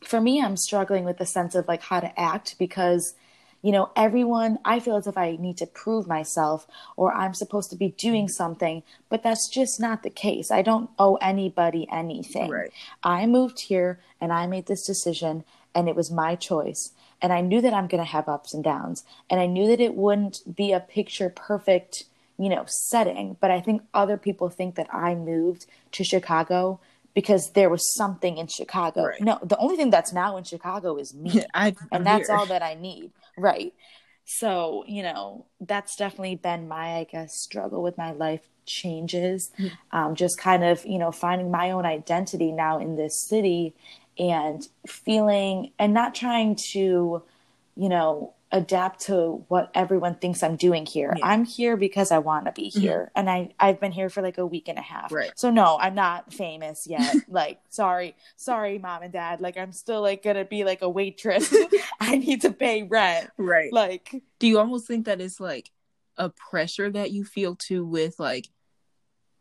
for 0.04 0.20
me 0.20 0.42
i'm 0.42 0.56
struggling 0.56 1.04
with 1.04 1.18
the 1.18 1.26
sense 1.26 1.54
of 1.54 1.68
like 1.68 1.82
how 1.82 2.00
to 2.00 2.20
act 2.20 2.56
because 2.58 3.14
you 3.62 3.70
know 3.70 3.90
everyone 3.94 4.58
i 4.64 4.80
feel 4.80 4.96
as 4.96 5.06
if 5.06 5.16
i 5.16 5.36
need 5.36 5.56
to 5.56 5.66
prove 5.66 6.06
myself 6.08 6.66
or 6.96 7.12
i'm 7.14 7.34
supposed 7.34 7.70
to 7.70 7.76
be 7.76 7.90
doing 7.90 8.24
mm-hmm. 8.24 8.32
something 8.32 8.82
but 9.08 9.22
that's 9.22 9.48
just 9.48 9.78
not 9.78 10.02
the 10.02 10.10
case. 10.10 10.50
I 10.50 10.62
don't 10.62 10.90
owe 10.98 11.16
anybody 11.16 11.86
anything. 11.92 12.50
Right. 12.50 12.72
i 13.02 13.26
moved 13.26 13.60
here 13.60 14.00
and 14.20 14.32
i 14.32 14.46
made 14.46 14.66
this 14.66 14.84
decision 14.86 15.44
and 15.74 15.88
it 15.88 15.96
was 15.96 16.10
my 16.10 16.34
choice 16.34 16.92
and 17.22 17.32
i 17.32 17.40
knew 17.40 17.60
that 17.60 17.72
i'm 17.72 17.86
going 17.86 18.02
to 18.02 18.10
have 18.10 18.28
ups 18.28 18.52
and 18.52 18.64
downs 18.64 19.04
and 19.30 19.40
i 19.40 19.46
knew 19.46 19.66
that 19.66 19.80
it 19.80 19.94
wouldn't 19.94 20.40
be 20.54 20.72
a 20.72 20.80
picture 20.80 21.30
perfect 21.30 22.04
you 22.38 22.48
know 22.48 22.64
setting 22.66 23.36
but 23.40 23.50
i 23.50 23.60
think 23.60 23.82
other 23.94 24.16
people 24.16 24.48
think 24.50 24.74
that 24.74 24.92
i 24.92 25.14
moved 25.14 25.66
to 25.92 26.04
chicago 26.04 26.80
because 27.14 27.50
there 27.54 27.70
was 27.70 27.94
something 27.94 28.38
in 28.38 28.46
chicago 28.48 29.04
Right. 29.04 29.20
no 29.20 29.38
the 29.42 29.56
only 29.58 29.76
thing 29.76 29.90
that's 29.90 30.12
now 30.12 30.36
in 30.36 30.44
chicago 30.44 30.96
is 30.96 31.14
me 31.14 31.46
I, 31.54 31.74
and 31.90 32.04
that's 32.06 32.28
here. 32.28 32.36
all 32.38 32.46
that 32.46 32.62
I 32.62 32.74
need. 32.74 33.10
Right. 33.36 33.72
So, 34.24 34.84
you 34.86 35.02
know, 35.02 35.46
that's 35.60 35.96
definitely 35.96 36.36
been 36.36 36.68
my, 36.68 36.96
I 36.98 37.04
guess, 37.04 37.34
struggle 37.34 37.82
with 37.82 37.98
my 37.98 38.12
life 38.12 38.40
changes. 38.66 39.50
Um, 39.90 40.14
just 40.14 40.38
kind 40.38 40.62
of, 40.64 40.84
you 40.86 40.98
know, 40.98 41.10
finding 41.12 41.50
my 41.50 41.72
own 41.72 41.84
identity 41.84 42.52
now 42.52 42.78
in 42.78 42.96
this 42.96 43.20
city 43.28 43.74
and 44.18 44.66
feeling 44.86 45.72
and 45.78 45.94
not 45.94 46.14
trying 46.14 46.56
to, 46.56 47.22
you 47.76 47.88
know, 47.88 48.34
adapt 48.52 49.00
to 49.00 49.42
what 49.48 49.70
everyone 49.74 50.14
thinks 50.14 50.42
I'm 50.42 50.56
doing 50.56 50.84
here. 50.84 51.14
Yeah. 51.16 51.26
I'm 51.26 51.44
here 51.44 51.76
because 51.76 52.12
I 52.12 52.18
want 52.18 52.44
to 52.44 52.52
be 52.52 52.68
mm-hmm. 52.68 52.80
here. 52.80 53.10
And 53.16 53.28
I, 53.28 53.54
I've 53.58 53.80
been 53.80 53.92
here 53.92 54.10
for 54.10 54.20
like 54.20 54.36
a 54.36 54.46
week 54.46 54.68
and 54.68 54.78
a 54.78 54.82
half. 54.82 55.10
Right. 55.10 55.32
So 55.34 55.50
no, 55.50 55.78
I'm 55.80 55.94
not 55.94 56.32
famous 56.32 56.86
yet. 56.86 57.16
like, 57.28 57.60
sorry, 57.70 58.14
sorry, 58.36 58.78
mom 58.78 59.02
and 59.02 59.12
dad. 59.12 59.40
Like, 59.40 59.56
I'm 59.56 59.72
still 59.72 60.02
like 60.02 60.22
gonna 60.22 60.44
be 60.44 60.64
like 60.64 60.82
a 60.82 60.88
waitress. 60.88 61.52
I 62.00 62.18
need 62.18 62.42
to 62.42 62.52
pay 62.52 62.82
rent. 62.82 63.30
Right. 63.38 63.72
Like, 63.72 64.22
do 64.38 64.46
you 64.46 64.58
almost 64.58 64.86
think 64.86 65.06
that 65.06 65.20
it's 65.20 65.40
like 65.40 65.70
a 66.18 66.28
pressure 66.28 66.90
that 66.90 67.10
you 67.10 67.24
feel 67.24 67.56
too 67.56 67.86
with 67.86 68.20
like 68.20 68.48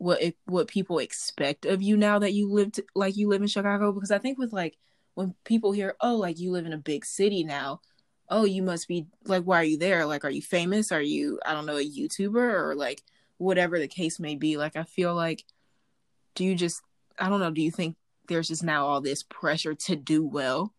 what 0.01 0.21
it, 0.21 0.35
what 0.45 0.67
people 0.67 0.97
expect 0.97 1.65
of 1.65 1.81
you 1.81 1.95
now 1.95 2.17
that 2.17 2.33
you 2.33 2.51
lived 2.51 2.81
like 2.95 3.15
you 3.15 3.29
live 3.29 3.41
in 3.41 3.47
Chicago? 3.47 3.91
Because 3.91 4.09
I 4.09 4.17
think 4.17 4.39
with 4.39 4.51
like 4.51 4.77
when 5.13 5.35
people 5.43 5.71
hear 5.71 5.95
oh 6.01 6.15
like 6.15 6.39
you 6.39 6.51
live 6.51 6.65
in 6.65 6.73
a 6.73 6.77
big 6.77 7.05
city 7.05 7.43
now 7.43 7.81
oh 8.29 8.45
you 8.45 8.63
must 8.63 8.87
be 8.87 9.05
like 9.25 9.43
why 9.43 9.57
are 9.57 9.63
you 9.63 9.77
there? 9.77 10.05
Like 10.07 10.25
are 10.25 10.31
you 10.31 10.41
famous? 10.41 10.91
Are 10.91 11.01
you 11.01 11.39
I 11.45 11.53
don't 11.53 11.67
know 11.67 11.77
a 11.77 11.87
YouTuber? 11.87 12.35
Or 12.35 12.75
like 12.75 13.03
whatever 13.37 13.77
the 13.77 13.87
case 13.87 14.19
may 14.19 14.35
be 14.35 14.57
like 14.57 14.75
I 14.75 14.83
feel 14.83 15.13
like 15.13 15.43
do 16.33 16.45
you 16.45 16.55
just 16.55 16.81
I 17.19 17.29
don't 17.29 17.39
know 17.39 17.51
do 17.51 17.61
you 17.61 17.71
think 17.71 17.95
there's 18.27 18.47
just 18.47 18.63
now 18.63 18.87
all 18.87 19.01
this 19.01 19.21
pressure 19.21 19.75
to 19.75 19.95
do 19.95 20.25
well? 20.25 20.73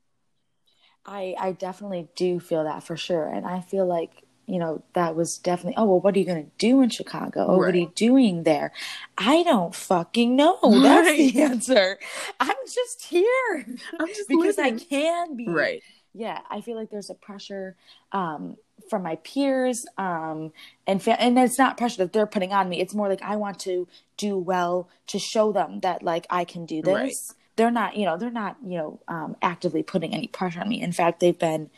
I, 1.04 1.34
I 1.38 1.52
definitely 1.52 2.08
do 2.14 2.40
feel 2.40 2.64
that 2.64 2.82
for 2.82 2.96
sure. 2.96 3.28
And 3.28 3.46
I 3.46 3.60
feel 3.60 3.86
like, 3.86 4.24
you 4.52 4.58
know, 4.58 4.82
that 4.92 5.16
was 5.16 5.38
definitely, 5.38 5.74
oh, 5.76 5.84
well, 5.86 6.00
what 6.00 6.14
are 6.14 6.18
you 6.18 6.24
going 6.26 6.44
to 6.44 6.50
do 6.58 6.82
in 6.82 6.90
Chicago? 6.90 7.46
Oh, 7.48 7.56
what 7.56 7.74
are 7.74 7.78
you 7.78 7.92
doing 7.94 8.42
there? 8.42 8.72
I 9.16 9.42
don't 9.44 9.74
fucking 9.74 10.36
know. 10.36 10.58
That's 10.62 11.08
Right. 11.08 11.32
the 11.32 11.42
answer. 11.42 11.98
I'm 12.38 12.54
just 12.66 13.04
here 13.06 13.66
I'm 13.98 14.08
just 14.08 14.28
because 14.28 14.58
I 14.58 14.72
can 14.72 15.36
be. 15.36 15.48
right 15.48 15.82
yeah 16.14 16.40
i 16.50 16.60
feel 16.60 16.76
like 16.76 16.90
there's 16.90 17.08
a 17.08 17.14
pressure 17.14 17.74
um 18.12 18.58
from 18.90 19.02
my 19.02 19.16
peers 19.16 19.86
um 19.96 20.52
and 20.86 21.02
fa- 21.02 21.18
and 21.18 21.38
it's 21.38 21.56
not 21.58 21.78
pressure 21.78 21.96
that 22.04 22.12
they're 22.12 22.26
putting 22.26 22.52
on 22.52 22.68
me 22.68 22.82
it's 22.82 22.92
more 22.94 23.08
like 23.08 23.22
i 23.22 23.34
want 23.34 23.58
to 23.58 23.88
do 24.18 24.36
well 24.36 24.90
to 25.06 25.18
show 25.18 25.52
them 25.52 25.80
that 25.80 26.02
like 26.02 26.26
i 26.28 26.44
can 26.44 26.66
do 26.66 26.82
this 26.82 26.92
Right. 26.92 27.14
they're 27.56 27.70
not 27.70 27.96
you 27.96 28.04
know 28.04 28.18
they're 28.18 28.30
not 28.44 28.56
you 28.62 28.76
know 28.76 29.00
um 29.08 29.36
actively 29.40 29.82
putting 29.82 30.12
any 30.12 30.26
pressure 30.28 30.60
on 30.60 30.68
me 30.68 30.82
in 30.82 30.92
fact 30.92 31.20
they've 31.20 31.38
been 31.38 31.70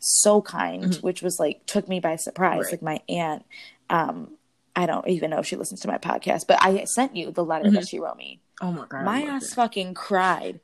so 0.00 0.40
kind 0.42 0.84
Mhm. 0.84 1.02
which 1.02 1.22
was 1.22 1.38
like 1.38 1.64
took 1.66 1.88
me 1.88 2.00
by 2.00 2.16
surprise 2.16 2.64
Right. 2.64 2.72
like 2.72 2.82
my 2.82 3.00
aunt 3.08 3.44
um 3.90 4.36
i 4.74 4.86
don't 4.86 5.06
even 5.08 5.30
know 5.30 5.38
if 5.38 5.46
she 5.46 5.56
listens 5.56 5.80
to 5.80 5.88
my 5.88 5.98
podcast 5.98 6.46
but 6.48 6.58
i 6.62 6.84
sent 6.84 7.14
you 7.16 7.30
the 7.30 7.44
letter 7.44 7.70
that 7.70 7.82
Mhm. 7.84 7.88
she 7.88 8.00
wrote 8.00 8.16
me 8.16 8.40
oh 8.62 8.72
my 8.72 8.86
god 8.88 9.04
my 9.04 9.22
ass 9.22 9.48
that. 9.50 9.54
fucking 9.56 9.94
cried. 9.94 10.60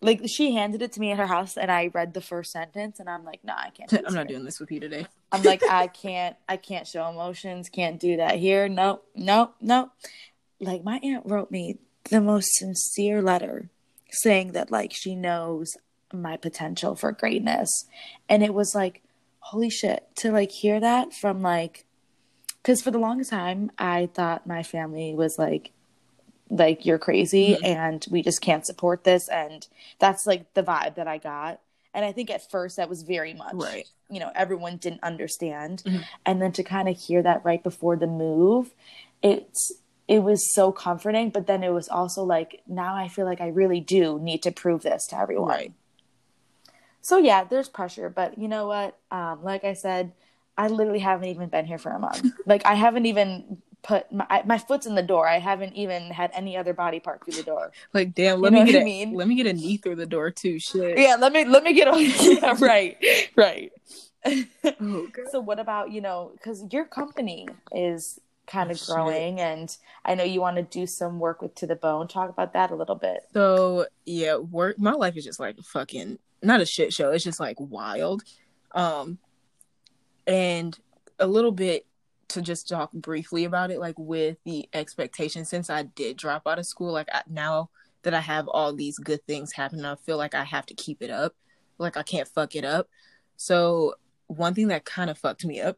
Like 0.00 0.22
she 0.28 0.52
handed 0.54 0.80
it 0.80 0.92
to 0.92 1.00
me 1.00 1.10
at 1.10 1.18
her 1.18 1.26
house, 1.26 1.56
and 1.56 1.72
I 1.72 1.88
read 1.92 2.14
the 2.14 2.20
first 2.20 2.52
sentence, 2.52 3.00
and 3.00 3.10
I'm 3.10 3.24
like, 3.24 3.42
"No, 3.42 3.52
I 3.56 3.70
can't." 3.70 3.90
Do 3.90 3.96
this 3.96 4.06
I'm 4.06 4.14
not 4.14 4.28
here." 4.28 4.36
doing 4.36 4.44
this 4.44 4.60
with 4.60 4.70
you 4.70 4.78
today. 4.78 5.06
I'm 5.32 5.42
like, 5.42 5.60
I 5.68 5.88
can't. 5.88 6.36
I 6.48 6.56
can't 6.56 6.86
show 6.86 7.08
emotions. 7.10 7.68
Can't 7.68 7.98
do 7.98 8.16
that 8.18 8.36
here. 8.36 8.68
No, 8.68 9.00
no, 9.16 9.54
no. 9.60 9.90
Like 10.60 10.84
my 10.84 10.98
aunt 11.02 11.26
wrote 11.26 11.50
me 11.50 11.78
the 12.10 12.20
most 12.20 12.48
sincere 12.54 13.20
letter, 13.20 13.70
saying 14.12 14.52
that 14.52 14.70
like 14.70 14.92
she 14.94 15.16
knows 15.16 15.76
my 16.12 16.36
potential 16.36 16.94
for 16.94 17.12
greatness, 17.12 17.86
and 18.28 18.42
it 18.42 18.54
was 18.54 18.74
like, 18.74 19.02
holy 19.40 19.70
shit, 19.70 20.06
to 20.16 20.30
like 20.32 20.50
hear 20.50 20.80
that 20.80 21.12
from 21.12 21.42
like, 21.42 21.84
because 22.62 22.82
for 22.82 22.90
the 22.90 22.98
longest 22.98 23.30
time 23.30 23.70
I 23.78 24.06
thought 24.12 24.46
my 24.46 24.62
family 24.62 25.14
was 25.14 25.36
like 25.38 25.72
like 26.50 26.86
you're 26.86 26.98
crazy 26.98 27.58
Mhm. 27.60 27.64
and 27.66 28.06
we 28.10 28.22
just 28.22 28.40
can't 28.40 28.64
support 28.64 29.04
this 29.04 29.28
and 29.28 29.66
that's 29.98 30.26
like 30.26 30.54
the 30.54 30.62
vibe 30.62 30.94
that 30.94 31.06
i 31.06 31.18
got 31.18 31.60
and 31.92 32.06
i 32.06 32.10
think 32.12 32.30
at 32.30 32.50
first 32.50 32.78
that 32.78 32.88
was 32.88 33.02
very 33.02 33.34
much 33.34 33.52
Right. 33.52 33.86
you 34.08 34.18
know 34.18 34.30
everyone 34.34 34.78
didn't 34.78 35.02
understand 35.02 35.82
Mhm. 35.84 36.04
and 36.24 36.40
then 36.40 36.52
to 36.52 36.62
kind 36.62 36.88
of 36.88 36.96
hear 36.96 37.22
that 37.22 37.44
right 37.44 37.62
before 37.62 37.96
the 37.96 38.06
move 38.06 38.70
it's 39.22 39.72
it 40.08 40.20
was 40.20 40.54
so 40.54 40.72
comforting 40.72 41.28
but 41.28 41.46
then 41.46 41.62
it 41.62 41.68
was 41.68 41.86
also 41.90 42.24
like 42.24 42.62
now 42.66 42.94
i 42.96 43.08
feel 43.08 43.26
like 43.26 43.42
i 43.42 43.48
really 43.48 43.80
do 43.80 44.18
need 44.18 44.42
to 44.44 44.50
prove 44.50 44.80
this 44.80 45.06
to 45.08 45.18
everyone 45.18 45.48
Right. 45.50 45.72
So 47.08 47.16
yeah 47.18 47.44
there's 47.44 47.68
pressure 47.68 48.08
but 48.20 48.30
you 48.42 48.48
know 48.48 48.66
what 48.66 48.90
um 49.10 49.36
like 49.42 49.64
i 49.64 49.72
said 49.72 50.12
i 50.56 50.66
literally 50.68 50.98
haven't 51.10 51.28
even 51.34 51.48
been 51.48 51.64
here 51.66 51.78
for 51.78 51.90
a 51.92 51.98
month 51.98 52.26
like 52.46 52.64
i 52.66 52.74
haven't 52.74 53.06
even 53.06 53.58
put 53.82 54.10
my, 54.12 54.26
I- 54.28 54.42
my 54.52 54.58
foot's 54.58 54.86
in 54.86 54.94
the 54.94 55.02
door 55.14 55.26
i 55.28 55.38
haven't 55.38 55.74
even 55.74 56.10
had 56.10 56.30
any 56.34 56.56
other 56.56 56.74
body 56.74 57.00
part 57.00 57.24
through 57.24 57.34
the 57.40 57.42
door 57.52 57.72
Like 57.94 58.14
damn, 58.14 58.38
You 58.38 58.42
let 58.44 58.52
know 58.52 58.64
me 58.64 58.72
get 58.72 58.78
I 58.80 58.82
a 58.82 58.84
mean? 58.84 59.14
let 59.14 59.26
me 59.28 59.36
get 59.36 59.46
a 59.46 59.52
knee 59.52 59.76
through 59.78 59.96
the 59.96 60.06
door 60.16 60.30
too. 60.30 60.58
Shit. 60.58 60.98
yeah 60.98 61.16
let 61.18 61.32
me 61.32 61.44
let 61.44 61.62
me 61.64 61.72
get 61.72 61.88
on 61.88 61.98
yeah 62.20 62.56
right 62.72 62.96
right 63.36 63.72
Oh, 64.80 65.06
so 65.30 65.40
what 65.40 65.58
about 65.58 65.90
you 65.92 66.00
know 66.00 66.32
because 66.34 66.64
your 66.72 66.84
company 66.84 67.46
is 67.72 68.20
kind 68.46 68.70
of 68.70 68.76
Oh, 68.76 68.78
shit. 68.78 68.86
growing 68.88 69.40
and 69.40 69.76
i 70.04 70.14
know 70.14 70.24
you 70.24 70.40
want 70.40 70.56
to 70.56 70.62
do 70.62 70.86
some 70.86 71.18
work 71.20 71.40
with 71.42 71.54
to 71.56 71.66
the 71.66 71.76
bone 71.76 72.08
talk 72.08 72.30
about 72.30 72.52
that 72.54 72.70
a 72.70 72.74
little 72.74 72.94
bit 72.96 73.20
So 73.32 73.86
yeah, 74.04 74.36
work. 74.36 74.78
My 74.78 74.92
life 74.92 75.16
is 75.16 75.24
just 75.24 75.38
like 75.40 75.56
fucking 75.60 76.18
not 76.42 76.60
a 76.60 76.66
shit 76.66 76.92
show. 76.92 77.10
It's 77.10 77.24
just 77.24 77.40
like 77.40 77.56
wild. 77.58 78.22
Um, 78.72 79.18
and 80.26 80.78
a 81.18 81.26
little 81.26 81.52
bit 81.52 81.86
to 82.28 82.42
just 82.42 82.68
talk 82.68 82.92
briefly 82.92 83.44
about 83.44 83.70
it, 83.70 83.80
like 83.80 83.98
with 83.98 84.36
the 84.44 84.68
expectation. 84.72 85.44
Since 85.44 85.70
I 85.70 85.84
did 85.84 86.16
drop 86.16 86.46
out 86.46 86.58
of 86.58 86.66
school, 86.66 86.92
like 86.92 87.08
I, 87.12 87.22
now 87.28 87.70
that 88.02 88.14
I 88.14 88.20
have 88.20 88.48
all 88.48 88.72
these 88.72 88.98
good 88.98 89.24
things 89.26 89.52
happening, 89.52 89.84
I 89.84 89.96
feel 89.96 90.16
like 90.16 90.34
I 90.34 90.44
have 90.44 90.66
to 90.66 90.74
keep 90.74 91.02
it 91.02 91.10
up. 91.10 91.34
Like 91.78 91.96
I 91.96 92.02
can't 92.02 92.28
fuck 92.28 92.54
it 92.54 92.64
up. 92.64 92.88
So 93.36 93.94
one 94.26 94.54
thing 94.54 94.68
that 94.68 94.84
kind 94.84 95.10
of 95.10 95.18
fucked 95.18 95.44
me 95.44 95.60
up, 95.60 95.76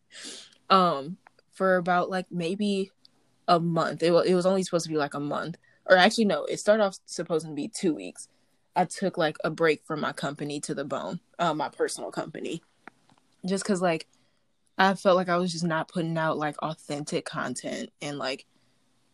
um, 0.70 1.16
for 1.52 1.76
about 1.76 2.10
like 2.10 2.26
maybe 2.30 2.90
a 3.46 3.60
month. 3.60 4.02
It 4.02 4.10
was 4.10 4.26
it 4.26 4.34
was 4.34 4.46
only 4.46 4.62
supposed 4.62 4.84
to 4.86 4.90
be 4.90 4.98
like 4.98 5.14
a 5.14 5.20
month 5.20 5.56
or 5.88 5.96
actually 5.96 6.26
no 6.26 6.44
it 6.44 6.58
started 6.58 6.84
off 6.84 6.98
supposed 7.06 7.46
to 7.46 7.52
be 7.52 7.68
two 7.68 7.94
weeks 7.94 8.28
i 8.76 8.84
took 8.84 9.18
like 9.18 9.36
a 9.44 9.50
break 9.50 9.82
from 9.84 10.00
my 10.00 10.12
company 10.12 10.60
to 10.60 10.74
the 10.74 10.84
bone 10.84 11.20
uh, 11.38 11.54
my 11.54 11.68
personal 11.68 12.10
company. 12.10 12.62
Just 13.46 13.64
because 13.64 13.80
like 13.80 14.06
i 14.76 14.94
felt 14.94 15.16
like 15.16 15.28
i 15.28 15.36
was 15.36 15.52
just 15.52 15.64
not 15.64 15.88
putting 15.88 16.16
out 16.18 16.38
like 16.38 16.56
authentic 16.62 17.24
content 17.24 17.90
and 18.00 18.18
like 18.18 18.46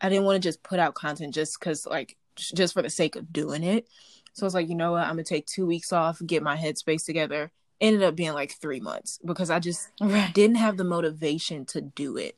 i 0.01 0.09
didn't 0.09 0.25
want 0.25 0.43
to 0.43 0.47
just 0.47 0.63
put 0.63 0.79
out 0.79 0.95
content 0.95 1.35
just 1.35 1.59
because 1.59 1.87
like 1.87 2.17
just 2.37 2.75
for 2.75 2.83
the 2.83 2.91
sake 2.91 3.17
of 3.17 3.33
doing 3.33 3.63
it. 3.63 3.87
So 4.33 4.45
i 4.45 4.47
was 4.47 4.55
like 4.55 4.69
you 4.69 4.75
know 4.75 4.93
what? 4.93 5.05
I'm 5.05 5.11
gonna 5.11 5.25
take 5.25 5.47
two 5.47 5.67
weeks 5.67 5.93
off 5.93 6.21
get 6.27 6.43
my 6.43 6.57
headspace 6.57 7.05
together. 7.05 7.51
Ended 7.81 8.03
up 8.03 8.17
being 8.17 8.33
like 8.33 8.53
three 8.53 8.81
months 8.81 9.19
because 9.25 9.51
i 9.51 9.59
just 9.59 9.91
right. 10.01 10.33
didn't 10.35 10.57
have 10.57 10.77
the 10.77 10.85
motivation 10.85 11.65
to 11.67 11.81
do 11.81 12.17
it. 12.17 12.37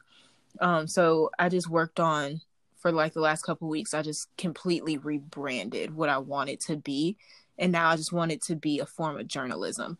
Um, 0.60 0.86
so 0.86 1.30
I 1.38 1.48
just 1.48 1.68
worked 1.68 2.00
on 2.00 2.40
for 2.76 2.92
like 2.92 3.12
the 3.12 3.20
last 3.20 3.42
couple 3.42 3.68
weeks. 3.68 3.94
I 3.94 4.02
just 4.02 4.28
completely 4.36 4.98
rebranded 4.98 5.94
what 5.94 6.08
I 6.08 6.18
wanted 6.18 6.60
to 6.60 6.76
be, 6.76 7.16
and 7.58 7.72
now 7.72 7.90
I 7.90 7.96
just 7.96 8.12
want 8.12 8.32
it 8.32 8.42
to 8.42 8.56
be 8.56 8.78
a 8.78 8.86
form 8.86 9.18
of 9.18 9.28
journalism, 9.28 9.98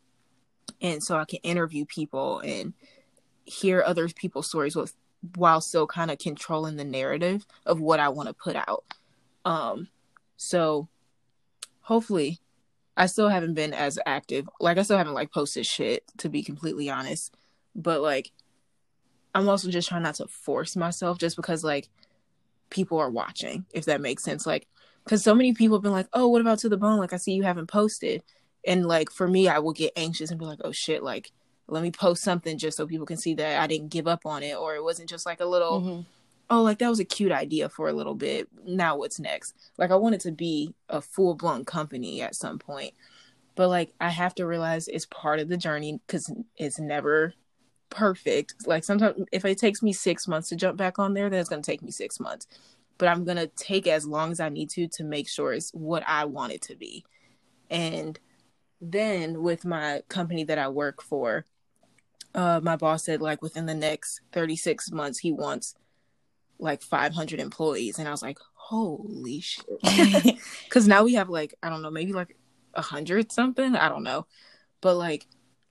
and 0.81 1.03
so 1.03 1.17
I 1.17 1.25
can 1.25 1.41
interview 1.43 1.85
people 1.85 2.41
and 2.41 2.75
hear 3.45 3.83
other 3.83 4.09
people's 4.09 4.49
stories 4.49 4.77
with 4.77 4.95
while 5.35 5.61
still 5.61 5.87
kind 5.87 6.11
of 6.11 6.19
controlling 6.19 6.77
the 6.77 6.85
narrative 6.85 7.47
of 7.65 7.81
what 7.81 8.01
I 8.01 8.09
want 8.11 8.29
to 8.29 8.35
put 8.35 8.57
out. 8.57 8.85
Um, 9.45 9.89
so 10.37 10.89
hopefully, 11.81 12.41
I 12.97 13.07
still 13.07 13.29
haven't 13.29 13.55
been 13.55 13.75
as 13.75 13.99
active. 14.07 14.49
Like 14.61 14.79
I 14.79 14.83
still 14.83 14.99
haven't 14.99 15.15
like 15.15 15.33
posted 15.33 15.67
shit 15.67 16.05
to 16.19 16.29
be 16.29 16.43
completely 16.43 16.91
honest, 16.91 17.35
but 17.75 18.01
like 18.01 18.31
I'm 19.35 19.49
also 19.49 19.71
just 19.71 19.89
trying 19.89 20.03
not 20.03 20.15
to 20.17 20.27
force 20.27 20.77
myself 20.77 21.19
just 21.19 21.37
because 21.37 21.63
like 21.63 21.89
people 22.71 22.99
are 22.99 23.11
watching, 23.11 23.67
if 23.73 23.85
that 23.87 24.01
makes 24.01 24.23
sense. 24.23 24.47
Like, 24.47 24.67
because 25.05 25.23
so 25.23 25.35
many 25.35 25.53
people 25.53 25.77
have 25.77 25.83
been 25.83 25.93
like, 25.93 26.09
"Oh, 26.13 26.29
what 26.29 26.41
about 26.41 26.59
to 26.61 26.69
the 26.69 26.77
bone?" 26.77 26.99
Like, 26.99 27.13
I 27.13 27.17
see 27.17 27.33
you 27.33 27.45
haven't 27.45 27.69
posted, 27.69 28.23
and 28.65 28.87
like 28.87 29.11
for 29.11 29.29
me, 29.29 29.49
I 29.49 29.59
will 29.61 29.73
get 29.73 29.93
anxious 29.97 30.31
and 30.31 30.39
be 30.39 30.47
like, 30.47 30.61
"Oh 30.65 30.73
shit!" 30.73 31.03
Like, 31.03 31.31
let 31.69 31.83
me 31.83 31.91
post 31.91 32.23
something 32.23 32.59
just 32.59 32.77
so 32.77 32.87
people 32.87 33.07
can 33.07 33.17
see 33.17 33.35
that 33.35 33.61
I 33.61 33.67
didn't 33.67 33.89
give 33.89 34.07
up 34.09 34.27
on 34.27 34.43
it, 34.43 34.57
or 34.57 34.75
it 34.75 34.83
wasn't 34.83 35.09
just 35.09 35.27
like 35.27 35.41
a 35.41 35.47
little, 35.47 35.81
Mhm. 35.81 36.07
"Oh, 36.51 36.63
like 36.63 36.79
that 36.79 36.89
was 36.89 37.01
a 37.01 37.05
cute 37.05 37.33
idea 37.33 37.69
for 37.69 37.89
a 37.89 37.93
little 37.93 38.15
bit." 38.15 38.49
Now 38.65 38.97
what's 38.97 39.19
next? 39.21 39.55
Like, 39.79 39.91
I 39.91 39.97
want 39.97 40.15
it 40.17 40.21
to 40.23 40.33
be 40.33 40.75
a 40.89 41.01
full 41.01 41.35
blown 41.35 41.65
company 41.65 42.21
at 42.23 42.35
some 42.35 42.59
point, 42.59 42.95
but 43.55 43.69
like 43.69 43.95
I 44.01 44.11
have 44.11 44.35
to 44.37 44.47
realize 44.47 44.89
it's 44.89 45.07
part 45.07 45.39
of 45.41 45.49
the 45.49 45.57
journey 45.57 46.01
because 46.07 46.33
it's 46.57 46.79
never 46.79 47.35
perfect. 47.91 48.67
Like 48.67 48.85
sometimes 48.85 49.25
if 49.33 49.45
it 49.45 49.59
takes 49.59 49.83
me 49.83 49.93
six 49.93 50.27
months 50.29 50.49
to 50.51 50.57
jump 50.57 50.77
back 50.77 50.99
on 50.99 51.15
there, 51.15 51.31
then 51.31 51.41
it's 51.41 51.49
gonna 51.49 51.63
take 51.63 51.83
me 51.83 51.91
six 51.91 52.21
months. 52.21 52.47
But 52.99 53.09
I'm 53.09 53.25
gonna 53.25 53.47
take 53.47 53.87
as 53.87 54.07
long 54.07 54.33
as 54.33 54.41
I 54.41 54.49
need 54.49 54.71
to 54.71 54.89
to 54.89 55.05
make 55.05 55.29
sure 55.29 55.53
it's 55.53 55.71
what 55.71 56.03
I 56.07 56.25
want 56.25 56.53
it 56.53 56.63
to 56.63 56.77
be. 56.77 57.05
And 57.71 58.19
then 58.81 59.43
with 59.43 59.65
my 59.65 60.03
company 60.09 60.45
that 60.45 60.59
I 60.59 60.69
work 60.69 61.03
for, 61.03 61.45
uh, 62.35 62.61
my 62.63 62.77
boss 62.77 63.05
said 63.05 63.21
like 63.21 63.43
within 63.43 63.67
the 63.67 63.75
next 63.75 64.21
36 64.33 64.93
months 64.93 65.19
he 65.19 65.33
wants 65.33 65.75
like 66.59 66.83
500 66.83 67.39
employees, 67.41 67.99
and 67.99 68.09
I 68.09 68.11
was 68.11 68.23
like, 68.23 68.39
holy 68.55 69.41
shit! 69.41 69.65
Because 70.65 70.89
now 70.89 71.05
we 71.05 71.15
have 71.15 71.29
like 71.29 71.55
I 71.63 71.69
don't 71.69 71.83
know, 71.83 71.91
maybe 71.91 72.13
like 72.13 72.37
a 72.75 72.83
hundred 72.83 73.33
something. 73.33 73.75
I 73.75 73.89
don't 73.89 74.03
know, 74.03 74.27
but 74.81 74.97
like 74.97 75.27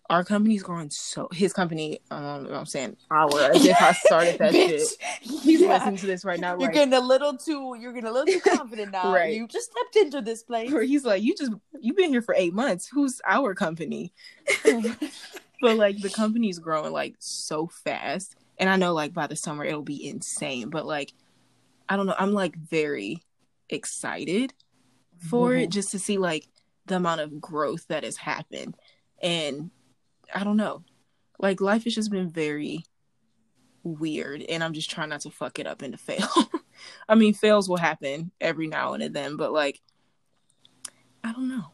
our 0.10 0.24
company's 0.24 0.62
growing 0.62 0.90
so. 0.90 1.28
His 1.32 1.52
company, 1.52 2.00
um, 2.12 2.48
I'm 2.52 2.66
saying 2.66 2.96
our 3.10 3.28
as 3.52 3.66
if 3.66 3.82
I 3.82 3.92
started 3.94 4.38
that 4.40 4.54
shit. 4.54 4.82
He's 5.22 5.62
Yeah. 5.62 5.70
listening 5.70 5.98
to 5.98 6.06
this 6.06 6.24
right 6.24 6.40
now, 6.40 6.52
You're 6.60 6.68
right? 6.68 6.74
getting 6.74 6.94
a 6.94 7.00
little 7.00 7.36
too. 7.38 7.76
You're 7.80 7.92
getting 7.92 8.10
a 8.10 8.12
little 8.14 8.32
too 8.32 8.40
confident 8.42 8.92
now. 8.92 9.12
Right. 9.14 9.34
You 9.36 9.48
just 9.48 9.72
stepped 9.72 9.96
into 9.96 10.22
this 10.22 10.44
place. 10.44 10.72
Where 10.72 10.84
he's 10.84 11.06
like, 11.06 11.24
you 11.24 11.34
just 11.36 11.52
you've 11.80 11.96
been 11.98 12.12
here 12.12 12.22
for 12.22 12.36
eight 12.38 12.54
months. 12.54 12.88
Who's 12.88 13.20
our 13.26 13.56
company? 13.56 14.14
but 15.62 15.78
like 15.78 16.00
the 16.02 16.10
company's 16.10 16.60
growing 16.60 16.92
like 16.94 17.16
so 17.20 17.68
fast, 17.68 18.36
and 18.60 18.70
I 18.70 18.76
know 18.76 18.94
like 18.94 19.14
by 19.14 19.28
the 19.28 19.36
summer 19.36 19.64
it'll 19.66 19.82
be 19.82 20.08
insane. 20.08 20.70
But 20.70 20.86
like, 20.86 21.14
I 21.90 21.96
don't 21.96 22.06
know. 22.06 22.16
I'm 22.18 22.34
like 22.34 22.56
very 22.58 23.24
excited 23.70 24.54
for 25.18 25.56
it 25.56 25.72
just 25.72 25.90
to 25.92 25.98
see 26.00 26.18
like 26.20 26.48
the 26.86 26.98
amount 26.98 27.22
of 27.22 27.42
growth 27.42 27.88
that 27.88 28.04
has 28.04 28.18
happened, 28.18 28.76
and 29.22 29.72
I 30.34 30.44
don't 30.44 30.58
know. 30.58 30.84
Like 31.40 31.62
life 31.62 31.84
has 31.84 31.96
just 31.96 32.12
been 32.12 32.30
very 32.30 32.84
weird, 33.84 34.42
and 34.44 34.64
I'm 34.64 34.74
just 34.74 34.90
trying 34.90 35.10
not 35.10 35.22
to 35.22 35.30
fuck 35.30 35.60
it 35.60 35.68
up 35.68 35.82
and 35.82 35.94
to 35.94 35.98
fail. 35.98 36.28
I 37.10 37.16
mean, 37.16 37.34
fails 37.34 37.70
will 37.70 37.78
happen 37.78 38.32
every 38.42 38.68
now 38.68 38.94
and 38.94 39.14
then, 39.14 39.38
but 39.38 39.52
like, 39.52 39.82
I 41.24 41.32
don't 41.32 41.50
know. 41.50 41.72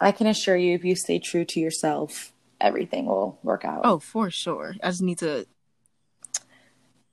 I 0.00 0.12
can 0.12 0.26
assure 0.26 0.56
you, 0.56 0.74
if 0.74 0.84
you 0.84 0.94
stay 0.94 1.18
true 1.18 1.44
to 1.46 1.60
yourself, 1.60 2.32
everything 2.60 3.06
will 3.06 3.38
work 3.42 3.64
out. 3.64 3.80
Oh, 3.84 3.98
for 3.98 4.30
sure. 4.30 4.74
I 4.82 4.88
just 4.88 5.02
need 5.02 5.18
to 5.18 5.46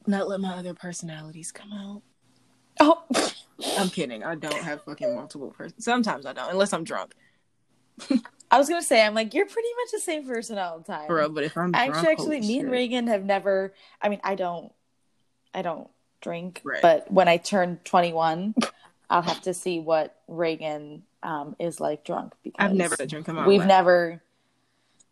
not 0.06 0.28
let 0.28 0.41
my 0.41 0.56
other 0.56 0.74
personalities 0.74 1.51
come 1.51 1.72
out. 1.72 2.01
oh. 2.80 3.04
I'm 3.78 3.89
kidding. 3.89 4.24
I 4.24 4.36
don't 4.36 4.54
have 4.54 4.84
fucking 4.84 5.16
multiple 5.16 5.51
persons. 5.51 5.86
Sometimes 5.86 6.26
I 6.26 6.34
don't, 6.34 6.51
unless 6.51 6.74
I'm 6.74 6.84
drunk, 6.84 7.14
I 8.54 8.60
was 8.60 8.70
gonna 8.70 8.84
say, 8.84 9.04
I'm 9.04 9.16
like, 9.16 9.34
you're 9.34 9.47
pretty 9.47 9.68
much 9.82 9.91
the 9.91 9.99
same 9.99 10.28
person 10.28 10.60
all 10.60 10.78
the 10.78 10.84
time. 10.84 11.08
bro. 11.08 11.28
But 11.30 11.43
if 11.43 11.58
I'm 11.58 11.72
drunk, 11.72 11.88
actually, 11.89 12.12
actually, 12.12 12.38
holy 12.38 12.47
me 12.47 12.60
and. 12.60 12.70
Reagan 12.72 13.08
have 13.08 13.24
never. 13.24 13.74
I 13.99 14.10
mean, 14.10 14.22
I 14.24 14.36
don't, 14.36 14.72
I 15.56 15.64
don't 15.64 15.89
drink, 16.22 16.62
Right. 16.64 16.80
but 16.82 17.12
when 17.12 17.28
I 17.28 17.38
turn 17.38 17.80
21, 17.84 18.54
I'll 19.10 19.24
have 19.24 19.41
to 19.41 19.56
see 19.56 19.80
what 19.80 20.16
Reagan 20.28 21.01
um, 21.24 21.56
is 21.60 21.80
like 21.80 22.06
drunk 22.06 22.34
because 22.43 22.64
I've 22.64 22.74
never 22.76 22.95
a 22.99 23.08
drink 23.08 23.28
we've 23.28 23.60
life. 23.60 23.68
never. 23.68 24.22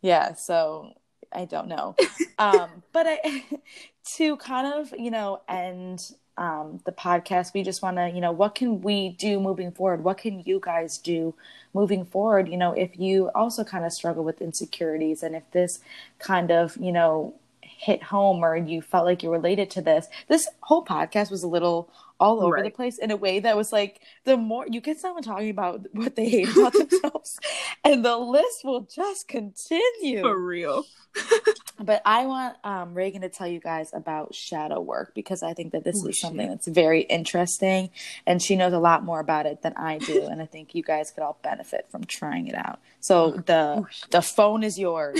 Yeah, 0.03 0.33
so 0.35 0.93
I 1.33 1.45
don't 1.45 1.67
know, 1.67 1.95
um, 2.37 2.69
but 2.93 3.07
I 3.07 3.43
to 4.17 4.37
kind 4.37 4.71
of 4.73 4.93
you 4.99 5.09
know 5.09 5.41
end 5.49 6.11
um, 6.37 6.81
the 6.85 6.91
podcast. 6.91 7.53
We 7.53 7.63
just 7.63 7.81
want 7.81 7.97
to 7.97 8.09
you 8.09 8.21
know 8.21 8.31
what 8.31 8.55
can 8.55 8.81
we 8.81 9.09
do 9.09 9.39
moving 9.39 9.71
forward? 9.71 10.03
What 10.03 10.17
can 10.17 10.41
you 10.41 10.59
guys 10.61 10.97
do 10.97 11.33
moving 11.73 12.05
forward? 12.05 12.47
You 12.47 12.57
know, 12.57 12.73
if 12.73 12.99
you 12.99 13.29
also 13.35 13.63
kind 13.63 13.85
of 13.85 13.91
struggle 13.91 14.23
with 14.23 14.41
insecurities, 14.41 15.23
and 15.23 15.35
if 15.35 15.43
this 15.51 15.79
kind 16.19 16.51
of 16.51 16.77
you 16.77 16.91
know 16.91 17.35
hit 17.61 18.03
home 18.03 18.45
or 18.45 18.55
you 18.55 18.81
felt 18.81 19.05
like 19.05 19.23
you 19.23 19.31
related 19.31 19.69
to 19.71 19.81
this 19.81 20.07
this 20.27 20.47
whole 20.61 20.85
podcast 20.85 21.31
was 21.31 21.41
a 21.43 21.47
little 21.47 21.89
all 22.21 22.41
over 22.43 22.61
the 22.63 22.69
place 22.69 22.97
in 22.99 23.11
a 23.11 23.15
way 23.17 23.39
that 23.39 23.57
was 23.57 23.73
like 23.73 24.01
the 24.25 24.37
more 24.37 24.65
you 24.69 24.79
get 24.79 24.99
someone 24.99 25.23
talking 25.23 25.49
about 25.49 25.85
what 25.93 26.15
they 26.15 26.29
hate 26.29 26.55
about 26.55 26.73
themselves 26.73 27.39
and 27.83 28.05
the 28.05 28.17
list 28.17 28.63
will 28.63 28.81
just 28.81 29.27
continue 29.27 30.21
for 30.21 30.39
real. 30.39 30.85
but 31.79 32.01
I 32.05 32.25
want 32.25 32.55
um, 32.63 32.93
Reagan 32.93 33.21
to 33.21 33.29
tell 33.29 33.47
you 33.47 33.59
guys 33.59 33.89
about 33.93 34.33
shadow 34.33 34.79
work 34.79 35.13
because 35.13 35.43
I 35.43 35.53
think 35.53 35.73
that 35.73 35.83
this 35.83 36.01
Oh, 36.03 36.07
is 36.07 36.19
something 36.19 36.47
that's 36.47 36.67
very 36.67 37.01
interesting, 37.01 37.89
and 38.25 38.41
she 38.41 38.55
knows 38.55 38.71
a 38.73 38.79
lot 38.79 39.03
more 39.03 39.19
about 39.19 39.45
it 39.45 39.61
than 39.61 39.73
I 39.75 39.97
do, 39.97 40.25
and 40.27 40.41
I 40.41 40.45
think 40.45 40.73
you 40.73 40.83
guys 40.83 41.11
could 41.11 41.23
all 41.23 41.37
benefit 41.43 41.87
from 41.91 42.05
trying 42.05 42.47
it 42.47 42.55
out. 42.55 42.79
So 43.01 43.31
the 43.45 43.83
Oh, 43.83 43.87
the 44.11 44.21
phone 44.21 44.63
is 44.63 44.79
yours. 44.79 45.19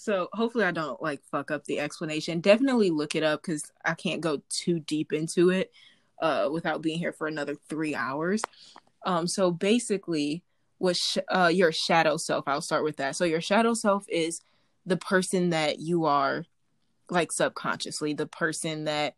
So 0.00 0.28
hopefully 0.32 0.64
I 0.64 0.70
don't 0.70 1.02
like 1.02 1.24
fuck 1.24 1.50
up 1.50 1.64
the 1.64 1.80
explanation. 1.80 2.38
Definitely 2.38 2.90
look 2.90 3.16
it 3.16 3.24
up 3.24 3.42
because 3.42 3.64
I 3.84 3.94
can't 3.94 4.20
go 4.20 4.40
too 4.48 4.78
deep 4.78 5.12
into 5.12 5.50
it 5.50 5.72
uh, 6.22 6.48
without 6.52 6.82
being 6.82 7.00
here 7.00 7.12
for 7.12 7.26
another 7.26 7.56
three 7.68 7.96
hours. 7.96 8.40
Um, 9.04 9.26
so 9.26 9.50
basically, 9.50 10.44
what 10.78 10.96
sh- 10.96 11.18
uh, 11.28 11.50
your 11.52 11.72
shadow 11.72 12.16
self? 12.16 12.46
I'll 12.46 12.60
start 12.60 12.84
with 12.84 12.98
that. 12.98 13.16
So 13.16 13.24
your 13.24 13.40
shadow 13.40 13.74
self 13.74 14.04
is 14.08 14.40
the 14.86 14.96
person 14.96 15.50
that 15.50 15.80
you 15.80 16.04
are, 16.04 16.44
like 17.10 17.32
subconsciously, 17.32 18.12
the 18.12 18.28
person 18.28 18.84
that 18.84 19.16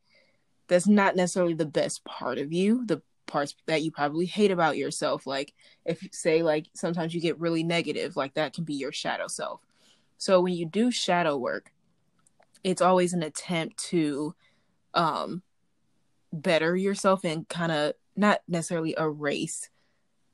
that's 0.69 0.89
not 0.89 1.15
necessarily 1.15 1.53
the 1.53 1.67
best 1.67 2.07
part 2.07 2.39
of 2.39 2.55
you. 2.55 2.87
The 2.87 3.03
parts 3.27 3.55
that 3.67 3.83
you 3.83 3.91
probably 3.91 4.25
hate 4.25 4.51
about 4.51 4.79
yourself. 4.79 5.27
Like 5.27 5.53
if 5.85 6.09
say 6.11 6.43
like 6.43 6.69
sometimes 6.75 7.15
you 7.15 7.21
get 7.21 7.39
really 7.39 7.65
negative, 7.65 8.17
like 8.17 8.33
that 8.35 8.55
can 8.55 8.65
be 8.65 8.75
your 8.75 8.93
shadow 8.93 9.27
self 9.29 9.61
So 10.21 10.43
when 10.43 10.53
you 10.53 10.67
do 10.67 10.91
shadow 10.91 11.35
work, 11.39 11.73
it's 12.63 12.83
always 12.83 13.15
an 13.15 13.23
attempt 13.23 13.79
to 13.89 14.35
um 14.93 15.43
better 16.31 16.77
yourself 16.77 17.25
and 17.25 17.49
kind 17.49 17.73
of 17.73 17.95
not 18.17 18.41
necessarily 18.47 18.95
erase 18.99 19.71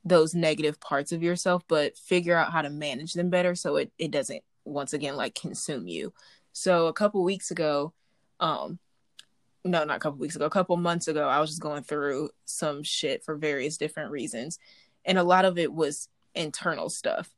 those 0.05 0.35
negative 0.35 0.81
parts 0.81 1.13
of 1.13 1.23
yourself, 1.23 1.63
but 1.69 1.97
figure 1.97 2.37
out 2.37 2.53
how 2.53 2.63
to 2.63 2.69
manage 2.71 3.13
them 3.13 3.31
better 3.31 3.55
so 3.55 3.77
it, 3.77 3.93
it 3.97 4.11
doesn't 4.11 4.43
once 4.65 4.93
again 4.93 5.15
like 5.15 5.37
consume 5.37 5.87
you. 5.87 6.13
So 6.53 6.89
a 6.89 6.93
couple 6.93 7.23
weeks 7.23 7.53
ago, 7.53 7.93
um 8.41 8.81
no, 9.65 9.85
not 9.85 9.99
a 9.99 10.01
couple 10.01 10.19
weeks 10.19 10.35
ago, 10.35 10.47
a 10.47 10.51
couple 10.51 10.77
months 10.77 11.07
ago, 11.07 11.29
I 11.29 11.39
was 11.39 11.51
just 11.51 11.63
going 11.63 11.85
through 11.85 12.31
some 12.45 12.83
shit 12.83 13.23
for 13.25 13.37
various 13.37 13.77
different 13.77 14.11
reasons. 14.11 14.59
And 15.05 15.17
a 15.17 15.25
lot 15.25 15.45
of 15.45 15.59
it 15.59 15.73
was 15.73 16.09
internal 16.35 16.89
stuff. 16.89 17.36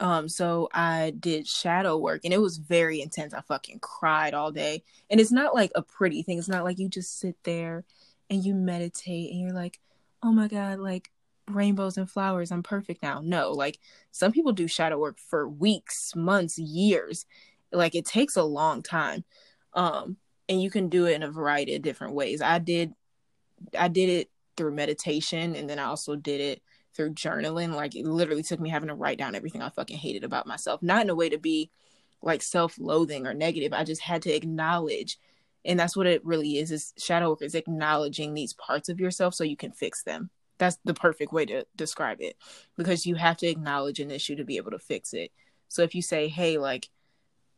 Um, 0.00 0.28
so 0.28 0.68
I 0.72 1.12
did 1.18 1.46
shadow 1.46 1.96
work 1.96 2.22
and 2.24 2.34
it 2.34 2.40
was 2.40 2.58
very 2.58 3.00
intense. 3.00 3.32
I 3.32 3.40
fucking 3.42 3.78
cried 3.80 4.34
all 4.34 4.50
day. 4.50 4.82
And 5.10 5.20
it's 5.20 5.32
not 5.32 5.54
like 5.54 5.70
a 5.74 5.82
pretty 5.82 6.22
thing. 6.22 6.38
It's 6.38 6.48
not 6.48 6.64
like 6.64 6.78
you 6.78 6.88
just 6.88 7.18
sit 7.18 7.36
there 7.44 7.84
and 8.28 8.44
you 8.44 8.54
meditate 8.54 9.30
and 9.30 9.40
you're 9.40 9.52
like, 9.52 9.80
oh 10.22 10.32
my 10.32 10.48
God, 10.48 10.78
like 10.78 11.10
rainbows 11.48 11.96
and 11.96 12.10
flowers, 12.10 12.50
I'm 12.50 12.62
perfect 12.62 13.02
now. 13.02 13.20
No, 13.22 13.52
like 13.52 13.78
some 14.10 14.32
people 14.32 14.52
do 14.52 14.66
shadow 14.66 14.98
work 14.98 15.18
for 15.18 15.48
weeks, 15.48 16.14
months, 16.16 16.58
years. 16.58 17.26
Like 17.70 17.94
it 17.94 18.06
takes 18.06 18.36
a 18.36 18.42
long 18.42 18.82
time. 18.82 19.24
Um, 19.74 20.16
and 20.48 20.62
you 20.62 20.70
can 20.70 20.88
do 20.88 21.06
it 21.06 21.14
in 21.14 21.22
a 21.22 21.30
variety 21.30 21.74
of 21.74 21.82
different 21.82 22.14
ways. 22.14 22.42
I 22.42 22.58
did 22.58 22.94
I 23.78 23.88
did 23.88 24.08
it 24.08 24.30
through 24.56 24.72
meditation 24.72 25.54
and 25.56 25.68
then 25.68 25.78
I 25.78 25.84
also 25.84 26.16
did 26.16 26.40
it 26.40 26.62
through 26.94 27.14
journaling. 27.14 27.74
Like 27.74 27.94
it 27.94 28.06
literally 28.06 28.42
took 28.42 28.60
me 28.60 28.70
having 28.70 28.88
to 28.88 28.94
write 28.94 29.18
down 29.18 29.34
everything 29.34 29.62
I 29.62 29.70
fucking 29.70 29.98
hated 29.98 30.24
about 30.24 30.46
myself. 30.46 30.82
Not 30.82 31.02
in 31.02 31.10
a 31.10 31.14
way 31.14 31.28
to 31.28 31.38
be 31.38 31.70
like 32.22 32.42
self-loathing 32.42 33.26
or 33.26 33.34
negative. 33.34 33.72
I 33.72 33.84
just 33.84 34.02
had 34.02 34.22
to 34.22 34.32
acknowledge 34.32 35.18
and 35.66 35.80
that's 35.80 35.96
what 35.96 36.06
it 36.06 36.24
really 36.24 36.58
is 36.58 36.70
is 36.70 36.92
shadow 36.98 37.30
work 37.30 37.40
is 37.40 37.54
acknowledging 37.54 38.34
these 38.34 38.52
parts 38.52 38.90
of 38.90 39.00
yourself 39.00 39.34
so 39.34 39.44
you 39.44 39.56
can 39.56 39.72
fix 39.72 40.02
them 40.02 40.28
that's 40.58 40.78
the 40.84 40.92
perfect 40.92 41.32
way 41.32 41.46
to 41.46 41.64
describe 41.74 42.20
it 42.20 42.36
because 42.76 43.06
you 43.06 43.14
have 43.14 43.38
to 43.38 43.46
acknowledge 43.46 43.98
an 43.98 44.10
issue 44.10 44.36
to 44.36 44.44
be 44.44 44.58
able 44.58 44.70
to 44.70 44.78
fix 44.78 45.14
it 45.14 45.32
so 45.68 45.82
if 45.82 45.94
you 45.94 46.02
say 46.02 46.28
hey 46.28 46.58
like 46.58 46.90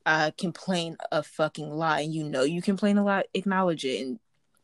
I 0.07 0.33
complain 0.39 0.97
a 1.11 1.25
fucking 1.25 1.69
lot 1.69 2.01
and 2.01 2.15
you 2.15 2.23
know 2.23 2.45
you 2.45 2.63
complain 2.63 2.97
a 2.97 3.05
lot, 3.05 3.27
acknowledge 3.35 3.85
it 3.85 4.07
and 4.07 4.21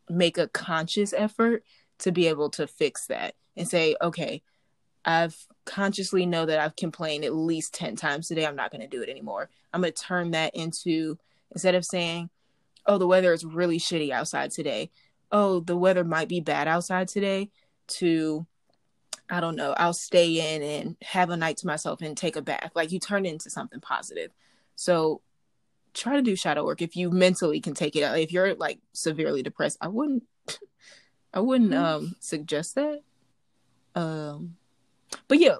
make 0.08 0.38
a 0.38 0.46
conscious 0.46 1.12
effort 1.12 1.64
to 1.98 2.12
be 2.12 2.28
able 2.28 2.48
to 2.50 2.68
fix 2.68 3.08
that 3.08 3.34
and 3.56 3.68
say, 3.68 3.96
okay, 4.00 4.42
I've 5.04 5.36
consciously 5.64 6.26
know 6.26 6.46
that 6.46 6.60
I've 6.60 6.76
complained 6.76 7.24
at 7.24 7.34
least 7.34 7.74
10 7.74 7.96
times 7.96 8.28
today. 8.28 8.46
I'm 8.46 8.56
not 8.56 8.70
going 8.70 8.80
to 8.80 8.86
do 8.86 9.02
it 9.02 9.08
anymore. 9.08 9.48
I'm 9.72 9.80
going 9.80 9.92
to 9.92 10.02
turn 10.02 10.32
that 10.32 10.54
into, 10.54 11.18
instead 11.50 11.74
of 11.74 11.84
saying, 11.84 12.30
oh, 12.86 12.98
the 12.98 13.06
weather 13.06 13.32
is 13.32 13.44
really 13.44 13.78
shitty 13.78 14.10
outside 14.10 14.50
today. 14.50 14.90
Oh, 15.30 15.60
the 15.60 15.76
weather 15.76 16.04
might 16.04 16.28
be 16.28 16.40
bad 16.40 16.68
outside 16.68 17.08
today, 17.08 17.50
to, 17.88 18.46
I 19.30 19.40
don't 19.40 19.56
know, 19.56 19.74
I'll 19.76 19.94
stay 19.94 20.54
in 20.54 20.62
and 20.62 20.96
have 21.02 21.30
a 21.30 21.36
night 21.36 21.58
to 21.58 21.66
myself 21.66 22.02
and 22.02 22.16
take 22.16 22.36
a 22.36 22.42
bath. 22.42 22.72
Like 22.74 22.92
you 22.92 22.98
turn 23.00 23.24
it 23.24 23.32
into 23.32 23.50
something 23.50 23.80
positive. 23.80 24.30
So 24.76 25.22
try 25.94 26.16
to 26.16 26.22
do 26.22 26.36
shadow 26.36 26.64
work 26.64 26.82
if 26.82 26.96
you 26.96 27.10
mentally 27.10 27.60
can 27.60 27.74
take 27.74 27.96
it 27.96 28.02
out. 28.02 28.18
If 28.18 28.32
you're 28.32 28.54
like 28.54 28.78
severely 28.92 29.42
depressed, 29.42 29.78
I 29.80 29.88
wouldn't 29.88 30.24
I 31.34 31.40
wouldn't 31.40 31.70
mm-hmm. 31.70 31.84
um 31.84 32.16
suggest 32.20 32.74
that. 32.74 33.00
Um 33.94 34.56
but 35.28 35.38
yeah, 35.38 35.56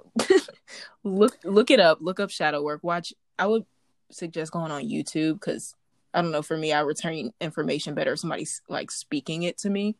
look 1.03 1.37
look 1.43 1.71
it 1.71 1.79
up, 1.79 1.99
look 2.01 2.19
up 2.19 2.29
shadow 2.29 2.61
work. 2.61 2.83
Watch 2.83 3.13
I 3.37 3.47
would 3.47 3.65
suggest 4.11 4.51
going 4.51 4.71
on 4.71 4.83
YouTube 4.83 5.41
cuz 5.41 5.75
I 6.13 6.21
don't 6.21 6.31
know, 6.31 6.41
for 6.41 6.57
me 6.57 6.71
I 6.73 6.81
return 6.81 7.31
information 7.41 7.95
better 7.95 8.13
if 8.13 8.19
somebody's 8.19 8.61
like 8.69 8.91
speaking 8.91 9.43
it 9.43 9.57
to 9.59 9.69
me. 9.69 9.95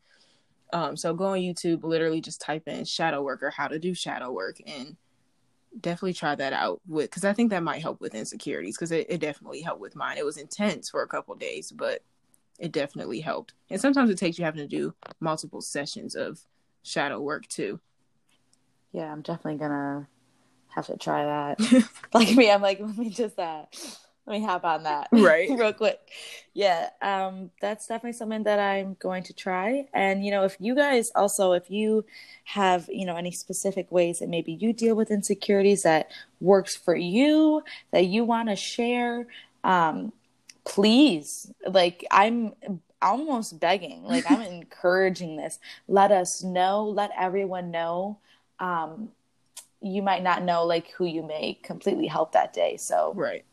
Um 0.72 0.96
so 0.96 1.14
go 1.14 1.26
on 1.26 1.38
YouTube, 1.38 1.82
literally 1.84 2.20
just 2.20 2.40
type 2.40 2.68
in 2.68 2.84
shadow 2.84 3.22
work 3.22 3.42
or 3.42 3.50
how 3.50 3.68
to 3.68 3.78
do 3.78 3.94
shadow 3.94 4.30
work 4.30 4.58
and 4.66 4.96
definitely 5.80 6.12
try 6.12 6.34
that 6.34 6.52
out 6.52 6.80
with 6.86 7.10
because 7.10 7.24
I 7.24 7.32
think 7.32 7.50
that 7.50 7.62
might 7.62 7.82
help 7.82 8.00
with 8.00 8.14
insecurities 8.14 8.76
because 8.76 8.92
it, 8.92 9.06
it 9.08 9.18
definitely 9.20 9.60
helped 9.60 9.80
with 9.80 9.96
mine. 9.96 10.18
It 10.18 10.24
was 10.24 10.36
intense 10.36 10.88
for 10.88 11.02
a 11.02 11.08
couple 11.08 11.34
days, 11.34 11.72
but 11.72 12.02
it 12.58 12.72
definitely 12.72 13.20
helped. 13.20 13.54
And 13.70 13.80
sometimes 13.80 14.10
it 14.10 14.18
takes 14.18 14.38
you 14.38 14.44
having 14.44 14.68
to 14.68 14.76
do 14.76 14.94
multiple 15.20 15.60
sessions 15.60 16.14
of 16.14 16.40
shadow 16.82 17.20
work 17.20 17.48
too. 17.48 17.80
Yeah, 18.94 19.12
I'm 19.12 19.22
definitely 19.22 19.58
gonna 19.58 20.06
have 20.68 20.86
to 20.86 20.96
try 20.96 21.24
that. 21.24 21.58
like 22.14 22.34
me, 22.36 22.50
I'm 22.50 22.62
like, 22.62 22.80
let 22.80 22.96
me 22.96 23.10
just 23.10 23.38
uh 23.38 23.64
let 24.26 24.40
me 24.40 24.46
hop 24.46 24.64
on 24.64 24.84
that 24.84 25.08
right. 25.12 25.50
real 25.50 25.72
quick. 25.72 25.98
Yeah 26.54 26.90
um 27.02 27.50
that's 27.60 27.88
definitely 27.88 28.16
something 28.16 28.44
that 28.44 28.60
i'm 28.60 28.96
going 29.00 29.24
to 29.24 29.32
try. 29.34 29.86
And 29.92 30.24
you 30.24 30.30
know 30.30 30.44
if 30.44 30.56
you 30.60 30.76
guys 30.76 31.10
also 31.16 31.52
if 31.52 31.70
you 31.70 32.04
have 32.44 32.88
you 32.88 33.04
know 33.04 33.16
any 33.16 33.32
specific 33.32 33.90
ways 33.90 34.20
that 34.20 34.28
maybe 34.28 34.52
you 34.52 34.72
deal 34.72 34.94
with 34.94 35.10
insecurities 35.10 35.82
that 35.82 36.10
works 36.40 36.76
for 36.76 36.94
you 36.94 37.62
that 37.90 38.06
you 38.06 38.24
want 38.24 38.48
to 38.48 38.56
share 38.56 39.26
um 39.64 40.12
please 40.64 41.52
like 41.66 42.06
i'm 42.10 42.52
almost 43.02 43.60
begging 43.60 44.04
like 44.04 44.24
i'm 44.26 44.40
encouraging 44.40 45.36
this. 45.36 45.58
Let 45.88 46.12
us 46.12 46.42
know 46.42 46.84
let 46.84 47.10
everyone 47.18 47.70
know 47.70 48.18
um 48.60 49.08
you 49.80 50.02
might 50.02 50.22
not 50.22 50.42
know 50.42 50.64
like 50.64 50.90
who 50.92 51.04
you 51.04 51.22
may 51.22 51.58
completely 51.62 52.06
help 52.06 52.32
that 52.32 52.52
day 52.52 52.76
so 52.76 53.12
right 53.14 53.44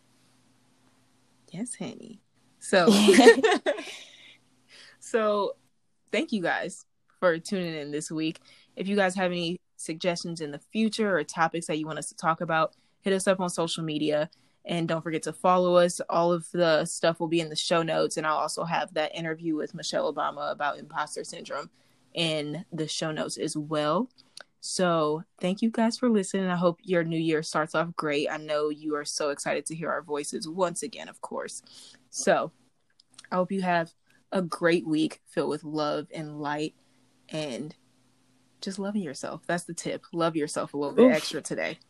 Yes, 1.52 1.76
honey. 1.76 2.22
So, 2.60 2.90
so 5.00 5.56
thank 6.12 6.32
you 6.32 6.42
guys 6.42 6.86
for 7.20 7.38
tuning 7.38 7.76
in 7.76 7.92
this 7.92 8.10
week. 8.10 8.40
If 8.76 8.88
you 8.88 8.96
guys 8.96 9.16
have 9.16 9.32
any 9.32 9.60
suggestions 9.76 10.42
in 10.42 10.52
the 10.52 10.60
future 10.72 11.18
or 11.18 11.24
topics 11.24 11.68
that 11.68 11.78
you 11.78 11.86
want 11.86 12.00
us 12.00 12.08
to 12.08 12.16
talk 12.16 12.42
about, 12.42 12.74
hit 13.02 13.14
us 13.14 13.28
up 13.28 13.40
on 13.40 13.50
social 13.50 13.84
media. 13.84 14.30
And 14.64 14.88
don't 14.88 15.02
forget 15.02 15.24
to 15.24 15.34
follow 15.34 15.76
us. 15.76 16.00
All 16.10 16.32
of 16.32 16.50
the 16.52 16.86
stuff 16.86 17.20
will 17.20 17.28
be 17.28 17.42
in 17.42 17.50
the 17.50 17.56
show 17.56 17.82
notes. 17.82 18.16
And 18.16 18.26
I'll 18.26 18.38
also 18.38 18.64
have 18.64 18.94
that 18.94 19.14
interview 19.16 19.56
with 19.56 19.74
Michelle 19.74 20.14
Obama 20.14 20.52
about 20.52 20.78
imposter 20.78 21.24
syndrome 21.24 21.70
in 22.14 22.64
the 22.72 22.88
show 22.88 23.12
notes 23.12 23.38
as 23.38 23.58
well. 23.58 24.08
So, 24.64 25.24
thank 25.40 25.64
you 25.64 25.72
guys 25.72 25.98
for 25.98 26.08
listening. 26.08 26.48
I 26.48 26.56
hope 26.56 26.80
your 26.84 27.04
new 27.04 27.20
year 27.20 27.42
starts 27.42 27.74
off 27.74 27.96
great. 27.96 28.30
I 28.30 28.38
know 28.38 28.70
you 28.70 28.96
are 28.96 29.04
so 29.04 29.32
excited 29.32 29.66
to 29.66 29.76
hear 29.76 29.90
our 29.90 30.04
voices 30.04 30.48
once 30.48 30.84
again, 30.84 31.10
of 31.10 31.20
course. 31.20 31.64
So, 32.12 32.52
I 33.32 33.36
hope 33.36 33.52
you 33.52 33.64
have 33.64 33.92
a 34.32 34.44
great 34.44 34.88
week 34.88 35.20
filled 35.26 35.50
with 35.50 35.64
love 35.64 36.08
and 36.14 36.40
light 36.40 36.76
and 37.30 37.76
just 38.62 38.78
loving 38.78 39.02
yourself. 39.02 39.42
That's 39.48 39.64
the 39.64 39.74
tip. 39.74 40.06
Love 40.14 40.36
yourself 40.36 40.76
a 40.76 40.78
little 40.78 40.96
bit 40.96 41.06
Oof. 41.06 41.16
extra 41.16 41.42
today. 41.42 41.80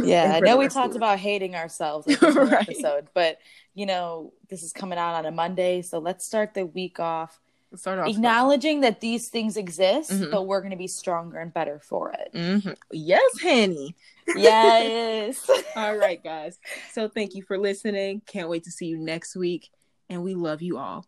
Yeah, 0.00 0.34
I 0.36 0.40
know 0.40 0.58
we 0.58 0.68
talked 0.68 0.94
about 0.94 1.18
hating 1.18 1.56
ourselves 1.56 2.06
in 2.06 2.16
this 2.20 2.36
right. 2.36 2.68
episode, 2.68 3.08
but 3.14 3.38
you 3.74 3.84
know, 3.84 4.32
this 4.48 4.62
is 4.62 4.72
coming 4.72 4.96
out 4.96 5.14
on 5.14 5.26
a 5.26 5.32
Monday, 5.32 5.82
so 5.82 5.98
let's 5.98 6.24
start 6.24 6.54
the 6.54 6.64
week 6.64 7.00
off 7.00 7.40
start 7.76 7.98
off 7.98 8.08
acknowledging 8.08 8.80
that 8.80 9.00
these 9.00 9.28
things 9.28 9.56
exist, 9.56 10.10
mm-hmm. 10.10 10.30
but 10.30 10.46
we're 10.46 10.60
going 10.60 10.70
to 10.72 10.76
be 10.76 10.86
stronger 10.86 11.38
and 11.38 11.52
better 11.52 11.80
for 11.80 12.12
it. 12.12 12.30
Mm-hmm. 12.34 12.72
Yes, 12.90 13.40
Henny. 13.40 13.94
Yes. 14.36 15.48
all 15.76 15.96
right, 15.96 16.22
guys. 16.22 16.58
So 16.92 17.08
thank 17.08 17.34
you 17.34 17.42
for 17.42 17.58
listening. 17.58 18.22
Can't 18.26 18.48
wait 18.48 18.64
to 18.64 18.70
see 18.70 18.86
you 18.86 18.98
next 18.98 19.36
week, 19.36 19.70
and 20.08 20.22
we 20.22 20.34
love 20.34 20.62
you 20.62 20.78
all. 20.78 21.06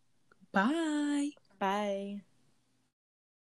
Bye. 0.53 1.31
Bye. 1.59 2.23